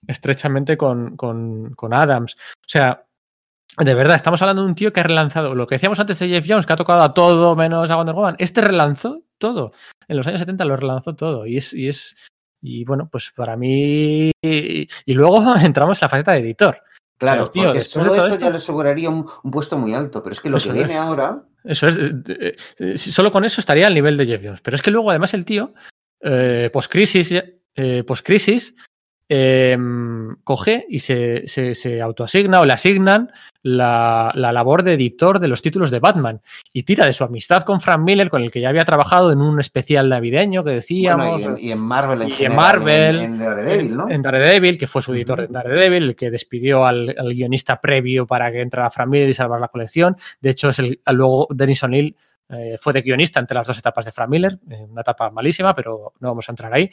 [0.06, 2.34] estrechamente con, con- con Adams.
[2.34, 3.04] O sea,
[3.78, 6.28] de verdad, estamos hablando de un tío que ha relanzado lo que decíamos antes de
[6.28, 8.36] Jeff Jones, que ha tocado a todo menos a Wonder Woman.
[8.38, 9.72] Este relanzó todo.
[10.08, 11.46] En los años 70 lo relanzó todo.
[11.46, 11.74] Y es.
[11.74, 12.14] Y, es,
[12.62, 14.30] y bueno, pues para mí.
[14.42, 16.78] Y, y luego entramos en la faceta de editor.
[17.18, 19.94] Claro, O sea, tío, porque solo eso esto- ya le aseguraría un, un puesto muy
[19.94, 20.98] alto, pero es que lo Eso que viene es.
[20.98, 21.42] ahora...
[21.64, 21.96] Eso es.
[21.96, 24.60] eh, eh, eh, solo con eso estaría al nivel de Jeff Jones.
[24.60, 25.72] Pero es que luego, además, el tío,
[26.20, 27.32] eh, post-crisis,
[27.76, 28.74] eh, post-crisis,
[29.34, 29.78] eh,
[30.44, 33.30] coge y se, se, se autoasigna o le asignan
[33.62, 36.42] la, la labor de editor de los títulos de Batman
[36.74, 39.40] y tira de su amistad con Frank Miller, con el que ya había trabajado en
[39.40, 41.42] un especial navideño que decíamos.
[41.42, 44.10] Bueno, y, en, y en Marvel en y en Marvel, en, en Daredevil, ¿no?
[44.10, 48.26] En Daredevil, que fue su editor de Daredevil, el que despidió al, al guionista previo
[48.26, 50.16] para que entrara Frank Miller y salvar la colección.
[50.42, 52.16] De hecho, es el, luego Denis O'Neill
[52.52, 55.74] eh, fue de guionista entre las dos etapas de Frank Miller, eh, una etapa malísima,
[55.74, 56.90] pero no vamos a entrar ahí.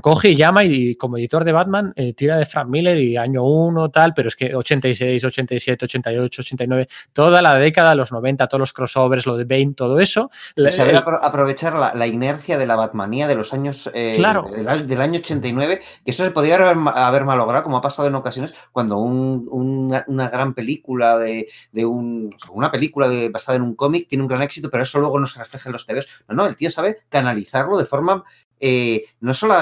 [0.00, 3.44] Coge y llama y como editor de Batman eh, tira de Frank Miller y año
[3.44, 8.60] 1 tal, pero es que 86, 87, 88, 89, toda la década los 90, todos
[8.60, 10.30] los crossovers, lo de Bane, todo eso.
[10.70, 14.44] Saber apro aprovechar la, la, inercia de la Batmanía de los años claro.
[14.44, 18.14] del, del, año 89, que eso se podría haber, haber, malogrado, como ha pasado en
[18.14, 23.62] ocasiones, cuando un, una, una, gran película de, de un, una película de, basada en
[23.62, 26.06] un cómic tiene un gran éxito, pero eso luego no se refleja en los TVs.
[26.28, 28.24] No, no, el tío sabe canalizarlo de forma
[28.60, 29.54] eh, no solo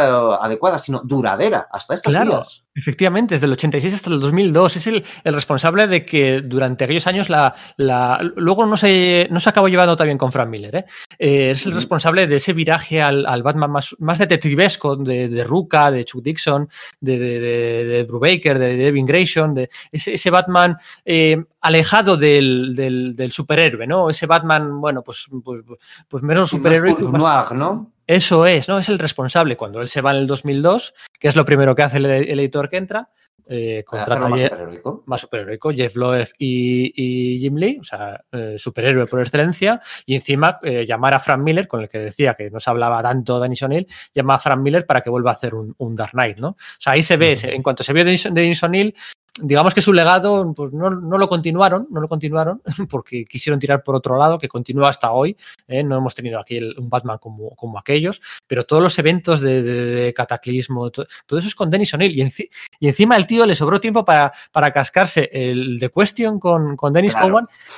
[0.43, 2.31] adecuada, sino duradera hasta estos Claro.
[2.33, 2.65] días.
[2.75, 4.77] Efectivamente, desde el 86 hasta el 2002.
[4.77, 7.55] Es el, el responsable de que durante aquellos años la.
[7.77, 10.77] la- luego no se, no se acabó llevando también con Frank Miller.
[10.77, 10.85] ¿eh?
[11.19, 15.43] Eh, es el responsable de ese viraje al, al Batman más, más detectivesco de, de
[15.45, 16.69] Ruka, de Chuck Dixon,
[17.01, 22.77] de, de, de- de Brubaker, de Devin Grayson, de ese, ese Batman eh, alejado del,
[22.77, 24.09] del- del superhéroe, ¿no?
[24.09, 25.62] Ese Batman, bueno, pues, pues,
[26.07, 26.95] pues menos superhéroe.
[27.09, 27.91] Más noir, ¿no?
[28.09, 28.78] Eso es, ¿no?
[28.78, 29.56] Es el responsable.
[29.56, 32.40] Cuando él se va en el 2002, que es lo primero que hace el, el
[32.40, 33.10] editor que entra,
[33.51, 35.02] eh, contrata más superheroico.
[35.06, 36.93] más superheroico, Jeff Loeb y,
[37.35, 41.40] y Jim Lee, o sea, eh, superhéroe por excelencia, y encima eh, llamar a Frank
[41.40, 44.60] Miller, con el que decía que no se hablaba tanto Dennis O'Neill, llama a Frank
[44.60, 46.48] Miller para que vuelva a hacer un, un Dark Knight, ¿no?
[46.48, 48.94] O sea, ahí se ve, se- en cuanto se vio Dennis O'Neill,
[49.43, 53.82] digamos que su legado pues no, no lo continuaron, no lo continuaron, porque quisieron tirar
[53.82, 55.36] por otro lado, que continúa hasta hoy,
[55.66, 55.82] ¿eh?
[55.85, 59.62] no hemos tenido aquí el- un Batman como, como aquellos, pero todos los eventos de,
[59.62, 62.48] de- de cataclismo, to- todo eso es con Dennis O'Neill, y, enci-
[62.81, 66.93] y encima el tío le sobró tiempo para, para cascarse el The Question con, con
[66.93, 67.28] Dennis Claro.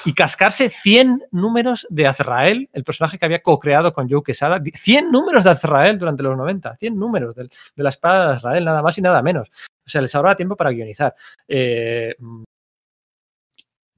[0.05, 5.11] Y cascarse 100 números de Azrael, el personaje que había co-creado con Joe Quesada, 100
[5.11, 8.83] números de Azrael durante los 90, 100 números del- de la espada de Azrael, nada
[8.83, 9.51] más y nada menos.
[9.87, 11.15] O sea, les habrá tiempo para guionizar.
[11.49, 12.45] Eh, mm,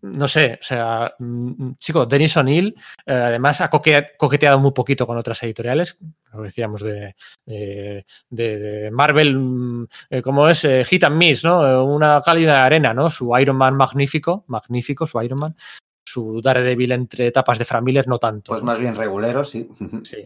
[0.02, 2.74] no sé, o sea, mm, chico, Dennis O'Neill
[3.06, 5.96] eh, además ha coque- coqueteado muy poquito con otras editoriales,
[6.32, 7.14] lo decíamos de,
[7.46, 11.84] de, Marvel, mm, eh, como es eh, Hit and Miss, ¿no?
[11.84, 13.10] Una cálida arena, ¿no?
[13.10, 15.56] Su Iron Man magnífico, magnífico, su Iron Man,
[16.04, 18.50] su Daredevil entre etapas de Frank Miller, no tanto.
[18.52, 19.68] Pues más bien regulero, sí.
[20.02, 20.18] Sí.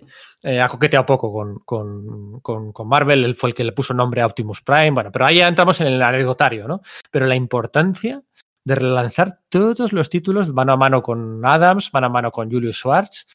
[0.43, 3.93] Eh, ha coqueteado poco con, con- con- con Marvel, él fue el que le puso
[3.95, 6.81] nombre a Optimus Prime, bueno, pero ahí ya entramos en el anecdotario, ¿no?
[7.11, 8.23] Pero la importancia
[8.65, 12.77] de relanzar todos los títulos mano a mano con Adams, mano a mano con Julius
[12.79, 13.27] Schwartz,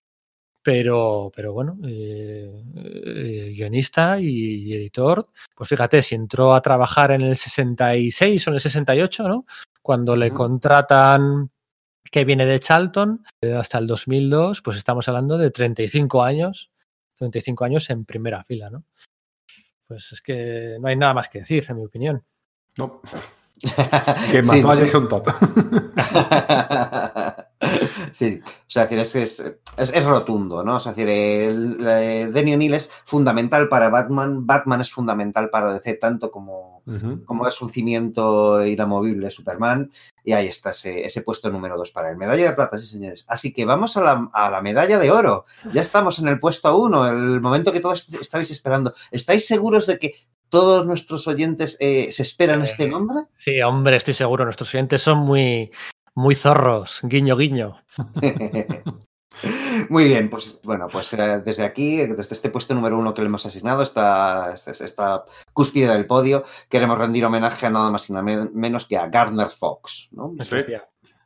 [0.64, 7.22] pero, pero bueno, eh, eh, guionista y, editor, pues fíjate, si entró a trabajar en
[7.22, 9.46] el 66 o en el 68, ¿no?
[9.82, 11.50] Cuando le contratan
[12.12, 16.70] que viene de Charlton eh, hasta el 2002, pues estamos hablando de 35 años,
[17.16, 18.84] 35 años en primera fila, ¿no?
[19.88, 22.24] Pues es que no hay nada más que decir, en mi opinión.
[22.78, 23.02] No.
[24.32, 24.82] Que Sí, mató a sí.
[24.82, 25.28] Jason Todd.
[28.12, 30.76] sí, o sea, es, decir, es, que es, es- rotundo, ¿no?
[30.78, 35.50] O sea, es decir, el, el Denny O'Neill es fundamental para Batman, Batman es fundamental
[35.50, 36.71] para DC tanto como,
[37.26, 39.92] Como es un cimiento inamovible Superman,
[40.24, 42.18] y ahí está ese, ese puesto número dos para él.
[42.18, 43.24] Medalla de plata, sí, señores.
[43.28, 45.46] Así que vamos a la, a la medalla de oro.
[45.74, 48.94] Ya estamos en el puesto uno, el momento que todos estabais esperando.
[49.12, 50.16] ¿Estáis seguros de que
[50.50, 52.72] todos nuestros oyentes eh, se esperan Sí.
[52.74, 53.20] este nombre?
[53.38, 55.72] Sí, hombre, estoy seguro, nuestros oyentes son muy,
[56.14, 57.78] muy zorros, guiño, guiño.
[59.90, 63.28] Muy bien, pues bueno, pues eh, desde aquí, desde este puesto número uno que le
[63.28, 68.14] hemos asignado, esta, esta, esta cúspide del podio, queremos rendir homenaje a nada más y
[68.14, 70.34] nada men- menos que a Gardner Fox, ¿no?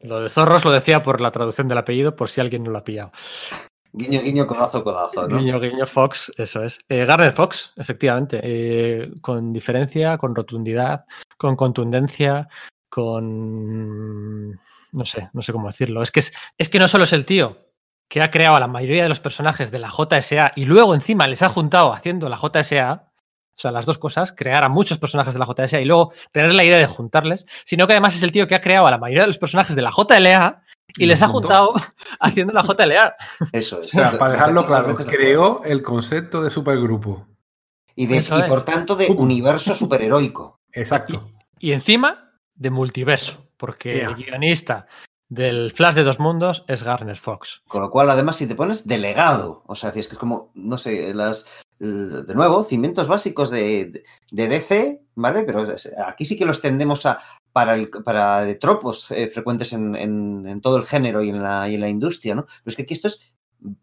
[0.01, 2.77] Lo de zorros lo decía por la traducción del apellido, por si alguien no lo
[2.77, 3.11] ha pillado.
[3.91, 5.39] Guiño, guiño, codazo, codazo, ¿no?
[5.39, 6.79] Guiño, guiño, Fox, eso es.
[6.89, 11.05] Eh, Garner Fox, efectivamente, eh, con diferencia, con rotundidad,
[11.37, 12.47] con contundencia,
[12.89, 14.51] con...
[14.51, 16.01] No sé, no sé cómo decirlo.
[16.01, 17.57] Es que, es, es que no solo es el tío
[18.07, 21.27] que ha creado a la mayoría de los personajes de la JSA y luego encima
[21.27, 23.03] les ha juntado haciendo la JSA,
[23.57, 26.53] o sea, las dos cosas, crear a muchos personajes de la JSA y luego tener
[26.53, 28.97] la idea de juntarles, sino que además es el tío que ha creado a la
[28.97, 30.61] mayoría de los personajes de la JLA
[30.97, 31.73] y les ha juntado
[32.19, 33.15] haciendo la JLA.
[33.51, 33.87] Eso es.
[33.87, 37.27] O sea, para dejarlo claro, creó el concepto de supergrupo.
[37.95, 40.59] Y, de- y por tanto de universo superheroico.
[40.73, 41.31] Exacto.
[41.57, 44.85] Y encima de multiverso, porque el guionista
[45.35, 47.61] del Flash de dos mundos es Garner Fox.
[47.67, 50.77] Con lo cual, además, si te pones delegado, o sea, es que es como, no
[50.77, 51.45] sé, las,
[51.79, 55.43] de nuevo, cimientos básicos de, de DC, ¿vale?
[55.43, 55.63] Pero
[56.07, 57.19] aquí sí que los tendemos a,
[57.51, 61.43] para, el, para de tropos eh, frecuentes en, en- en todo el género y en,
[61.43, 62.43] la, y en la industria, ¿no?
[62.45, 63.21] Pero es que aquí esto es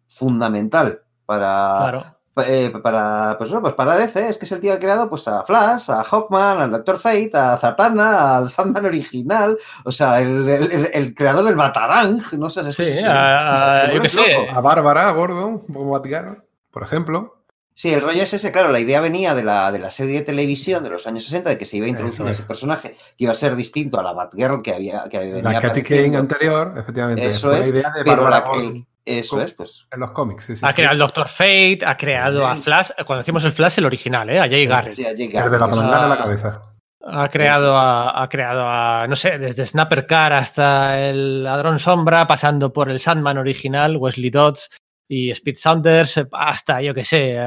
[0.07, 2.05] fundamental para, Claro.
[2.47, 5.09] Eh, para, pues, bueno, pues para DC, es que es el tío que ha creado
[5.09, 10.19] pues, a Flash, a Hawkman, al Doctor Fate, a Zatanna, al Sandman original, o sea,
[10.21, 14.01] el, el- el- el creador del Batarang, no sé, es- Sí, es- a- es- yo
[14.01, 14.27] qué es loco.
[14.27, 14.49] sé.
[14.51, 17.42] A Bárbara, a Gordon, como Batgirl, por ejemplo.
[17.75, 20.25] Sí, el rollo es ese, claro, la idea venía de la, de la serie de
[20.25, 22.33] televisión de los años 60, de que se iba a introducir es.
[22.39, 25.59] ese personaje que iba a ser distinto a la Batgirl que había que venía La
[25.59, 27.25] Katy Kane anterior, efectivamente.
[27.27, 29.85] Eso es, la idea de pero la- Gordon el- eso es, pues.
[29.91, 30.45] en los cómics.
[30.45, 30.75] Sí, sí, Ha sí.
[30.75, 32.55] creado al Doctor Fate, ha creado a.
[32.55, 34.39] Flash, cuando decimos el Flash, el original, ¿eh?
[34.39, 34.93] a Jay Garrett.
[34.93, 36.61] sí, a El de la en la cabeza.
[37.05, 42.25] Ha creado a, ha creado a, no sé, desde Snapper Car hasta el Ladrón Sombra,
[42.27, 44.69] pasando por el Sandman original, Wesley Dodds.
[45.07, 47.37] Y Speed Saunders hasta, yo que sé,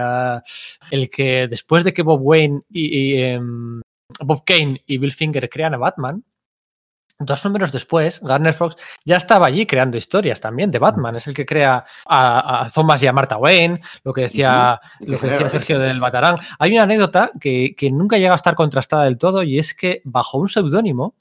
[0.91, 3.81] el que después de que Bob Wayne y, em,
[4.21, 6.23] Bob Kane y Bill Finger crean a Batman,
[7.19, 8.77] Dos números después, Garner Fox
[9.07, 11.17] ya estaba allí creando historias también de Batman.
[11.17, 15.29] Es el que crea a, Thomas y a Martha Wayne, lo que decía, lo que
[15.29, 16.37] decía Sergio del Batarán.
[16.59, 20.37] Hay una anécdota que, nunca llega a estar contrastada del todo y es que bajo
[20.37, 21.15] un seudónimo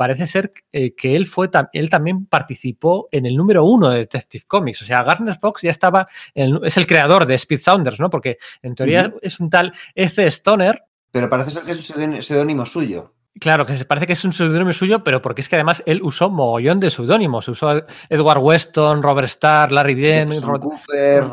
[0.00, 4.44] parece ser eh, que él, fue él también participó en el número uno de Detective
[4.48, 4.80] Comics.
[4.80, 8.08] O sea, Garner Fox ya estaba, es el creador de Speed Sounders, ¿no?
[8.08, 10.26] Porque en teoría es un tal F.
[10.28, 10.84] Stoner.
[11.12, 13.12] Pero parece ser que es un seudónimo suyo.
[13.38, 16.00] Claro, que se parece que es un seudónimo suyo, pero porque es que además él
[16.02, 17.46] usó mogollón de seudónimos.
[17.48, 21.24] Usó Edward Weston, Robert Starr, Larry Dent, Cooper,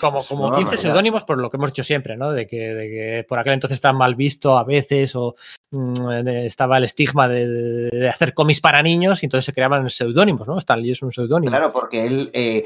[0.00, 2.32] como, como 15 seudónimos por lo que hemos dicho siempre, ¿no?
[2.32, 5.36] De que, de que por aquel entonces estaba mal visto a veces o
[5.70, 10.58] estaba el estigma de, hacer cómics para niños y entonces se creaban seudónimos, ¿no?
[10.58, 11.50] Stan Lee es un seudónimo.
[11.50, 12.64] Claro, porque él eh,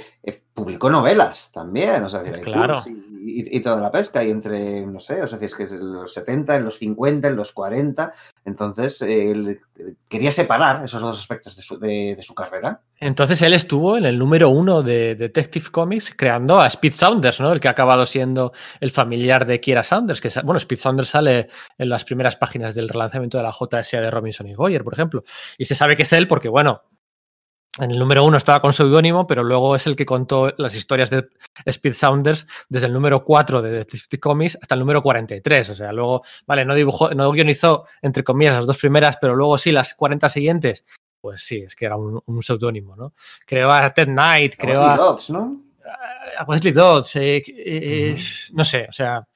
[0.54, 2.82] publicó novelas también, o sea, claro.
[2.86, 6.12] y, y, toda la pesca, y entre, no sé, o sea, es que en los
[6.12, 8.12] 70, en los 50, en los 40,
[8.44, 9.60] entonces, él
[10.08, 12.80] quería separar esos dos aspectos de su, carrera.
[12.98, 17.52] Entonces, él estuvo en el número uno de Detective Comics creando a Speed Saunders, ¿no?
[17.52, 20.20] El que ha acabado siendo el familiar de Kiera Saunders.
[20.20, 21.48] Que, bueno, Speed Saunders sale
[21.78, 25.22] en las primeras páginas del relanzamiento de la JSA de Robinson y Goyer, por ejemplo.
[25.56, 26.82] Y se sabe que es él porque, bueno,
[27.80, 31.08] en el número uno estaba con seudónimo, pero luego es el que contó las historias
[31.08, 31.28] de
[31.64, 35.70] Speed Sounders desde el número 4 de Detective Comics hasta el número 43.
[35.70, 39.56] O sea, luego, vale, no dibujó, no guionizó, entre comillas, las dos primeras, pero luego
[39.56, 40.84] sí, las 40 siguientes.
[41.18, 43.14] Pues sí, es que era un, seudónimo, ¿no?
[43.46, 44.96] Creó a Ted Knight, creó a.
[44.96, 45.62] Dodds, ¿no?
[46.36, 48.18] A Wesley Dodds, eh, eh,
[48.52, 49.26] no sé, o sea.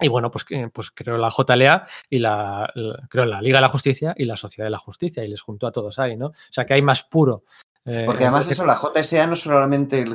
[0.00, 2.70] Y bueno, pues, pues creó la JLA y la,
[3.08, 5.66] creó la Liga de la Justicia y la Sociedad de la Justicia y les juntó
[5.66, 6.26] a todos ahí, ¿no?
[6.26, 7.44] O sea que hay más puro
[7.86, 10.06] eh, Porque además eso, la JSA no es solamente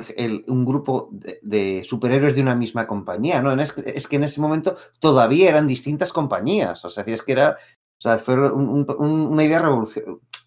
[0.47, 3.53] un grupo de, superhéroes de una misma compañía, ¿no?
[3.61, 8.01] Es, que en ese momento todavía eran distintas compañías, o sea, es que era, o
[8.01, 9.61] sea, fue una idea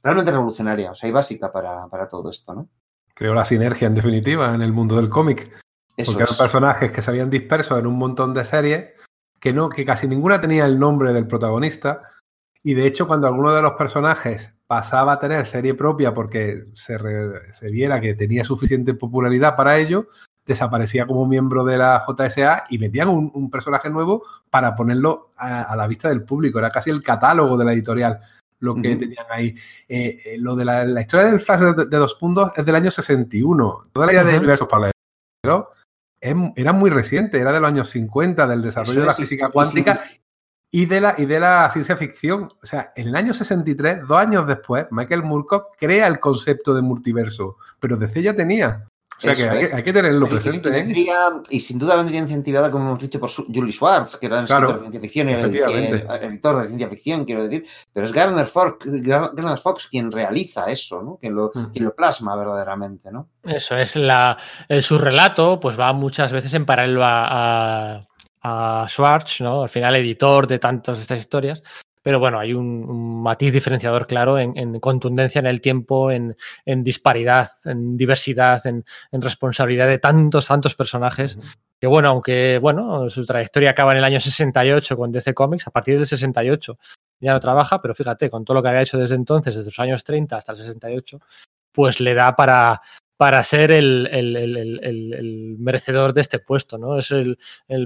[0.02, 2.68] realmente revolucionaria, o sea, y básica para, todo esto, ¿no?
[3.14, 5.48] Creó la sinergia, en definitiva, en el mundo del cómic.
[6.04, 8.94] Porque eran personajes que se habían disperso en un montón de series,
[9.38, 12.02] que no, que casi ninguna tenía el nombre del protagonista,
[12.64, 16.96] y de hecho, cuando alguno de los personajes pasaba a tener serie propia porque se,
[17.70, 20.06] viera que tenía suficiente popularidad para ello,
[20.46, 25.86] desaparecía como miembro de la JSA y metían un, personaje nuevo para ponerlo a, la
[25.86, 26.58] vista del público.
[26.58, 28.18] Era casi el catálogo de la editorial
[28.60, 29.54] lo que tenían ahí.
[29.86, 33.88] Eh, eh, lo de la, historia del flash de, dos puntos es del año 61.
[33.92, 35.66] Toda la idea de universos paralelos
[36.18, 40.00] era muy reciente, era de los años 50, del desarrollo de la física cuántica
[40.74, 42.48] y de, la, y de la ciencia ficción.
[42.62, 46.80] O sea, en el año 63, dos años después, Michael Moorcock crea el concepto de
[46.80, 48.86] multiverso, pero DC ya tenía.
[49.18, 50.76] O sea que hay, que tenerlo presente.
[50.76, 51.12] ¿eh?
[51.50, 54.72] y sin duda vendría incentivada, como hemos dicho, por Julie Schwartz, que era el escritor
[54.72, 55.40] de ciencia ficción y el,
[56.24, 57.64] editor de ciencia ficción, quiero decir.
[57.92, 61.18] Pero es Garner Fox, Garner Fox quien realiza eso, ¿no?
[61.20, 63.28] Quien lo, quien lo plasma verdaderamente, ¿no?
[63.44, 64.38] Eso es la,
[64.80, 68.11] su relato, pues va muchas veces en paralelo a a
[68.42, 69.62] Schwartz, ¿no?
[69.62, 71.62] Al final editor de tantas de estas historias.
[72.02, 76.36] Pero bueno, hay un, matiz diferenciador claro en, contundencia en el tiempo, en,
[76.66, 81.38] disparidad, en diversidad, en, responsabilidad de tantos, tantos personajes.
[81.80, 85.70] Que bueno, aunque bueno, su trayectoria acaba en el año 68 con DC Comics, a
[85.70, 86.76] partir del 68
[87.20, 89.78] ya no trabaja, pero fíjate, con todo lo que había hecho desde entonces, desde los
[89.78, 91.20] años 30 hasta el 68,
[91.70, 92.82] pues le da para,
[93.22, 96.98] para ser el, merecedor de este puesto, ¿no?
[96.98, 97.38] Es el,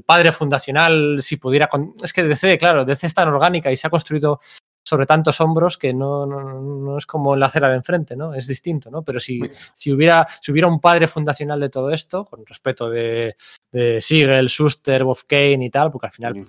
[0.02, 1.68] padre fundacional, si pudiera...
[2.02, 4.40] Es que DC, claro, DC es tan orgánica y se ha construido
[4.82, 8.32] sobre tantos hombros que no, es como la acera de enfrente, ¿no?
[8.32, 9.02] Es distinto, ¿no?
[9.04, 9.42] Pero si,
[9.74, 13.36] si, hubiera, si hubiera un padre fundacional de todo esto, con respeto de,
[13.70, 16.46] de Siegel, Schuster, Bob Kane y tal, porque al final...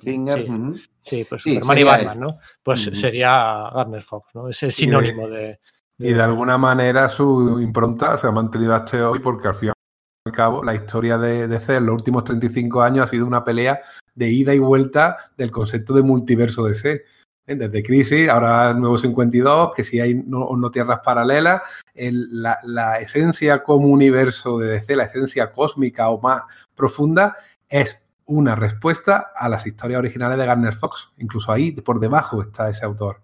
[1.01, 2.39] sí, pues Superman y Batman, ¿no?
[2.63, 4.47] Pues sería Gardner Fox, ¿no?
[4.47, 5.59] Ese sinónimo de
[5.99, 10.29] y de alguna manera su impronta se ha mantenido hasta hoy porque al fin y
[10.29, 13.79] al cabo la historia de DC en los últimos 35 años ha sido una pelea
[14.13, 17.03] de ida y vuelta del concepto de multiverso DC.
[17.47, 17.55] ¿eh?
[17.55, 21.61] Desde Crisis, ahora Nuevo 52, que si hay no, no tierras paralelas,
[21.95, 26.43] la, la, esencia como universo de DC, la esencia cósmica o más
[26.75, 27.35] profunda,
[27.69, 31.11] es una respuesta a las historias originales de Garner Fox.
[31.17, 33.21] Incluso ahí, por debajo, está ese autor.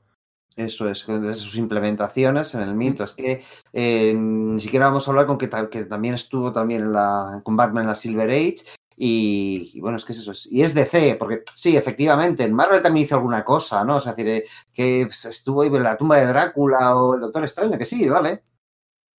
[0.55, 3.03] Eso es, de sus implementaciones en el mito.
[3.03, 6.93] Es que eh, ni siquiera vamos a hablar con que, que, también estuvo también en
[6.93, 8.63] la, con Batman en la Silver Age.
[8.95, 10.49] Y, bueno, es que es eso.
[10.51, 13.95] y es DC, porque sí, efectivamente, en Marvel también hizo alguna cosa, ¿no?
[13.95, 17.43] O sea, decir, eh, que estuvo ahí en la tumba de Drácula o el Doctor
[17.43, 18.43] Extraño, que sí, vale.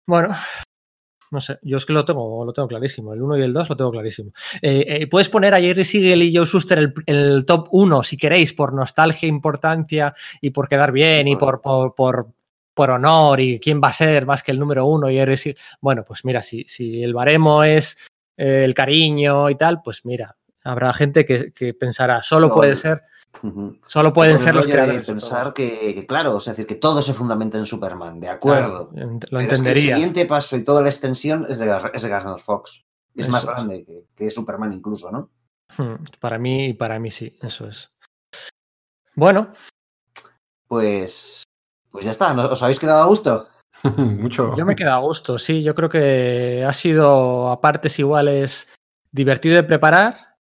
[0.07, 0.35] Bueno,
[1.35, 3.13] No sé, yo es que lo tengo, lo tengo clarísimo.
[3.13, 4.31] El 1 y el 2 lo tengo clarísimo.
[4.63, 8.17] Eh, eh, puedes poner a Jerry Siegel y Joe Schuster el, el, top 1 si
[8.17, 12.29] queréis, por nostalgia, importancia y por quedar bien y por, por, por,
[12.73, 15.61] por honor y quién va a ser más que el número 1 y Jerry Siegel.
[15.81, 17.97] Bueno, pues mira, si, si el baremo es
[18.37, 22.75] eh, el cariño y tal, pues mira, habrá gente que, que pensará, solo no, puede
[22.75, 23.05] ser.
[23.43, 23.81] Uh -huh.
[23.87, 25.07] Solo pueden ser los creadores.
[25.07, 28.91] pensar que, que, claro, es decir, que todo se fundamenta en Superman, de acuerdo.
[28.91, 29.53] Claro, lo entendería.
[29.55, 32.85] Es que el siguiente paso y toda la extensión es de, es de Garner Fox.
[33.15, 33.87] Es eso más grande es.
[33.87, 35.31] que, que, Superman incluso, ¿no?
[35.77, 37.91] Hmm, para mí, para mí sí, eso es.
[39.15, 39.53] Bueno.
[40.67, 41.45] Pues,
[41.91, 43.49] pues ya está, ¿os habéis quedado a gusto?
[43.97, 44.57] Mucho.
[44.57, 45.63] Yo me he quedado a gusto, sí.
[45.63, 48.69] Yo creo que ha sido a partes iguales
[49.13, 50.34] divertido de preparar,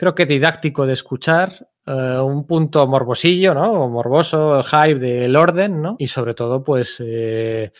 [0.00, 3.86] creo que didáctico de escuchar, uh, un punto morbosillo, ¿no?
[3.90, 5.96] Morboso, el hype del orden, ¿no?
[5.98, 7.70] Y sobre todo, pues, eh,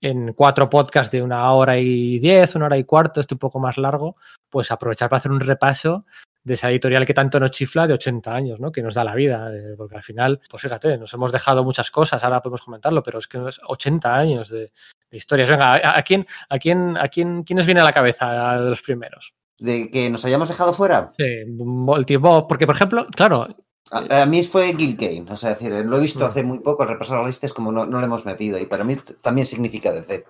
[0.00, 3.60] en cuatro podcasts de una hora y diez, una hora y cuarto, este un poco
[3.60, 4.14] más largo,
[4.48, 6.06] pues aprovechar para hacer un repaso
[6.42, 8.72] de esa editorial que tanto nos chifla de 80 años, ¿no?
[8.72, 11.92] Que nos da la vida, eh, porque al final, pues fíjate, nos hemos dejado muchas
[11.92, 14.72] cosas, ahora podemos comentarlo, pero es que es 80 años de,
[15.12, 15.48] historias.
[15.48, 18.70] Venga, ¿a, a, quién, a quién, a quién, quién nos viene a la cabeza de
[18.70, 19.34] los primeros?
[19.60, 21.12] ¿De que nos hayamos dejado fuera?
[21.16, 23.46] Sí, el tiempo, porque por ejemplo, claro.
[23.90, 26.84] A, a, mí fue Gil Kane, o sea, decir, lo he visto hace muy poco,
[26.84, 29.92] repasar la lista es como no, no lo hemos metido y para mí también significa
[29.92, 30.24] DC.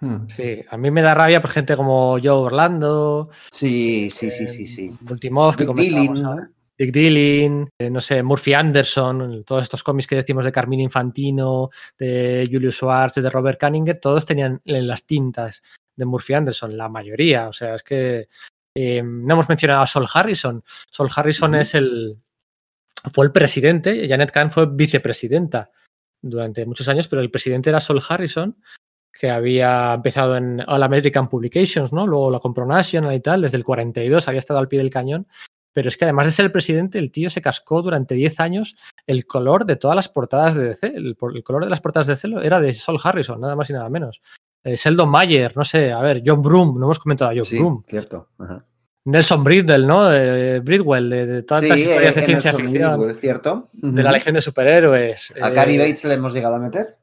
[0.00, 0.26] Hmm.
[0.26, 3.30] Sí, a mí me da rabia por gente como Joe Orlando.
[3.50, 4.96] Sí, sí, sí, sí, sí.
[5.08, 6.36] Ultimos que Dillin, ¿no?
[6.76, 11.70] Dick Dillon, eh, no sé, Murphy Anderson, todos estos cómics que decimos de Carmine Infantino,
[11.96, 15.62] de Julius Schwartz, de Robert Canninger, todos tenían en las tintas
[15.94, 17.48] de Murphy Anderson, la mayoría.
[17.48, 18.26] O sea, es que
[18.74, 20.62] eh, no hemos mencionado a Sol Harrison.
[20.90, 21.60] Sol Harrison uh -huh.
[21.60, 22.18] es el.
[23.12, 25.70] fue el presidente, Janet Kahn fue vicepresidenta
[26.22, 28.56] durante muchos años, pero el presidente era Sol Harrison,
[29.12, 32.06] que había empezado en All American Publications, ¿no?
[32.06, 35.26] Luego la compró National y tal, desde el 42 había estado al pie del cañón.
[35.74, 38.76] Pero es que además de ser el presidente, el tío se cascó durante 10 años
[39.06, 40.86] el color de todas las portadas de DC.
[40.88, 43.72] El, el color de las portadas de DC era de Sol Harrison, nada más y
[43.72, 44.20] nada menos
[44.64, 47.58] eh, Sheldon Mayer, no sé, a ver, John Broom, no hemos comentado a John sí,
[47.58, 47.84] Broom.
[47.88, 48.28] cierto.
[48.38, 48.64] Ajá.
[49.04, 50.12] Nelson Bridwell, ¿no?
[50.14, 52.92] Eh, Bridwell, de, de todas sí, estas historias eh, de ciencia ficción.
[52.98, 53.68] Bridwell, cierto.
[53.72, 55.34] De la Legión de Superhéroes.
[55.42, 56.98] ¿A Cary Bates le hemos llegado a meter?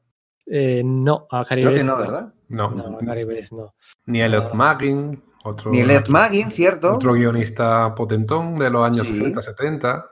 [0.46, 1.82] Eh, no, a Cary Creo Bates.
[1.82, 2.32] que no, ¿verdad?
[2.48, 2.70] No.
[2.70, 3.74] No, a Cary Bates no.
[4.06, 5.70] Ni Elliot Maggin, otro.
[5.70, 6.94] Ni Elliot Maggin, cierto.
[6.94, 9.14] Otro guionista potentón de los años Sí.
[9.16, 10.04] 60, 70.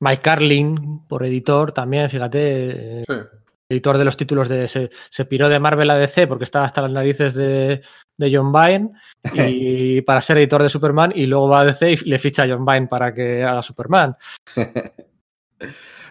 [0.00, 3.00] Mike Carlin, por editor, también, fíjate.
[3.00, 3.14] eh, Sí.
[3.68, 4.68] Editor de los títulos de.
[4.68, 7.82] Se, se piró de Marvel a DC porque estaba hasta las narices de,
[8.16, 8.90] de John Byrne
[9.34, 12.48] y para ser editor de Superman y luego va a DC y le ficha a
[12.48, 14.16] John Byrne para que haga Superman.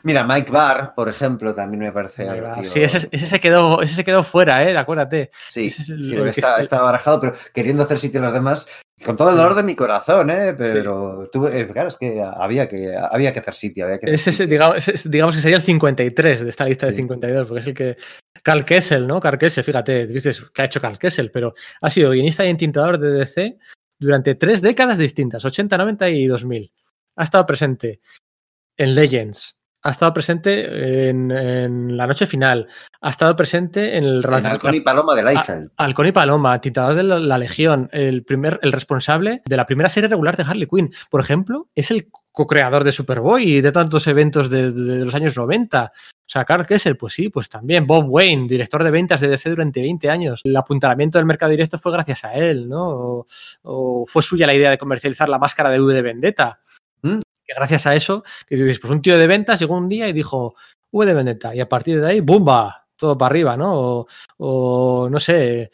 [0.03, 2.27] Mira, Mike Barr, por ejemplo, también me parece.
[2.63, 4.77] Sí, ese, ese, se quedó, ese se quedó fuera, ¿eh?
[4.77, 5.31] Acuérdate.
[5.49, 8.67] Sí, es el, sí el está, está, barajado, pero queriendo hacer sitio a los demás,
[9.05, 10.55] con todo el dolor de mi corazón, ¿eh?
[10.57, 11.29] Pero sí.
[11.31, 13.85] tuve, eh, claro, es que había que, había que hacer sitio.
[13.85, 14.47] Había que hacer ese.
[14.47, 16.91] Digamos, ese, digamos, que sería el 53 de esta lista sí.
[16.91, 17.97] de 52, porque es el que.
[18.41, 19.19] Carl Kessel, ¿no?
[19.19, 22.97] Carl Kessel, fíjate, dices que ha hecho Carl Kessel, pero ha sido guionista y entintador
[22.99, 23.57] de DC
[23.99, 26.71] durante tres décadas distintas, 80, 90 y 2000.
[27.17, 27.99] Ha estado presente
[28.77, 29.56] en Legends,
[29.87, 32.67] ha estado presente en, en, La Noche Final,
[32.99, 35.71] ha estado presente en el en Halcón y Paloma de Liefeld.
[35.77, 39.87] Halcón y Paloma, titulador de la, la, Legión, el, primer, el responsable de la primera
[39.87, 40.91] serie regular de Harley Quinn.
[41.09, 45.15] Por ejemplo, es el co-creador de Superboy y de tantos eventos de, de, de, los
[45.15, 45.93] años 90.
[45.93, 47.87] O sea, Carl Kessel, pues sí, pues también.
[47.87, 50.41] Bob Wayne, director de ventas de DC durante 20 años.
[50.43, 52.89] El apuntalamiento del mercado directo fue gracias a él, ¿no?
[52.89, 53.27] O,
[53.63, 56.59] o fue suya la idea de comercializar la máscara de V de Vendetta.
[57.47, 60.13] Que gracias a eso, que dices, pues un tío de ventas llegó un día y
[60.13, 60.53] dijo,
[60.91, 62.87] V de Vendetta, y a partir de ahí, ¡bumba!
[62.97, 64.05] Todo para arriba, ¿no?
[64.37, 65.71] O no sé.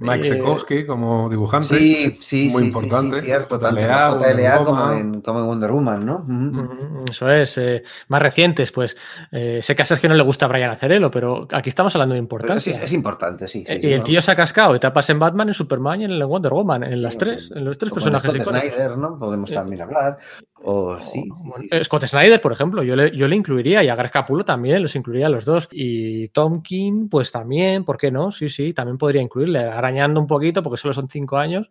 [0.00, 1.76] Mike Sekowski eh, como dibujante.
[1.76, 3.16] Sí, sí, muy sí, importante.
[3.16, 6.24] Sí, sí, cierto, tanto JLA, JLA como, en, como en Wonder Woman, ¿no?
[6.26, 7.10] Mm -hmm.
[7.10, 7.58] Eso es.
[7.58, 8.96] Eh, más recientes, pues
[9.30, 12.18] eh, sé que a Sergio no le gusta Brian Acerelo, pero aquí estamos hablando de
[12.18, 12.74] importancia.
[12.74, 13.64] Sí, es importante, sí.
[13.66, 16.24] sí y el tío se ha cascado etapas en Batman, en Superman y en el
[16.24, 18.32] Wonder Woman, en las tres, en los tres personajes.
[18.32, 19.18] Scott Snyder, ¿no?
[19.18, 20.18] Podemos también hablar.
[20.64, 24.12] O, sí, bueno, Scott Snyder, por ejemplo, yo le, yo le incluiría y a Greg
[24.12, 25.68] Capullo también, los incluiría a los dos.
[25.72, 28.30] Y Tom King, pues también, ¿por qué no?
[28.30, 31.70] Sí, sí, también podría incluirle, arañando un poquito porque solo son cinco años,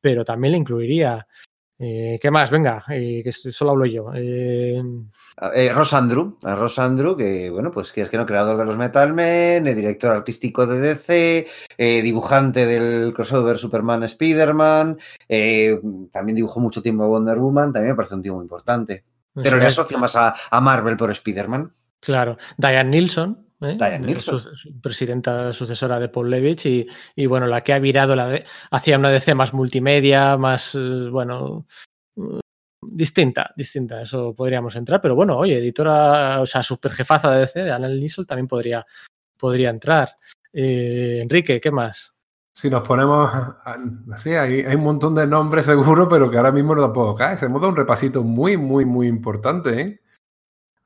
[0.00, 1.26] pero también le incluiría.
[1.82, 2.50] Eh, ¿Qué más?
[2.50, 4.12] Venga, eh, que solo hablo yo.
[4.14, 4.82] Eh...
[5.54, 8.66] Eh, Ross Andrew, a Ross Andrew, que bueno, pues que es que no, creador de
[8.66, 11.46] los Metal Men, director artístico de DC,
[12.02, 14.98] dibujante del crossover Superman Spider-Man,
[16.12, 19.04] también dibujó mucho tiempo a Wonder Woman, también me parece un tío muy importante.
[19.32, 21.72] Pero le asocio más a, a Marvel por Spider-Man.
[22.00, 23.76] Claro, Diane Nilsson, ¿eh?
[24.20, 28.44] Su- presidenta sucesora de Paul Levitch y, y, bueno, la que ha virado la de-
[28.70, 31.66] hacia una DC más multimedia, más, eh, bueno,
[32.16, 32.40] eh,
[32.82, 37.62] distinta, distinta, eso podríamos entrar, pero bueno, oye, editora, o sea, super jefaza de DC,
[37.64, 38.86] de Anel Nilsson, también podría,
[39.38, 40.16] podría entrar.
[40.52, 42.12] Eh, Enrique, ¿qué más?
[42.52, 43.30] Si nos ponemos
[44.12, 47.36] así, hay, hay un montón de nombres seguro, pero que ahora mismo no tampoco cae.
[47.36, 50.00] Se hemos dado un repasito muy, muy, muy importante, ¿eh?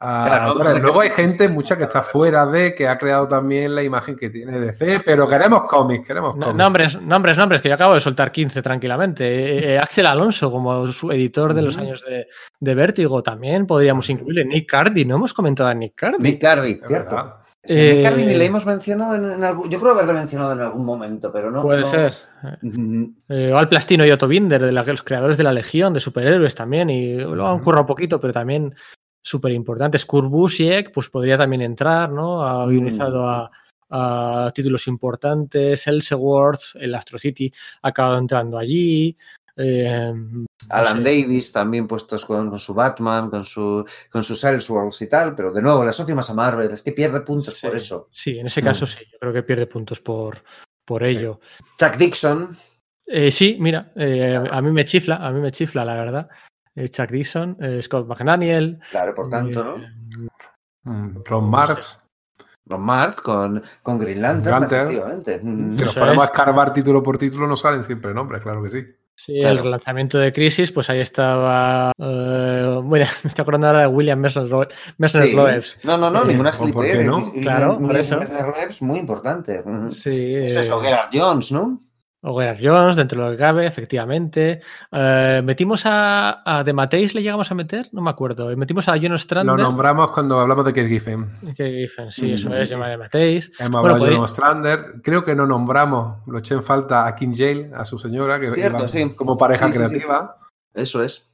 [0.06, 3.82] Ah, Claro, luego hay gente, mucha que está fuera de, que ha creado también la
[3.82, 6.58] imagen que tiene DC, pero queremos cómics, queremos No- cómics.
[6.58, 9.24] nombres, nombres, nombres, que yo acabo de soltar 15 tranquilamente.
[9.24, 12.26] Eh, eh, Axel Alonso, como su editor de los años de,
[12.60, 14.44] de Vértigo, también podríamos incluirle.
[14.44, 16.18] Nick Cardy, no hemos comentado a Nick Cardy.
[16.22, 17.16] Nick Cardy, Es cierto.
[17.66, 19.70] Nick Cardy Eh, ni le hemos mencionado en, en algún.
[19.70, 21.62] Yo creo haberle mencionado en algún momento, pero no.
[21.62, 22.12] Puede no- ser.
[23.28, 26.00] Eh, o Al Plastino y Otto Binder, de la- los creadores de la Legión, de
[26.00, 28.74] superhéroes también, y lo han currado poquito, pero también
[29.24, 30.04] súper importantes.
[30.04, 32.44] Kurt Busiek, pues podría también entrar, ¿no?
[32.44, 32.70] Ha Mm.
[32.70, 33.50] guionizado a,
[33.90, 37.50] a títulos importantes, Elseworlds, el Astro City
[37.82, 39.16] ha acabado entrando allí.
[39.56, 41.02] eh, no Alan sé.
[41.04, 45.52] Davis también puestos con, con su Batman, con, su, con sus Elseworlds y tal, pero
[45.52, 48.08] de nuevo, le asocio más a Marvel, es que pierde puntos Sí, por eso.
[48.10, 48.88] Sí, en ese caso Mm.
[48.88, 50.42] sí, yo creo que pierde puntos por,
[50.84, 51.16] por Sí.
[51.16, 51.38] ello.
[51.78, 52.56] Chuck Dixon,
[53.06, 56.28] Eh, sí, mira, eh, a mí me chifla, a mí me chifla, la verdad.
[56.76, 58.78] Eh, Chuck Dixon, eh, Scott McDaniel.
[58.90, 59.76] claro, por tanto, ¿no?
[59.76, 60.28] eh,
[60.86, 61.98] Mm, Ron Marx.
[62.66, 64.86] Ron Mark con, con Green Lantern, Lantern.
[64.88, 65.40] efectivamente.
[65.42, 65.76] Mm.
[65.78, 68.84] Si nos ponemos a escarbar título por título, no salen siempre nombres, claro que sí.
[69.16, 69.58] Sí, Claro.
[69.58, 71.92] el relanzamiento de Crisis, pues ahí estaba.
[71.98, 74.48] eh, bueno, me estoy acordando ahora de William Messner
[75.08, 75.32] Sí.
[75.32, 75.78] Loebs.
[75.84, 76.96] No, no, no, Eh, ninguna ¿o por gilipollez.
[76.98, 77.32] qué no?
[77.40, 78.18] Claro, por y- eso.
[78.18, 79.62] Messner Loebs, muy importante.
[79.64, 79.90] Ujú.
[79.92, 81.80] Sí, Eso es eh, Gerard Jones, ¿no?
[82.26, 84.60] O Gerard Jones, dentro de lo que cabe, efectivamente.
[84.90, 87.88] Eh, metimos a, a De Mateis, ¿le llegamos a meter?
[87.92, 88.50] No me acuerdo.
[88.50, 89.56] Y Metimos a John Lo Strander.
[89.58, 91.26] nombramos cuando hablamos de Kate Giffen.
[91.56, 92.54] que dicen, sí, eso Mm.
[92.54, 93.52] es, llama De Mateis.
[93.58, 94.84] Hemos Bueno, hablado de podría- John Ostrander.
[95.02, 98.52] Creo que no nombramos, lo eché en falta a King Jail, a su señora, que
[98.54, 99.10] Cierto, iban sí.
[99.14, 99.84] como pareja Sí, sí, sí.
[99.86, 100.36] creativa.
[100.72, 101.28] Eso es.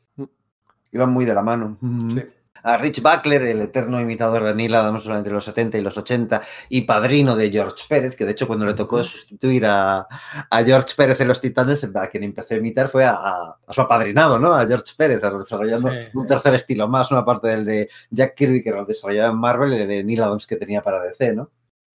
[0.92, 1.78] Iban muy de la mano.
[2.08, 2.20] Sí.
[2.62, 6.40] A Rich Buckler, el eterno imitador de Neil Adams durante los 70 y los 80
[6.68, 10.00] y padrino de George Pérez, que de hecho cuando le tocó sustituir a,
[10.50, 13.72] a George Pérez en Los Titanes, a quien empecé a imitar fue a, a- a
[13.72, 14.52] su apadrinado, ¿no?
[14.54, 15.96] A George Pérez, desarrollando Sí.
[16.14, 19.72] un tercer estilo más, una parte del de Jack Kirby que lo desarrollaba en Marvel
[19.74, 21.50] y el de Neil Adams que tenía para DC, ¿no?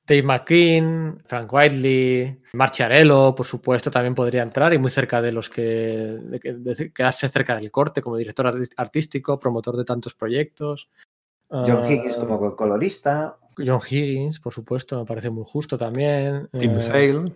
[0.06, 5.48] Dave McKean, Frank Whiteley, Marcharello, por supuesto, también podría entrar y muy cerca de los
[5.48, 10.88] que de, que- de quedarse cerca del corte como director artístico, promotor de tantos proyectos.
[11.48, 16.48] John Ah, Higgins como colorista, John Higgins, por supuesto, me parece muy justo también.
[16.58, 17.32] Tim Eh, Sale.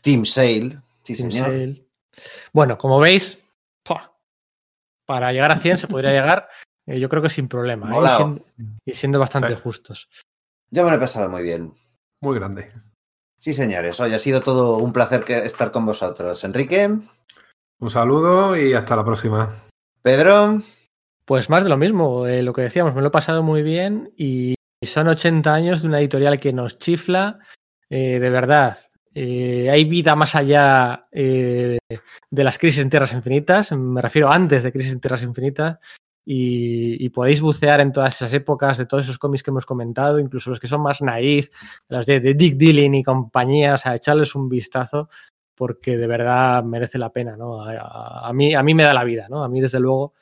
[0.00, 1.46] Tim Sale, sí Tim señor.
[1.48, 1.86] Sale.
[2.52, 3.38] Bueno, como veis,
[3.82, 4.12] ¡pua!
[5.06, 6.48] para llegar a 100 se podría llegar,
[6.86, 7.98] eh, yo creo que sin problema, ¿eh?
[8.04, 8.44] y, siendo,
[8.84, 9.62] y siendo bastante Sí.
[9.62, 10.08] justos.
[10.70, 11.74] Yo me lo he pasado muy bien.
[12.22, 12.68] Muy grande.
[13.38, 16.42] Sí, señores, hoy ha sido todo un placer que- estar con vosotros.
[16.44, 16.88] Enrique,
[17.80, 19.50] Un saludo y hasta la próxima.
[20.02, 20.60] Pedro,
[21.24, 24.12] Pues más de lo mismo, eh, lo que decíamos, me lo he pasado muy bien
[24.16, 24.54] y
[24.84, 27.40] son 80 años de una editorial que nos chifla,
[27.90, 28.76] eh, de verdad.
[29.14, 31.76] eh, hay vida más allá eh,
[32.30, 35.78] de las crisis en Tierras Infinitas, me refiero antes de Crisis en Tierras Infinitas,
[36.24, 40.18] y, y podéis bucear en todas esas épocas, de todos esos cómics que hemos comentado,
[40.18, 41.50] incluso los que son más naif,
[41.88, 45.08] las de, de Dick Dillon y compañía, o sea, echarles un vistazo
[45.54, 47.62] porque de verdad merece la pena, ¿no?
[47.62, 49.44] A, a- a mí, a mí me da la vida, ¿no?
[49.44, 50.14] A mí, desde luego,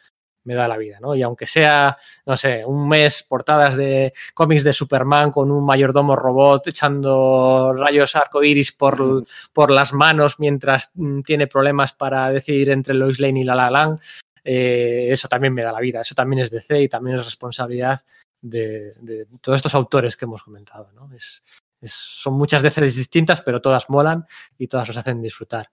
[0.44, 1.14] me da la vida, ¿no?
[1.14, 6.16] Y aunque sea, no sé, un mes portadas de cómics de Superman con un mayordomo
[6.16, 12.94] robot echando rayos arcoíris por, por las manos mientras mm, tiene problemas para decidir entre
[12.94, 14.00] Lois Lane y La La Land,
[14.44, 18.00] eh, eso también me da la vida, eso también es DC y también es responsabilidad
[18.40, 21.12] de, todos estos autores que hemos comentado, ¿no?
[21.14, 21.42] Es,
[21.82, 24.26] son muchas DCs distintas, pero todas molan
[24.58, 25.70] y todas nos hacen disfrutar.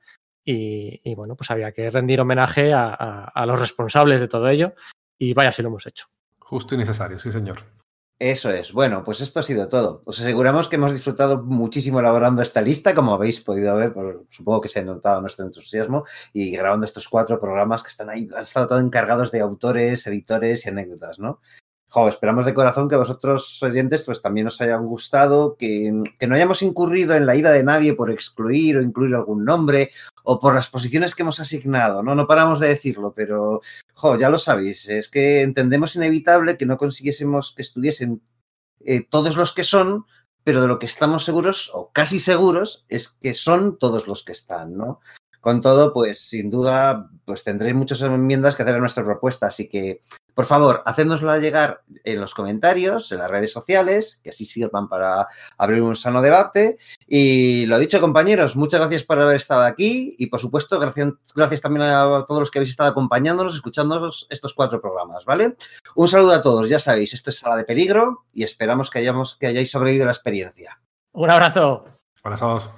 [0.50, 2.94] Y, bueno, pues había que rendir homenaje a-
[3.26, 4.74] a los responsables de todo ello
[5.18, 6.08] y vaya si lo hemos hecho.
[6.40, 7.77] Justo y necesario, sí, señor.
[8.20, 8.74] Eso es.
[8.74, 10.02] Bueno, pues esto ha sido todo.
[10.06, 14.62] Os aseguramos que hemos disfrutado muchísimo elaborando esta lista, como habéis podido ver, por- supongo
[14.62, 16.04] que se ha notado nuestro entusiasmo,
[16.34, 20.66] y grabando estos cuatro programas que están ahí, han estado todos encargados de autores, editores
[20.66, 21.42] y anécdotas, ¿no?
[21.90, 26.36] Jo, esperamos de corazón que vosotros oyentes pues también os hayan gustado, que, que no
[26.36, 29.92] hayamos incurrido en la ira de nadie por excluir o incluir algún nombre
[30.30, 32.14] o por las posiciones que hemos asignado, ¿no?
[32.14, 33.62] No paramos de decirlo, pero
[33.94, 38.22] jo, ya lo sabéis, es que entendemos inevitable que no consiguiésemos que estuviesen
[38.82, 40.06] eh, todos los que son,
[40.44, 44.34] pero de lo que estamos seguros, o casi seguros, es que son todos los que
[44.34, 45.00] están, ¿no?
[45.42, 49.48] Con todo, pues sin duda, pues tendréis muchas enmiendas que hacer a nuestra propuesta.
[49.48, 50.02] Así que,
[50.34, 55.28] por favor, hacednosla llegar en los comentarios, en las redes sociales, que así sirvan para
[55.58, 56.78] abrir un sano debate.
[57.08, 61.62] Y lo dicho, compañeros, muchas gracias por haber estado aquí y, por supuesto, gracias, gracias
[61.62, 65.56] también a todos los que habéis estado acompañándonos, escuchándonos estos cuatro programas, ¿vale?
[65.96, 69.38] Un saludo a todos, ya sabéis, esto es Sala de Peligro y esperamos que, hayamos,
[69.38, 70.80] que hayáis sobrevivido la experiencia.
[71.14, 71.86] Un abrazo.
[72.24, 72.70] Abrazos.